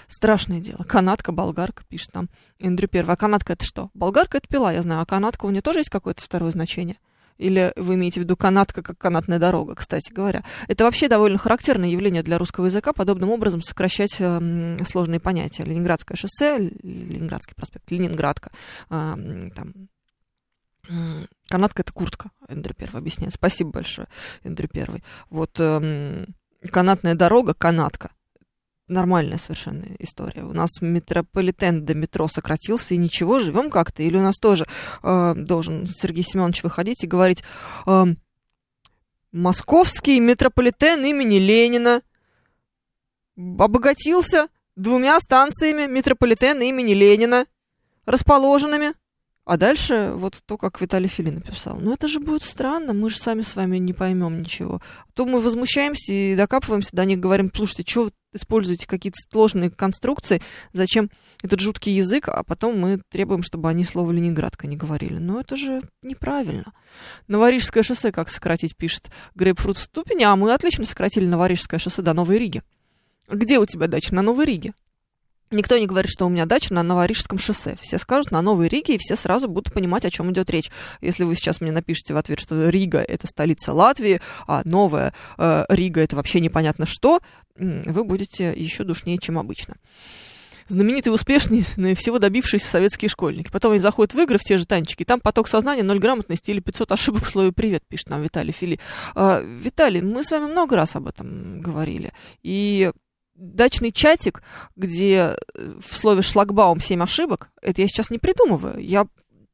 Страшное 0.08 0.60
дело. 0.60 0.82
Канатка, 0.82 1.32
болгарка, 1.32 1.84
пишет 1.88 2.10
там 2.12 2.28
Эндрю 2.58 2.88
Первый. 2.88 3.14
А 3.14 3.16
канатка 3.16 3.52
это 3.52 3.64
что? 3.64 3.90
Болгарка 3.94 4.38
это 4.38 4.48
пила, 4.48 4.72
я 4.72 4.82
знаю. 4.82 5.00
А 5.00 5.06
канатка 5.06 5.46
у 5.46 5.50
нее 5.50 5.62
тоже 5.62 5.78
есть 5.78 5.90
какое-то 5.90 6.22
второе 6.22 6.50
значение? 6.50 6.96
Или 7.38 7.72
вы 7.76 7.94
имеете 7.94 8.20
в 8.20 8.24
виду 8.24 8.36
канатка 8.36 8.82
как 8.82 8.98
канатная 8.98 9.38
дорога, 9.38 9.74
кстати 9.74 10.12
говоря. 10.12 10.42
Это 10.68 10.84
вообще 10.84 11.08
довольно 11.08 11.38
характерное 11.38 11.88
явление 11.88 12.22
для 12.22 12.36
русского 12.38 12.66
языка, 12.66 12.92
подобным 12.92 13.30
образом 13.30 13.62
сокращать 13.62 14.16
э, 14.18 14.76
сложные 14.84 15.18
понятия. 15.18 15.64
Ленинградское 15.64 16.16
шоссе, 16.16 16.58
Ленинградский 16.58 17.54
проспект, 17.54 17.90
Ленинградка, 17.90 18.50
э, 18.90 19.50
там, 19.54 19.88
Канатка 21.48 21.82
это 21.82 21.92
куртка, 21.92 22.30
Эндрю 22.48 22.74
Первый 22.74 22.98
объясняет. 22.98 23.34
Спасибо 23.34 23.70
большое, 23.70 24.08
Эндрю 24.42 24.68
Первый. 24.68 25.04
Вот 25.30 25.58
эм, 25.58 26.34
канатная 26.70 27.14
дорога, 27.14 27.54
канатка. 27.54 28.10
Нормальная 28.88 29.38
совершенно 29.38 29.84
история. 30.00 30.42
У 30.42 30.52
нас 30.52 30.80
метрополитен 30.80 31.84
до 31.84 31.94
метро 31.94 32.26
сократился, 32.28 32.94
и 32.94 32.98
ничего, 32.98 33.38
живем 33.38 33.70
как-то. 33.70 34.02
Или 34.02 34.16
у 34.16 34.22
нас 34.22 34.36
тоже 34.36 34.66
э, 35.02 35.34
должен 35.36 35.86
Сергей 35.86 36.24
Семенович 36.24 36.62
выходить 36.62 37.04
и 37.04 37.06
говорить, 37.06 37.44
э, 37.86 38.04
московский 39.30 40.20
метрополитен 40.20 41.04
имени 41.04 41.36
Ленина 41.36 42.02
обогатился 43.36 44.48
двумя 44.76 45.18
станциями 45.20 45.86
метрополитена 45.86 46.62
имени 46.62 46.92
Ленина, 46.92 47.46
расположенными 48.04 48.94
а 49.44 49.56
дальше 49.56 50.12
вот 50.14 50.40
то, 50.46 50.56
как 50.56 50.80
Виталий 50.80 51.08
Филин 51.08 51.36
написал. 51.36 51.78
Ну 51.80 51.92
это 51.92 52.06
же 52.06 52.20
будет 52.20 52.42
странно, 52.42 52.92
мы 52.92 53.10
же 53.10 53.18
сами 53.18 53.42
с 53.42 53.56
вами 53.56 53.78
не 53.78 53.92
поймем 53.92 54.40
ничего. 54.40 54.80
А 55.06 55.12
то 55.14 55.26
мы 55.26 55.40
возмущаемся 55.40 56.12
и 56.12 56.36
докапываемся 56.36 56.90
до 56.92 57.04
них, 57.04 57.18
говорим, 57.18 57.50
слушайте, 57.52 57.84
что 57.86 58.04
вы 58.04 58.10
используете 58.32 58.86
какие-то 58.86 59.18
сложные 59.30 59.70
конструкции, 59.70 60.40
зачем 60.72 61.10
этот 61.42 61.60
жуткий 61.60 61.92
язык, 61.92 62.28
а 62.28 62.44
потом 62.44 62.78
мы 62.78 63.00
требуем, 63.10 63.42
чтобы 63.42 63.68
они 63.68 63.84
слово 63.84 64.12
«Ленинградка» 64.12 64.66
не 64.66 64.76
говорили. 64.76 65.18
Ну 65.18 65.40
это 65.40 65.56
же 65.56 65.82
неправильно. 66.02 66.72
Новорижское 67.28 67.82
шоссе, 67.82 68.12
как 68.12 68.28
сократить, 68.28 68.76
пишет 68.76 69.10
Грейпфрут 69.34 69.76
ступень, 69.76 70.22
а 70.24 70.36
мы 70.36 70.54
отлично 70.54 70.84
сократили 70.84 71.26
Новорижское 71.26 71.80
шоссе 71.80 72.00
до 72.00 72.14
Новой 72.14 72.38
Риги. 72.38 72.62
Где 73.28 73.58
у 73.58 73.66
тебя 73.66 73.86
дача? 73.86 74.14
На 74.14 74.22
Новой 74.22 74.46
Риге. 74.46 74.72
Никто 75.52 75.76
не 75.76 75.86
говорит, 75.86 76.10
что 76.10 76.26
у 76.26 76.30
меня 76.30 76.46
дача 76.46 76.72
на 76.72 76.82
Новорижском 76.82 77.38
шоссе. 77.38 77.76
Все 77.80 77.98
скажут 77.98 78.30
на 78.30 78.40
Новой 78.40 78.68
Риге, 78.68 78.94
и 78.94 78.98
все 78.98 79.16
сразу 79.16 79.48
будут 79.48 79.72
понимать, 79.72 80.04
о 80.06 80.10
чем 80.10 80.32
идет 80.32 80.48
речь. 80.50 80.70
Если 81.02 81.24
вы 81.24 81.34
сейчас 81.34 81.60
мне 81.60 81.70
напишите 81.70 82.14
в 82.14 82.16
ответ, 82.16 82.40
что 82.40 82.70
Рига— 82.70 82.98
это 83.08 83.26
столица 83.26 83.72
Латвии, 83.72 84.20
а 84.46 84.62
новая 84.64 85.12
э, 85.36 85.64
Рига— 85.68 86.00
это 86.02 86.16
вообще 86.16 86.40
непонятно 86.40 86.86
что, 86.86 87.20
вы 87.54 88.04
будете 88.04 88.54
еще 88.56 88.84
душнее, 88.84 89.18
чем 89.18 89.38
обычно. 89.38 89.76
Знаменитые, 90.68 91.12
успешные, 91.12 91.62
всего 91.94 92.18
добившиеся 92.18 92.66
советские 92.66 93.08
школьники. 93.08 93.50
Потом 93.50 93.72
они 93.72 93.80
заходят 93.80 94.14
в 94.14 94.18
игры, 94.20 94.38
в 94.38 94.44
те 94.44 94.56
же 94.56 94.64
танчики, 94.64 95.04
там 95.04 95.20
поток 95.20 95.48
сознания, 95.48 95.82
ноль 95.82 95.98
грамотности 95.98 96.50
или 96.50 96.60
500 96.60 96.92
ошибок 96.92 97.24
в 97.24 97.30
слове 97.30 97.52
«привет», 97.52 97.82
пишет 97.86 98.08
нам 98.08 98.22
Виталий 98.22 98.52
Фили. 98.52 98.80
Э, 99.14 99.44
Виталий, 99.44 100.00
мы 100.00 100.24
с 100.24 100.30
вами 100.30 100.50
много 100.50 100.76
раз 100.76 100.96
об 100.96 101.08
этом 101.08 101.60
говорили. 101.60 102.12
И 102.42 102.90
дачный 103.42 103.92
чатик, 103.92 104.42
где 104.76 105.36
э, 105.54 105.74
в 105.80 105.96
слове 105.96 106.22
шлагбаум 106.22 106.80
семь 106.80 107.02
ошибок, 107.02 107.50
это 107.60 107.82
я 107.82 107.88
сейчас 107.88 108.10
не 108.10 108.18
придумываю. 108.18 108.78
Я 108.78 109.06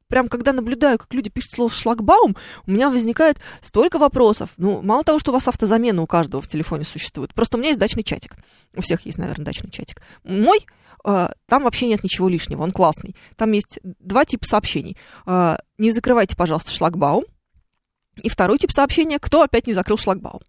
прям 0.08 0.28
когда 0.28 0.52
наблюдаю, 0.52 0.98
как 0.98 1.12
люди 1.14 1.30
пишут 1.30 1.52
слово 1.52 1.70
шлагбаум, 1.70 2.36
у 2.66 2.70
меня 2.70 2.90
возникает 2.90 3.38
столько 3.60 3.98
вопросов. 3.98 4.50
Ну, 4.56 4.82
мало 4.82 5.04
того, 5.04 5.18
что 5.18 5.30
у 5.30 5.34
вас 5.34 5.48
автозамена 5.48 6.02
у 6.02 6.06
каждого 6.06 6.42
в 6.42 6.48
телефоне 6.48 6.84
существует, 6.84 7.34
просто 7.34 7.56
у 7.56 7.60
меня 7.60 7.70
есть 7.70 7.80
дачный 7.80 8.02
чатик. 8.02 8.36
У 8.74 8.82
всех 8.82 9.06
есть, 9.06 9.18
наверное, 9.18 9.46
дачный 9.46 9.70
чатик. 9.70 10.02
Мой, 10.24 10.66
э, 11.04 11.28
там 11.46 11.62
вообще 11.62 11.86
нет 11.86 12.04
ничего 12.04 12.28
лишнего, 12.28 12.62
он 12.62 12.72
классный. 12.72 13.16
Там 13.36 13.52
есть 13.52 13.80
два 13.82 14.24
типа 14.24 14.44
сообщений. 14.46 14.96
Э, 15.26 15.56
не 15.78 15.90
закрывайте, 15.90 16.36
пожалуйста, 16.36 16.72
шлагбаум. 16.72 17.24
И 18.22 18.28
второй 18.28 18.58
тип 18.58 18.72
сообщения, 18.72 19.18
кто 19.18 19.42
опять 19.42 19.66
не 19.66 19.72
закрыл 19.72 19.96
шлагбаум. 19.96 20.40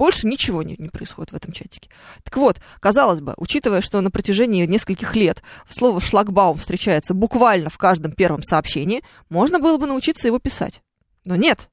Больше 0.00 0.26
ничего 0.26 0.62
не, 0.62 0.76
не 0.78 0.88
происходит 0.88 1.30
в 1.30 1.36
этом 1.36 1.52
чатике. 1.52 1.90
Так 2.24 2.34
вот, 2.38 2.58
казалось 2.80 3.20
бы, 3.20 3.34
учитывая, 3.36 3.82
что 3.82 4.00
на 4.00 4.10
протяжении 4.10 4.64
нескольких 4.64 5.14
лет 5.14 5.42
слово 5.68 6.00
«шлагбаум» 6.00 6.56
встречается 6.56 7.12
буквально 7.12 7.68
в 7.68 7.76
каждом 7.76 8.12
первом 8.12 8.42
сообщении, 8.42 9.02
можно 9.28 9.58
было 9.58 9.76
бы 9.76 9.86
научиться 9.86 10.26
его 10.26 10.38
писать. 10.38 10.80
Но 11.26 11.36
нет. 11.36 11.68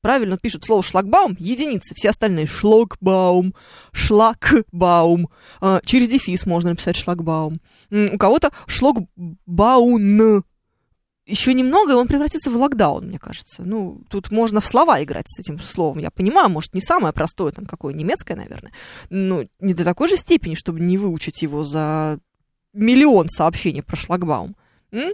Правильно 0.00 0.38
пишут 0.38 0.62
слово 0.62 0.84
«шлагбаум» 0.84 1.34
единицы, 1.40 1.96
все 1.96 2.10
остальные 2.10 2.46
«шлагбаум», 2.46 3.52
«шлагбаум», 3.90 5.28
э, 5.60 5.80
через 5.84 6.06
дефис 6.06 6.46
можно 6.46 6.70
написать 6.70 6.94
«шлагбаум». 6.94 7.56
У 7.90 8.16
кого-то 8.16 8.52
«шлагбаун», 8.68 10.44
еще 11.26 11.54
немного, 11.54 11.92
и 11.92 11.96
он 11.96 12.08
превратится 12.08 12.50
в 12.50 12.56
локдаун, 12.56 13.06
мне 13.06 13.18
кажется. 13.18 13.62
Ну, 13.62 14.02
тут 14.08 14.30
можно 14.30 14.60
в 14.60 14.66
слова 14.66 15.02
играть 15.02 15.26
с 15.28 15.38
этим 15.38 15.60
словом. 15.60 15.98
Я 15.98 16.10
понимаю, 16.10 16.48
может, 16.50 16.74
не 16.74 16.80
самое 16.80 17.12
простое, 17.12 17.52
там, 17.52 17.64
какое 17.64 17.94
немецкое, 17.94 18.36
наверное. 18.36 18.72
Но 19.10 19.44
не 19.60 19.74
до 19.74 19.84
такой 19.84 20.08
же 20.08 20.16
степени, 20.16 20.54
чтобы 20.54 20.80
не 20.80 20.98
выучить 20.98 21.42
его 21.42 21.64
за 21.64 22.18
миллион 22.72 23.28
сообщений 23.28 23.82
про 23.82 23.96
шлагбаум. 23.96 24.56
М? 24.90 25.12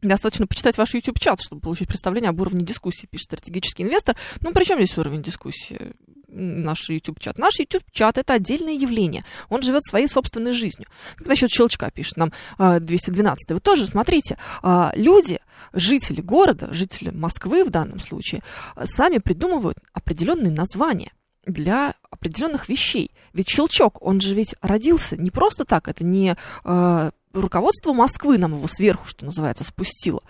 Достаточно 0.00 0.46
почитать 0.46 0.78
ваш 0.78 0.94
YouTube-чат, 0.94 1.42
чтобы 1.42 1.60
получить 1.60 1.88
представление 1.88 2.30
об 2.30 2.40
уровне 2.40 2.64
дискуссии, 2.64 3.06
пишет 3.06 3.26
стратегический 3.26 3.82
инвестор. 3.82 4.16
Ну, 4.40 4.52
при 4.52 4.64
чем 4.64 4.78
здесь 4.78 4.96
уровень 4.96 5.22
дискуссии? 5.22 5.92
Наш 6.32 6.88
YouTube-чат. 6.90 7.38
Наш 7.38 7.58
YouTube-чат 7.58 8.18
это 8.18 8.34
отдельное 8.34 8.74
явление. 8.74 9.24
Он 9.48 9.62
живет 9.62 9.82
своей 9.84 10.06
собственной 10.06 10.52
жизнью. 10.52 10.88
Как 11.16 11.26
насчет 11.26 11.50
щелчка, 11.50 11.90
пишет 11.90 12.16
нам 12.16 12.32
212. 12.58 13.50
Вы 13.50 13.60
тоже 13.60 13.86
смотрите, 13.86 14.38
а, 14.62 14.92
люди, 14.94 15.40
жители 15.72 16.20
города, 16.20 16.72
жители 16.72 17.10
Москвы 17.10 17.64
в 17.64 17.70
данном 17.70 18.00
случае, 18.00 18.42
сами 18.84 19.18
придумывают 19.18 19.78
определенные 19.92 20.52
названия 20.52 21.12
для 21.46 21.94
определенных 22.10 22.68
вещей. 22.68 23.10
Ведь 23.32 23.48
щелчок, 23.48 23.98
он 24.02 24.20
же 24.20 24.34
ведь 24.34 24.54
родился 24.60 25.16
не 25.16 25.30
просто 25.30 25.64
так, 25.64 25.88
это 25.88 26.04
не 26.04 26.36
э, 26.64 27.10
руководство 27.32 27.92
Москвы 27.92 28.38
нам 28.38 28.56
его 28.56 28.66
сверху, 28.66 29.06
что 29.06 29.24
называется, 29.24 29.64
спустило. 29.64 30.22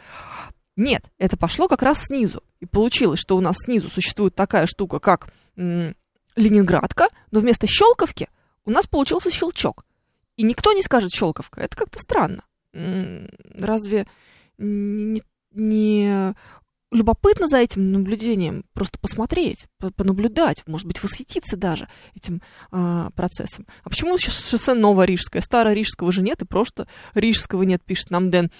Нет, 0.76 1.04
это 1.18 1.36
пошло 1.36 1.68
как 1.68 1.82
раз 1.82 2.04
снизу. 2.04 2.42
И 2.60 2.66
получилось, 2.66 3.20
что 3.20 3.36
у 3.36 3.40
нас 3.40 3.56
снизу 3.58 3.90
существует 3.90 4.34
такая 4.34 4.66
штука, 4.66 4.98
как 4.98 5.28
Ленинградка, 5.56 7.08
но 7.30 7.40
вместо 7.40 7.66
Щелковки 7.66 8.28
у 8.64 8.70
нас 8.70 8.86
получился 8.86 9.30
щелчок. 9.30 9.84
И 10.36 10.42
никто 10.42 10.72
не 10.72 10.82
скажет 10.82 11.10
Щелковка. 11.12 11.60
Это 11.60 11.76
как-то 11.76 11.98
странно. 11.98 12.44
Разве 12.72 14.06
не, 14.58 15.22
не 15.52 16.34
любопытно 16.90 17.46
за 17.48 17.58
этим 17.58 17.92
наблюдением 17.92 18.64
просто 18.72 18.98
посмотреть, 18.98 19.66
понаблюдать, 19.96 20.66
может 20.66 20.86
быть, 20.86 21.02
восхититься 21.02 21.56
даже 21.56 21.88
этим 22.14 22.42
э, 22.72 23.10
процессом. 23.14 23.66
А 23.84 23.90
почему 23.90 24.18
сейчас 24.18 24.48
шоссе 24.48 24.74
Новорижское? 24.74 25.42
Старорижского 25.42 26.12
же 26.12 26.22
нет, 26.22 26.42
и 26.42 26.46
просто 26.46 26.88
Рижского 27.14 27.62
нет, 27.62 27.82
пишет 27.84 28.10
нам 28.10 28.30
Дэн. 28.30 28.50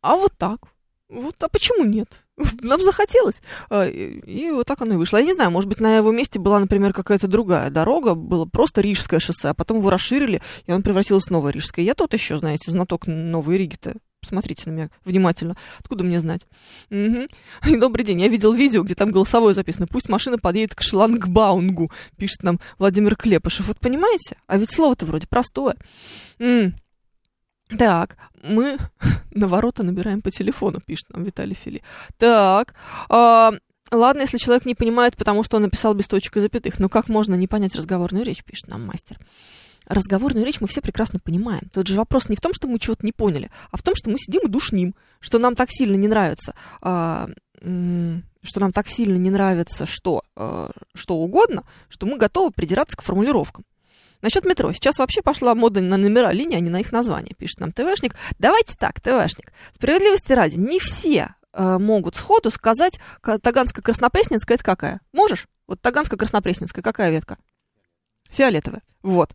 А 0.00 0.16
вот 0.16 0.32
так. 0.36 0.60
Вот, 1.08 1.42
а 1.42 1.48
почему 1.48 1.84
нет? 1.84 2.21
Нам 2.62 2.82
захотелось. 2.82 3.40
А, 3.70 3.86
и 3.86 4.50
вот 4.50 4.66
так 4.66 4.80
оно 4.82 4.94
и 4.94 4.96
вышло. 4.96 5.18
Я 5.18 5.24
не 5.24 5.34
знаю, 5.34 5.50
может 5.50 5.68
быть, 5.68 5.80
на 5.80 5.96
его 5.96 6.12
месте 6.12 6.38
была, 6.38 6.58
например, 6.60 6.92
какая-то 6.92 7.28
другая 7.28 7.70
дорога, 7.70 8.14
было 8.14 8.46
просто 8.46 8.80
Рижское 8.80 9.20
шоссе, 9.20 9.48
а 9.48 9.54
потом 9.54 9.78
его 9.78 9.90
расширили, 9.90 10.40
и 10.66 10.72
он 10.72 10.82
превратился 10.82 11.28
в 11.28 11.32
Новорижское. 11.32 11.84
Я 11.84 11.94
тот 11.94 12.14
еще, 12.14 12.38
знаете, 12.38 12.70
знаток 12.70 13.06
Новой 13.06 13.58
Риги-то. 13.58 13.94
Посмотрите 14.22 14.70
на 14.70 14.74
меня 14.74 14.90
внимательно. 15.04 15.56
Откуда 15.80 16.04
мне 16.04 16.20
знать? 16.20 16.46
Угу. 16.90 17.26
И 17.66 17.76
добрый 17.80 18.04
день. 18.04 18.20
Я 18.20 18.28
видел 18.28 18.52
видео, 18.52 18.84
где 18.84 18.94
там 18.94 19.10
голосовое 19.10 19.52
записано. 19.52 19.88
Пусть 19.88 20.08
машина 20.08 20.38
подъедет 20.38 20.76
к 20.76 20.82
шлангбаунгу, 20.82 21.90
пишет 22.16 22.44
нам 22.44 22.60
Владимир 22.78 23.16
Клепышев. 23.16 23.66
Вот 23.66 23.80
понимаете? 23.80 24.36
А 24.46 24.58
ведь 24.58 24.70
слово-то 24.70 25.06
вроде 25.06 25.26
простое. 25.26 25.74
М-м. 26.38 26.76
Так, 27.78 28.16
мы 28.42 28.78
на 29.30 29.48
ворота 29.48 29.82
набираем 29.82 30.22
по 30.22 30.30
телефону, 30.30 30.80
пишет 30.84 31.10
нам 31.10 31.24
Виталий 31.24 31.54
Фили. 31.54 31.82
Так, 32.18 32.74
а, 33.08 33.52
ладно, 33.90 34.22
если 34.22 34.38
человек 34.38 34.64
не 34.66 34.74
понимает, 34.74 35.16
потому 35.16 35.42
что 35.42 35.56
он 35.56 35.62
написал 35.62 35.94
без 35.94 36.06
точек 36.06 36.36
и 36.36 36.40
запятых. 36.40 36.78
Но 36.78 36.88
как 36.88 37.08
можно 37.08 37.34
не 37.34 37.46
понять 37.46 37.74
разговорную 37.74 38.24
речь, 38.24 38.44
пишет 38.44 38.68
нам 38.68 38.86
мастер 38.86 39.18
разговорную 39.86 40.46
речь 40.46 40.60
мы 40.60 40.68
все 40.68 40.80
прекрасно 40.80 41.18
понимаем. 41.18 41.68
Тут 41.72 41.88
же 41.88 41.96
вопрос 41.96 42.28
не 42.28 42.36
в 42.36 42.40
том, 42.40 42.54
что 42.54 42.68
мы 42.68 42.78
чего-то 42.78 43.04
не 43.04 43.12
поняли, 43.12 43.50
а 43.70 43.76
в 43.76 43.82
том, 43.82 43.94
что 43.94 44.10
мы 44.10 44.18
сидим 44.18 44.42
и 44.46 44.50
душним, 44.50 44.94
что 45.20 45.38
нам 45.38 45.54
так 45.54 45.70
сильно 45.70 45.96
не 45.96 46.08
нравится, 46.08 46.54
а, 46.80 47.28
что 47.60 48.60
нам 48.60 48.72
так 48.72 48.88
сильно 48.88 49.16
не 49.16 49.30
нравится 49.30 49.86
что, 49.86 50.22
а, 50.36 50.70
что 50.94 51.16
угодно, 51.16 51.64
что 51.88 52.06
мы 52.06 52.18
готовы 52.18 52.52
придираться 52.52 52.96
к 52.96 53.02
формулировкам. 53.02 53.64
Насчет 54.22 54.44
метро. 54.44 54.72
Сейчас 54.72 54.98
вообще 54.98 55.20
пошла 55.20 55.54
мода 55.54 55.80
на 55.80 55.96
номера 55.96 56.32
линий, 56.32 56.56
а 56.56 56.60
не 56.60 56.70
на 56.70 56.80
их 56.80 56.92
название, 56.92 57.34
пишет 57.36 57.60
нам 57.60 57.72
ТВшник. 57.72 58.14
Давайте 58.38 58.76
так, 58.78 59.00
ТВшник. 59.00 59.52
Справедливости 59.72 60.32
ради, 60.32 60.56
не 60.56 60.78
все 60.78 61.34
э, 61.52 61.78
могут 61.78 62.14
сходу 62.14 62.50
сказать, 62.50 63.00
Таганско-Краснопресненская 63.22 64.54
это 64.54 64.64
какая? 64.64 65.00
Можешь? 65.12 65.48
Вот 65.66 65.80
Таганско-Краснопресненская 65.82 66.82
какая 66.82 67.10
ветка? 67.10 67.36
Фиолетовая. 68.30 68.82
Вот. 69.02 69.34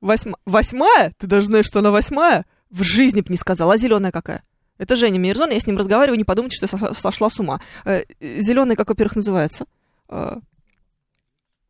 Восьма... 0.00 0.38
Восьмая? 0.46 1.12
Ты 1.18 1.26
даже 1.26 1.46
знаешь, 1.46 1.66
что 1.66 1.80
она 1.80 1.90
восьмая? 1.90 2.46
В 2.70 2.84
жизни 2.84 3.20
бы 3.20 3.26
не 3.30 3.36
сказала. 3.36 3.74
А 3.74 3.78
зеленая 3.78 4.12
какая? 4.12 4.42
Это 4.78 4.96
Женя 4.96 5.18
Мирзон, 5.18 5.50
я 5.50 5.60
с 5.60 5.66
ним 5.66 5.76
разговариваю, 5.76 6.18
не 6.18 6.24
подумайте, 6.24 6.56
что 6.56 6.76
я 6.76 6.94
сошла 6.94 7.30
с 7.30 7.38
ума. 7.38 7.60
Э, 7.84 8.02
зеленый, 8.20 8.76
как, 8.76 8.88
во-первых, 8.88 9.16
называется? 9.16 9.66
Э, 10.08 10.36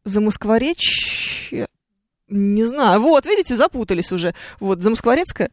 Замоскворечье? 0.04 1.68
Не 2.28 2.64
знаю. 2.64 3.00
Вот, 3.00 3.26
видите, 3.26 3.56
запутались 3.56 4.12
уже. 4.12 4.34
Вот, 4.60 4.80
Замоскворецкая? 4.80 5.50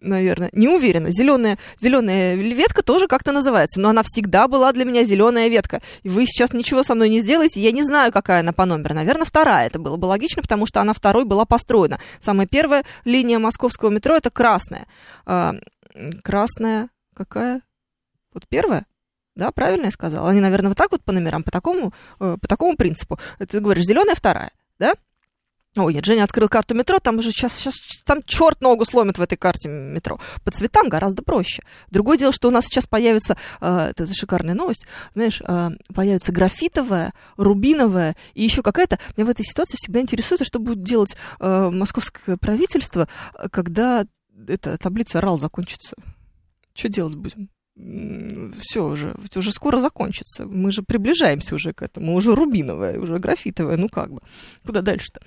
наверное, 0.00 0.50
не 0.52 0.68
уверена. 0.68 1.10
Зеленая, 1.10 1.58
зеленая 1.80 2.34
ветка 2.34 2.82
тоже 2.82 3.08
как-то 3.08 3.32
называется, 3.32 3.80
но 3.80 3.90
она 3.90 4.02
всегда 4.02 4.48
была 4.48 4.72
для 4.72 4.84
меня 4.84 5.04
зеленая 5.04 5.48
ветка. 5.48 5.80
И 6.02 6.08
вы 6.08 6.26
сейчас 6.26 6.52
ничего 6.52 6.82
со 6.82 6.94
мной 6.94 7.08
не 7.08 7.20
сделаете, 7.20 7.60
я 7.60 7.72
не 7.72 7.82
знаю, 7.82 8.12
какая 8.12 8.40
она 8.40 8.52
по 8.52 8.64
номеру. 8.64 8.94
Наверное, 8.94 9.24
вторая. 9.24 9.66
Это 9.66 9.78
было 9.78 9.96
бы 9.96 10.06
логично, 10.06 10.42
потому 10.42 10.66
что 10.66 10.80
она 10.80 10.92
второй 10.92 11.24
была 11.24 11.44
построена. 11.44 11.98
Самая 12.20 12.46
первая 12.46 12.84
линия 13.04 13.38
московского 13.38 13.90
метро 13.90 14.14
это 14.14 14.30
красная. 14.30 14.86
А, 15.24 15.54
красная 16.22 16.88
какая? 17.14 17.62
Вот 18.32 18.44
первая? 18.48 18.86
Да, 19.34 19.50
правильно 19.50 19.86
я 19.86 19.90
сказала. 19.90 20.30
Они, 20.30 20.40
наверное, 20.40 20.68
вот 20.68 20.78
так 20.78 20.92
вот 20.92 21.02
по 21.04 21.12
номерам, 21.12 21.42
по 21.42 21.50
такому, 21.50 21.92
э, 22.20 22.36
по 22.40 22.48
такому 22.48 22.74
принципу. 22.74 23.18
Ты 23.38 23.60
говоришь, 23.60 23.84
зеленая 23.84 24.14
вторая, 24.14 24.50
да? 24.78 24.94
Ой, 25.76 25.92
нет, 25.92 26.04
Женя 26.06 26.24
открыл 26.24 26.48
карту 26.48 26.74
метро, 26.74 26.98
там 26.98 27.18
уже 27.18 27.30
сейчас, 27.30 27.54
сейчас 27.54 27.74
там 28.04 28.22
черт 28.22 28.62
ногу 28.62 28.86
сломит 28.86 29.18
в 29.18 29.20
этой 29.20 29.36
карте 29.36 29.68
метро. 29.68 30.18
По 30.42 30.50
цветам 30.50 30.88
гораздо 30.88 31.22
проще. 31.22 31.62
Другое 31.90 32.16
дело, 32.16 32.32
что 32.32 32.48
у 32.48 32.50
нас 32.50 32.64
сейчас 32.64 32.86
появится, 32.86 33.36
э, 33.60 33.90
это 33.90 34.06
шикарная 34.12 34.54
новость, 34.54 34.86
знаешь, 35.14 35.42
э, 35.46 35.70
появится 35.94 36.32
графитовая, 36.32 37.12
рубиновая 37.36 38.16
и 38.32 38.42
еще 38.42 38.62
какая-то. 38.62 38.98
Меня 39.16 39.26
в 39.26 39.30
этой 39.30 39.44
ситуации 39.44 39.76
всегда 39.76 40.00
интересует, 40.00 40.40
а 40.40 40.44
что 40.44 40.58
будет 40.58 40.82
делать 40.82 41.14
э, 41.40 41.70
московское 41.70 42.38
правительство, 42.38 43.08
когда 43.50 44.06
эта 44.48 44.78
таблица 44.78 45.20
РАЛ 45.20 45.38
закончится. 45.38 45.94
Что 46.74 46.88
делать 46.88 47.16
будем? 47.16 47.50
все 48.58 48.84
уже, 48.84 49.14
уже 49.34 49.52
скоро 49.52 49.78
закончится. 49.78 50.46
Мы 50.46 50.72
же 50.72 50.82
приближаемся 50.82 51.54
уже 51.54 51.74
к 51.74 51.82
этому. 51.82 52.14
Уже 52.14 52.34
рубиновая, 52.34 52.98
уже 52.98 53.18
графитовая. 53.18 53.76
Ну 53.76 53.88
как 53.88 54.10
бы. 54.12 54.20
Куда 54.64 54.80
дальше-то? 54.80 55.20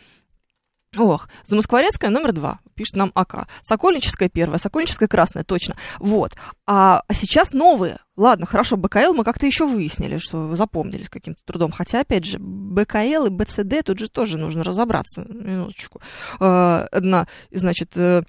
Ох, 0.97 1.29
Замоскворецкая 1.45 2.09
номер 2.09 2.31
два, 2.31 2.59
пишет 2.73 2.95
нам 2.95 3.11
АК. 3.13 3.47
Сокольническая 3.61 4.27
первая, 4.27 4.57
Сокольническая 4.57 5.07
красная, 5.07 5.43
точно. 5.43 5.75
Вот. 5.99 6.33
А, 6.65 7.03
сейчас 7.13 7.53
новые. 7.53 7.99
Ладно, 8.17 8.47
хорошо, 8.47 8.75
БКЛ 8.75 9.13
мы 9.13 9.23
как-то 9.23 9.45
еще 9.45 9.67
выяснили, 9.67 10.17
что 10.17 10.55
запомнили 10.55 11.03
с 11.03 11.09
каким-то 11.09 11.41
трудом. 11.45 11.71
Хотя, 11.71 12.01
опять 12.01 12.25
же, 12.25 12.39
БКЛ 12.39 13.27
и 13.27 13.29
БЦД 13.29 13.85
тут 13.85 13.99
же 13.99 14.09
тоже 14.09 14.37
нужно 14.37 14.63
разобраться. 14.63 15.25
Минуточку. 15.29 16.01
А, 16.39 16.87
одна, 16.91 17.27
значит, 17.51 17.95
э, 17.95 18.23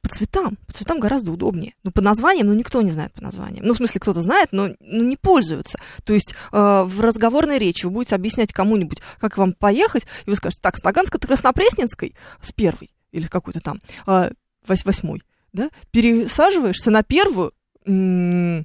по 0.00 0.08
цветам. 0.08 0.58
По 0.66 0.72
цветам 0.72 1.00
гораздо 1.00 1.32
удобнее. 1.32 1.74
Ну, 1.82 1.90
по 1.90 2.00
названиям, 2.00 2.48
ну, 2.48 2.54
никто 2.54 2.82
не 2.82 2.90
знает 2.90 3.12
по 3.12 3.22
названиям. 3.22 3.64
Ну, 3.64 3.74
в 3.74 3.76
смысле, 3.76 4.00
кто-то 4.00 4.20
знает, 4.20 4.48
но 4.52 4.68
ну, 4.80 5.04
не 5.04 5.16
пользуются. 5.16 5.78
То 6.04 6.12
есть 6.12 6.34
э, 6.52 6.82
в 6.84 7.00
разговорной 7.00 7.58
речи 7.58 7.86
вы 7.86 7.92
будете 7.92 8.14
объяснять 8.14 8.52
кому-нибудь, 8.52 9.00
как 9.20 9.38
вам 9.38 9.52
поехать, 9.52 10.06
и 10.26 10.30
вы 10.30 10.36
скажете, 10.36 10.60
так, 10.62 10.76
с 10.76 10.82
Таганска-Краснопресненской, 10.82 12.14
с 12.40 12.52
первой, 12.52 12.90
или 13.12 13.26
какой-то 13.26 13.60
там, 13.60 13.80
э, 14.06 14.30
восьмой, 14.66 15.22
да, 15.52 15.70
пересаживаешься 15.90 16.90
на 16.90 17.02
первую 17.02 17.52
м- 17.86 18.64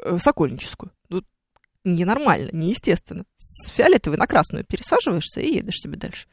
э, 0.00 0.18
Сокольническую 0.18 0.92
ненормально, 1.94 2.50
неестественно. 2.52 3.24
С 3.36 3.70
фиолетовой 3.70 4.18
на 4.18 4.26
красную 4.26 4.64
пересаживаешься 4.64 5.40
и 5.40 5.54
едешь 5.54 5.80
себе 5.80 5.96
дальше. 5.96 6.26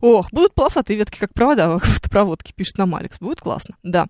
Ох, 0.00 0.32
будут 0.32 0.54
полосатые 0.54 0.96
ветки, 0.96 1.18
как 1.18 1.34
провода 1.34 1.68
в 1.78 1.82
автопроводке, 1.82 2.52
пишет 2.54 2.78
нам 2.78 2.94
Алекс. 2.94 3.18
Будет 3.18 3.40
классно, 3.40 3.76
да. 3.82 4.06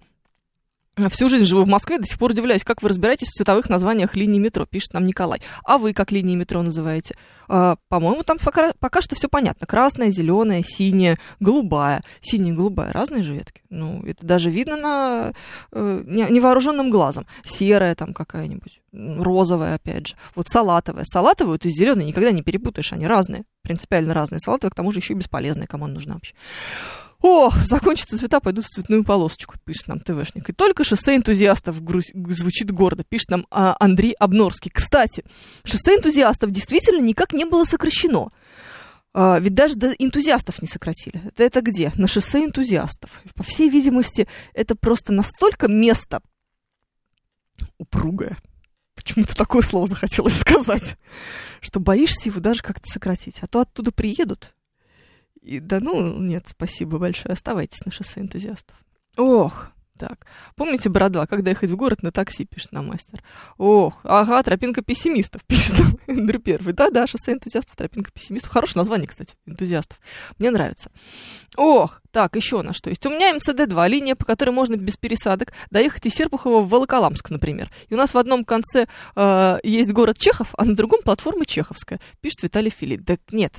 Всю 1.09 1.30
жизнь 1.30 1.47
живу 1.47 1.64
в 1.64 1.68
Москве, 1.68 1.97
до 1.97 2.07
сих 2.07 2.18
пор 2.18 2.32
удивляюсь, 2.32 2.64
как 2.64 2.82
вы 2.82 2.90
разбираетесь 2.90 3.28
в 3.28 3.32
цветовых 3.32 3.70
названиях 3.70 4.14
линий 4.14 4.38
метро, 4.38 4.66
пишет 4.66 4.93
нам 4.93 5.07
Николай. 5.07 5.40
А 5.64 5.78
вы 5.78 5.95
как 5.95 6.12
линии 6.12 6.36
метро 6.36 6.61
называете? 6.61 7.14
А, 7.49 7.76
по-моему, 7.88 8.22
там 8.24 8.36
пока, 8.36 8.74
пока 8.78 9.01
что 9.01 9.14
все 9.14 9.28
понятно. 9.28 9.66
Красная, 9.66 10.11
зеленая, 10.11 10.62
синяя, 10.62 11.16
голубая. 11.40 12.03
Синяя 12.20 12.53
и 12.53 12.57
голубая, 12.57 12.93
разные 12.93 13.22
же 13.22 13.32
ветки. 13.32 13.62
Ну, 13.70 14.03
это 14.05 14.26
даже 14.26 14.51
видно 14.51 14.76
на 14.76 15.32
э, 15.72 16.03
невооруженным 16.07 16.90
глазом. 16.90 17.26
Серая 17.43 17.95
там 17.95 18.12
какая-нибудь, 18.12 18.82
розовая, 18.93 19.76
опять 19.76 20.09
же. 20.09 20.14
Вот 20.34 20.49
салатовая. 20.49 21.05
Салатовую 21.07 21.59
ты 21.59 21.70
с 21.70 21.74
зеленой 21.74 22.05
никогда 22.05 22.32
не 22.32 22.43
перепутаешь, 22.43 22.93
они 22.93 23.07
разные, 23.07 23.45
принципиально 23.62 24.12
разные. 24.12 24.40
Салатовые, 24.40 24.72
к 24.72 24.76
тому 24.76 24.93
же, 24.93 24.99
еще 24.99 25.14
и 25.14 25.16
бесполезные, 25.16 25.66
кому 25.66 25.86
она 25.86 25.95
нужна 25.95 26.14
вообще. 26.14 26.34
О, 27.22 27.50
закончатся 27.64 28.18
цвета, 28.18 28.40
пойдут 28.40 28.64
в 28.64 28.68
цветную 28.68 29.04
полосочку, 29.04 29.54
пишет 29.64 29.86
нам 29.86 30.00
ТВшник. 30.00 30.48
И 30.48 30.52
только 30.52 30.82
шоссе 30.82 31.14
энтузиастов 31.14 31.82
груз... 31.82 32.06
звучит 32.14 32.72
гордо, 32.72 33.04
пишет 33.04 33.30
нам 33.30 33.46
а, 33.50 33.76
Андрей 33.78 34.12
Обнорский. 34.18 34.72
Кстати, 34.72 35.24
шоссе 35.64 35.96
энтузиастов 35.96 36.50
действительно 36.50 37.00
никак 37.00 37.32
не 37.32 37.44
было 37.44 37.64
сокращено. 37.64 38.30
А, 39.14 39.38
ведь 39.38 39.54
даже 39.54 39.76
до 39.76 39.92
энтузиастов 39.92 40.60
не 40.60 40.66
сократили. 40.66 41.22
Это, 41.24 41.44
это 41.44 41.60
где? 41.60 41.92
На 41.94 42.08
шоссе 42.08 42.44
энтузиастов. 42.44 43.22
По 43.36 43.44
всей 43.44 43.68
видимости, 43.70 44.26
это 44.52 44.74
просто 44.74 45.12
настолько 45.12 45.68
место 45.68 46.22
упругое. 47.78 48.36
Почему-то 48.96 49.36
такое 49.36 49.62
слово 49.62 49.86
захотелось 49.86 50.38
сказать. 50.40 50.96
Что 51.60 51.78
боишься 51.78 52.30
его 52.30 52.40
даже 52.40 52.62
как-то 52.62 52.90
сократить. 52.90 53.38
А 53.42 53.46
то 53.46 53.60
оттуда 53.60 53.92
приедут, 53.92 54.54
и, 55.43 55.59
да 55.59 55.80
ну, 55.80 56.18
нет, 56.18 56.47
спасибо 56.49 56.99
большое. 56.99 57.32
Оставайтесь 57.32 57.84
на 57.84 57.93
шоссе 57.93 58.20
энтузиастов. 58.20 58.76
Ох, 59.16 59.72
так. 59.99 60.26
Помните 60.57 60.88
Бородва, 60.88 61.26
когда 61.26 61.51
ехать 61.51 61.70
в 61.70 61.76
город 61.76 62.03
на 62.03 62.11
такси, 62.11 62.45
пишет 62.45 62.72
нам 62.72 62.88
мастер. 62.88 63.22
Ох, 63.59 64.01
ага, 64.05 64.43
тропинка 64.43 64.82
пессимистов, 64.82 65.45
пишет 65.47 65.78
нам 65.78 65.99
Эндрю 66.07 66.40
Первый. 66.40 66.74
Да-да, 66.74 67.07
шоссе 67.07 67.32
энтузиастов, 67.32 67.76
тропинка 67.76 68.11
пессимистов. 68.11 68.51
Хорошее 68.51 68.80
название, 68.80 69.07
кстати, 69.07 69.34
энтузиастов. 69.47 70.01
Мне 70.38 70.51
нравится. 70.51 70.90
Ох, 71.57 72.01
так, 72.11 72.34
еще 72.36 72.62
на 72.62 72.72
что 72.72 72.90
есть. 72.90 73.05
У 73.07 73.11
меня 73.11 73.36
МЦД-2, 73.36 73.88
линия, 73.88 74.14
по 74.16 74.24
которой 74.24 74.51
можно 74.51 74.76
без 74.76 74.97
пересадок 74.97 75.53
доехать 75.70 76.07
из 76.07 76.14
Серпухова 76.14 76.62
в 76.62 76.68
Волоколамск, 76.68 77.30
например. 77.30 77.70
И 77.88 77.95
у 77.95 77.97
нас 77.97 78.14
в 78.14 78.18
одном 78.18 78.45
конце 78.45 78.86
э, 79.14 79.59
есть 79.62 79.93
город 79.93 80.18
Чехов, 80.18 80.55
а 80.57 80.64
на 80.64 80.74
другом 80.74 81.03
платформа 81.03 81.47
Чеховская, 81.47 82.01
пишет 82.20 82.43
Виталий 82.43 82.70
Филипп. 82.70 83.03
Да 83.03 83.16
нет, 83.30 83.53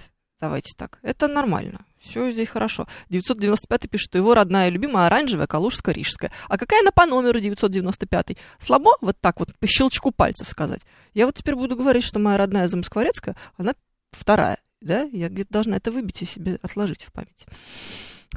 Давайте 0.43 0.73
так. 0.75 0.99
Это 1.03 1.29
нормально. 1.29 1.85
Все 2.01 2.29
здесь 2.29 2.49
хорошо. 2.49 2.85
995 3.07 3.89
пишет, 3.89 4.09
что 4.09 4.17
его 4.17 4.33
родная 4.33 4.67
и 4.67 4.71
любимая 4.71 5.07
оранжевая, 5.07 5.47
калужская, 5.47 5.95
рижская. 5.95 6.33
А 6.49 6.57
какая 6.57 6.81
она 6.81 6.91
по 6.91 7.05
номеру 7.05 7.39
995? 7.39 8.35
Слабо 8.59 8.91
вот 8.99 9.15
так 9.21 9.39
вот 9.39 9.57
по 9.57 9.67
щелчку 9.67 10.11
пальцев 10.11 10.49
сказать? 10.49 10.81
Я 11.13 11.27
вот 11.27 11.35
теперь 11.35 11.55
буду 11.55 11.77
говорить, 11.77 12.03
что 12.03 12.19
моя 12.19 12.37
родная 12.37 12.67
замоскворецкая, 12.67 13.37
она 13.55 13.73
вторая. 14.11 14.57
Да? 14.81 15.03
Я 15.13 15.29
где-то 15.29 15.53
должна 15.53 15.77
это 15.77 15.93
выбить 15.93 16.21
и 16.21 16.25
себе 16.25 16.59
отложить 16.61 17.05
в 17.05 17.13
память. 17.13 17.45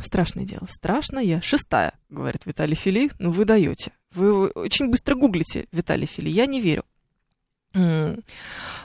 Страшное 0.00 0.44
дело. 0.44 0.68
Страшное. 0.70 1.40
Шестая, 1.40 1.94
говорит 2.08 2.46
Виталий 2.46 2.76
Фили. 2.76 3.10
Ну, 3.18 3.32
вы 3.32 3.44
даете. 3.44 3.90
Вы 4.14 4.46
очень 4.46 4.90
быстро 4.90 5.16
гуглите, 5.16 5.66
Виталий 5.72 6.06
Фили. 6.06 6.28
Я 6.28 6.46
не 6.46 6.60
верю. 6.60 6.84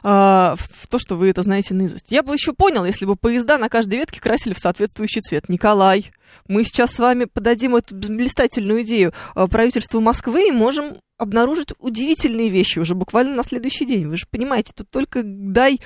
А, 0.04 0.56
в 0.58 0.88
то, 0.88 1.00
что 1.00 1.16
вы 1.16 1.30
это 1.30 1.44
знаете 1.44 1.74
наизусть. 1.74 2.08
Я 2.10 2.24
бы 2.24 2.34
еще 2.34 2.54
понял, 2.54 2.86
если 2.86 3.06
бы 3.06 3.16
поезда 3.16 3.58
на 3.58 3.70
каждой 3.70 4.00
ветке 4.00 4.20
красили 4.20 4.54
в 4.54 4.60
соответствующий 4.60 5.22
цвет. 5.22 5.48
Николай, 5.48 6.12
мы 6.48 6.64
сейчас 6.64 6.92
с 6.92 7.00
вами 7.00 7.26
подадим 7.26 7.76
эту 7.76 7.96
блистательную 7.96 8.82
идею 8.82 9.14
а, 9.36 9.48
правительству 9.48 10.02
Москвы 10.02 10.48
и 10.48 10.52
можем 10.52 10.98
обнаружить 11.18 11.74
удивительные 11.78 12.50
вещи 12.50 12.80
уже 12.80 12.96
буквально 12.96 13.36
на 13.36 13.44
следующий 13.44 13.86
день. 13.86 14.08
Вы 14.08 14.18
же 14.18 14.26
понимаете, 14.30 14.74
тут 14.76 14.90
только 14.90 15.22
дай 15.24 15.80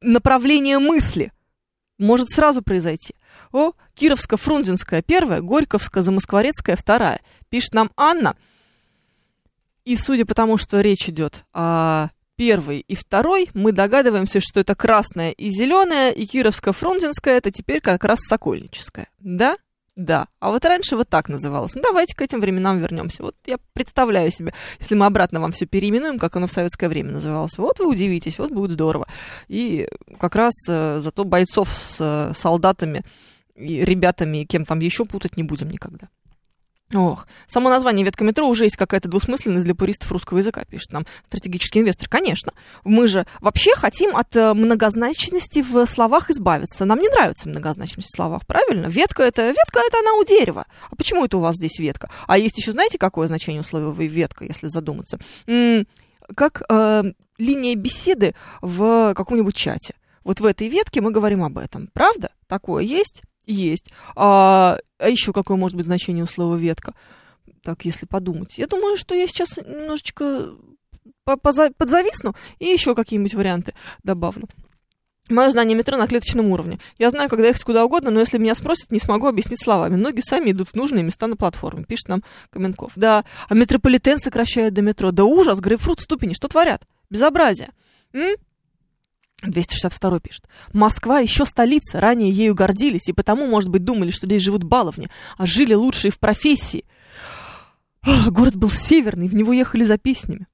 направление 0.00 0.78
мысли. 0.78 1.32
Может 1.98 2.30
сразу 2.30 2.62
произойти. 2.62 3.14
О, 3.52 3.72
Кировско-Фрунзенская 3.96 5.02
первая, 5.02 5.40
Горьковско-Замоскворецкая 5.40 6.76
вторая. 6.76 7.20
Пишет 7.48 7.74
нам 7.74 7.90
Анна. 7.96 8.36
И 9.84 9.96
судя 9.96 10.24
по 10.24 10.34
тому, 10.34 10.56
что 10.56 10.80
речь 10.80 11.08
идет 11.08 11.44
о 11.52 12.08
первый 12.36 12.80
и 12.80 12.94
второй, 12.94 13.50
мы 13.54 13.72
догадываемся, 13.72 14.40
что 14.40 14.60
это 14.60 14.74
красная 14.74 15.30
и 15.30 15.50
зеленая, 15.50 16.10
и 16.10 16.24
Кировско-Фрунзенская 16.24 17.36
это 17.36 17.50
теперь 17.50 17.80
как 17.80 18.04
раз 18.04 18.20
Сокольническая. 18.20 19.08
Да? 19.18 19.56
Да. 19.94 20.26
А 20.40 20.50
вот 20.50 20.64
раньше 20.64 20.96
вот 20.96 21.08
так 21.08 21.28
называлось. 21.28 21.74
Ну, 21.74 21.82
давайте 21.82 22.16
к 22.16 22.22
этим 22.22 22.40
временам 22.40 22.78
вернемся. 22.78 23.22
Вот 23.22 23.36
я 23.46 23.58
представляю 23.74 24.30
себе, 24.30 24.54
если 24.80 24.94
мы 24.94 25.04
обратно 25.04 25.40
вам 25.40 25.52
все 25.52 25.66
переименуем, 25.66 26.18
как 26.18 26.34
оно 26.36 26.46
в 26.46 26.52
советское 26.52 26.88
время 26.88 27.12
называлось. 27.12 27.58
Вот 27.58 27.78
вы 27.78 27.88
удивитесь, 27.88 28.38
вот 28.38 28.50
будет 28.50 28.72
здорово. 28.72 29.06
И 29.48 29.86
как 30.18 30.34
раз 30.34 30.54
э, 30.68 31.00
зато 31.02 31.24
бойцов 31.24 31.68
с 31.68 31.96
э, 32.00 32.32
солдатами 32.34 33.02
и 33.54 33.84
ребятами, 33.84 34.38
и 34.38 34.46
кем 34.46 34.64
там 34.64 34.78
еще 34.78 35.04
путать 35.04 35.36
не 35.36 35.42
будем 35.42 35.68
никогда. 35.68 36.08
Ох, 36.94 37.26
само 37.46 37.70
название 37.70 38.04
ветка 38.04 38.22
метро 38.22 38.46
уже 38.46 38.64
есть 38.64 38.76
какая-то 38.76 39.08
двусмысленность 39.08 39.64
для 39.64 39.74
пуристов 39.74 40.12
русского 40.12 40.38
языка, 40.38 40.64
пишет 40.64 40.92
нам 40.92 41.06
стратегический 41.24 41.80
инвестор. 41.80 42.08
Конечно, 42.08 42.52
мы 42.84 43.06
же 43.06 43.26
вообще 43.40 43.74
хотим 43.74 44.14
от 44.14 44.36
э, 44.36 44.52
многозначности 44.52 45.62
в 45.62 45.86
словах 45.86 46.30
избавиться. 46.30 46.84
Нам 46.84 46.98
не 46.98 47.08
нравится 47.08 47.48
многозначность 47.48 48.10
в 48.10 48.16
словах, 48.16 48.46
правильно? 48.46 48.86
Ветка 48.86 49.22
это, 49.22 49.48
ветка 49.48 49.80
это 49.86 50.00
она 50.00 50.14
у 50.14 50.24
дерева. 50.24 50.66
А 50.90 50.96
почему 50.96 51.24
это 51.24 51.38
у 51.38 51.40
вас 51.40 51.56
здесь 51.56 51.78
ветка? 51.78 52.10
А 52.26 52.36
есть 52.36 52.58
еще, 52.58 52.72
знаете, 52.72 52.98
какое 52.98 53.26
значение 53.26 53.62
у 53.62 53.64
слова 53.64 53.90
ветка, 53.92 54.44
если 54.44 54.68
задуматься? 54.68 55.18
М-м, 55.46 55.86
как 56.36 56.62
э, 56.68 57.04
линия 57.38 57.74
беседы 57.74 58.34
в 58.60 59.14
каком-нибудь 59.14 59.56
чате. 59.56 59.94
Вот 60.24 60.40
в 60.40 60.44
этой 60.44 60.68
ветке 60.68 61.00
мы 61.00 61.10
говорим 61.10 61.42
об 61.42 61.58
этом. 61.58 61.88
Правда? 61.94 62.30
Такое 62.46 62.84
есть? 62.84 63.22
Есть. 63.46 63.90
А, 64.14 64.78
а 64.98 65.08
еще 65.08 65.32
какое 65.32 65.56
может 65.56 65.76
быть 65.76 65.86
значение 65.86 66.24
у 66.24 66.28
слова 66.28 66.56
ветка? 66.56 66.94
Так, 67.62 67.84
если 67.84 68.06
подумать. 68.06 68.58
Я 68.58 68.66
думаю, 68.66 68.96
что 68.96 69.14
я 69.14 69.26
сейчас 69.26 69.56
немножечко 69.56 70.54
подзависну 71.24 72.34
и 72.58 72.66
еще 72.66 72.94
какие-нибудь 72.94 73.34
варианты 73.34 73.74
добавлю. 74.02 74.48
Мое 75.28 75.50
знание 75.50 75.76
метро 75.76 75.96
на 75.96 76.08
клеточном 76.08 76.46
уровне. 76.48 76.78
Я 76.98 77.10
знаю, 77.10 77.28
когда 77.28 77.46
ехать 77.48 77.62
куда 77.62 77.84
угодно, 77.84 78.10
но 78.10 78.20
если 78.20 78.38
меня 78.38 78.54
спросят, 78.54 78.90
не 78.90 78.98
смогу 78.98 79.28
объяснить 79.28 79.62
словами. 79.62 79.94
Ноги 79.94 80.20
сами 80.20 80.50
идут 80.50 80.68
в 80.68 80.74
нужные 80.74 81.04
места 81.04 81.28
на 81.28 81.36
платформе, 81.36 81.84
пишет 81.84 82.08
нам 82.08 82.24
Каменков. 82.50 82.92
Да, 82.96 83.24
а 83.48 83.54
метрополитен 83.54 84.18
сокращает 84.18 84.74
до 84.74 84.82
метро. 84.82 85.12
Да 85.12 85.24
ужас, 85.24 85.60
грейпфрут 85.60 86.00
ступени, 86.00 86.34
что 86.34 86.48
творят? 86.48 86.82
Безобразие. 87.08 87.70
М? 88.12 88.34
262 89.50 90.20
пишет. 90.20 90.48
Москва 90.72 91.18
еще 91.18 91.44
столица, 91.46 92.00
ранее 92.00 92.30
ею 92.30 92.54
гордились, 92.54 93.08
и 93.08 93.12
потому, 93.12 93.46
может 93.46 93.70
быть, 93.70 93.84
думали, 93.84 94.10
что 94.10 94.26
здесь 94.26 94.42
живут 94.42 94.64
баловни, 94.64 95.08
а 95.36 95.46
жили 95.46 95.74
лучшие 95.74 96.10
в 96.10 96.18
профессии. 96.18 96.84
город 98.28 98.56
был 98.56 98.70
северный, 98.70 99.28
в 99.28 99.34
него 99.34 99.52
ехали 99.52 99.84
за 99.84 99.98
песнями. 99.98 100.46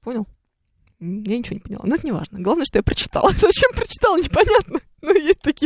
Понял? 0.00 0.26
Я 1.00 1.38
ничего 1.38 1.54
не 1.54 1.60
поняла, 1.60 1.82
но 1.84 1.96
это 1.96 2.06
не 2.06 2.12
важно. 2.12 2.40
Главное, 2.40 2.64
что 2.64 2.78
я 2.78 2.82
прочитала. 2.82 3.30
Зачем 3.40 3.72
прочитала, 3.74 4.16
непонятно. 4.16 4.80
Но 5.02 5.12
есть 5.12 5.40
такие 5.40 5.63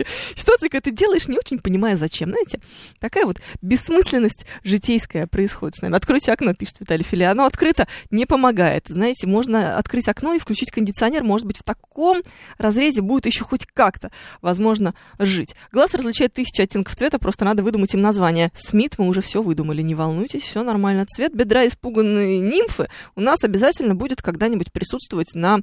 делаешь, 1.18 1.28
не 1.28 1.38
очень 1.38 1.60
понимая, 1.60 1.96
зачем. 1.96 2.30
Знаете, 2.30 2.60
такая 3.00 3.26
вот 3.26 3.38
бессмысленность 3.62 4.46
житейская 4.64 5.26
происходит 5.26 5.76
с 5.76 5.82
нами. 5.82 5.96
Откройте 5.96 6.32
окно, 6.32 6.54
пишет 6.54 6.76
Виталий 6.80 7.04
Филия. 7.04 7.30
Оно 7.30 7.44
открыто 7.44 7.86
не 8.10 8.26
помогает. 8.26 8.86
Знаете, 8.88 9.26
можно 9.26 9.76
открыть 9.76 10.08
окно 10.08 10.34
и 10.34 10.38
включить 10.38 10.70
кондиционер. 10.70 11.24
Может 11.24 11.46
быть, 11.46 11.58
в 11.58 11.62
таком 11.62 12.18
разрезе 12.58 13.02
будет 13.02 13.26
еще 13.26 13.44
хоть 13.44 13.66
как-то, 13.66 14.10
возможно, 14.40 14.94
жить. 15.18 15.54
Глаз 15.72 15.94
различает 15.94 16.32
тысячи 16.32 16.60
оттенков 16.60 16.94
цвета, 16.94 17.18
просто 17.18 17.44
надо 17.44 17.62
выдумать 17.62 17.94
им 17.94 18.00
название. 18.00 18.52
Смит 18.54 18.98
мы 18.98 19.08
уже 19.08 19.20
все 19.20 19.42
выдумали, 19.42 19.82
не 19.82 19.94
волнуйтесь, 19.94 20.42
все 20.42 20.62
нормально. 20.62 21.06
Цвет 21.06 21.34
бедра 21.34 21.66
испуганной 21.66 22.38
нимфы 22.38 22.88
у 23.16 23.20
нас 23.20 23.42
обязательно 23.42 23.94
будет 23.94 24.22
когда-нибудь 24.22 24.72
присутствовать 24.72 25.34
на 25.34 25.60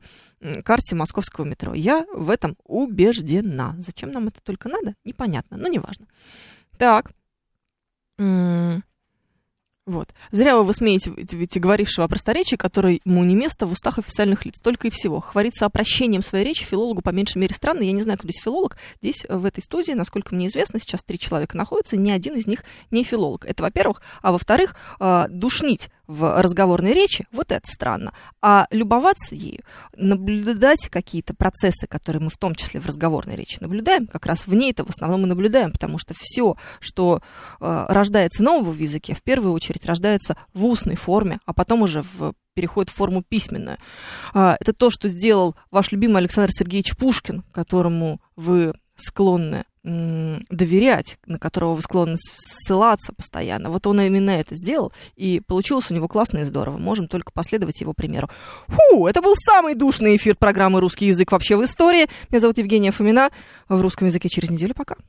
карте 0.64 0.96
московского 0.96 1.46
метро. 1.46 1.74
Я 1.74 2.06
в 2.14 2.30
этом 2.30 2.56
убеждена. 2.66 3.76
Зачем 3.80 4.12
нам 4.12 4.28
это 4.28 4.40
только 4.44 4.70
надо, 4.70 4.96
непонятно, 5.04 5.45
но 5.50 5.68
неважно. 5.68 6.08
Так. 6.78 7.12
Вот. 9.86 10.16
Зря 10.32 10.58
вы 10.58 10.64
высмеете 10.64 11.14
ведь 11.16 11.60
говорившего 11.60 12.06
о 12.06 12.08
просторечии, 12.08 12.56
которое 12.56 13.00
ему 13.06 13.24
не 13.24 13.36
место 13.36 13.68
в 13.68 13.72
устах 13.72 14.00
официальных 14.00 14.44
лиц, 14.44 14.60
только 14.60 14.88
и 14.88 14.90
всего. 14.90 15.20
Хвалиться 15.22 15.68
опрощением 15.68 16.24
своей 16.24 16.44
речи 16.44 16.64
филологу 16.64 17.04
по 17.04 17.12
меньшей 17.12 17.38
мере 17.38 17.54
странно. 17.54 17.84
Я 17.84 17.92
не 17.92 18.02
знаю, 18.02 18.18
кто 18.18 18.28
здесь 18.28 18.42
филолог. 18.42 18.78
Здесь, 19.04 19.26
в 19.30 19.46
этой 19.46 19.62
студии, 19.62 19.92
насколько 19.92 20.34
мне 20.34 20.48
известно, 20.48 20.80
сейчас 20.80 21.04
три 21.04 21.20
человека 21.20 21.56
находятся, 21.56 21.98
ни 21.98 22.10
один 22.10 22.36
из 22.36 22.48
них 22.48 22.64
не 22.90 23.04
филолог. 23.04 23.46
Это, 23.46 23.62
во-первых. 23.62 24.02
А 24.24 24.32
во-вторых, 24.32 24.76
а, 25.00 25.28
душнить 25.28 25.90
в 26.08 26.42
разговорной 26.42 26.94
речи, 26.94 27.26
вот 27.32 27.52
это 27.52 27.68
странно. 27.68 28.14
А 28.42 28.68
любоваться 28.72 29.36
ею, 29.36 29.62
наблюдать 29.96 30.90
какие-то 30.90 31.34
процессы, 31.34 31.88
которые 31.88 32.22
мы 32.22 32.30
в 32.30 32.38
том 32.38 32.56
числе 32.56 32.80
в 32.80 32.86
разговорной 32.86 33.36
речи 33.36 33.58
наблюдаем, 33.60 34.08
как 34.08 34.26
раз 34.26 34.48
в 34.48 34.54
ней 34.54 34.72
это 34.72 34.86
в 34.86 34.90
основном 34.90 35.24
и 35.24 35.28
наблюдаем, 35.28 35.72
потому 35.72 35.98
что 35.98 36.14
все, 36.18 36.56
что 36.80 37.22
э, 37.60 37.86
рождается 37.90 38.44
нового 38.44 38.72
в 38.72 38.80
языке, 38.80 39.14
в 39.14 39.24
первую 39.24 39.54
очередь 39.54 39.86
рождается 39.86 40.38
в 40.54 40.66
устной 40.66 40.96
форме, 40.96 41.40
а 41.46 41.54
потом 41.54 41.82
уже 41.82 42.04
в 42.18 42.34
переходит 42.56 42.90
в 42.90 42.96
форму 42.96 43.22
письменную. 43.22 43.78
А, 44.34 44.56
это 44.60 44.74
то, 44.74 44.90
что 44.90 45.10
сделал 45.10 45.56
ваш 45.72 45.92
любимый 45.92 46.20
Александр 46.20 46.52
Сергеевич 46.52 46.96
Пушкин, 46.98 47.44
которому 47.52 48.22
вы 48.38 48.74
склонны 48.96 49.66
доверять, 49.86 51.20
на 51.28 51.38
которого 51.38 51.76
вы 51.76 51.82
склонны 51.84 52.18
ссылаться 52.20 53.14
постоянно. 53.14 53.70
Вот 53.70 53.86
он 53.86 54.02
именно 54.02 54.32
это 54.32 54.56
сделал, 54.56 54.92
и 55.16 55.42
получилось 55.46 55.92
у 55.92 55.94
него 55.94 56.08
классно 56.08 56.40
и 56.40 56.44
здорово. 56.44 56.78
Можем 56.78 57.08
только 57.08 57.32
последовать 57.32 57.82
его 57.82 57.94
примеру. 57.94 58.30
Фу, 58.68 59.06
это 59.06 59.22
был 59.22 59.36
самый 59.36 59.76
душный 59.76 60.16
эфир 60.16 60.36
программы 60.36 60.80
«Русский 60.80 61.06
язык 61.06 61.32
вообще 61.32 61.56
в 61.56 61.64
истории». 61.64 62.08
Меня 62.30 62.40
зовут 62.40 62.58
Евгения 62.58 62.92
Фомина. 62.92 63.30
В 63.70 63.80
русском 63.82 64.08
языке 64.08 64.28
через 64.28 64.50
неделю. 64.50 64.74
Пока. 64.74 64.96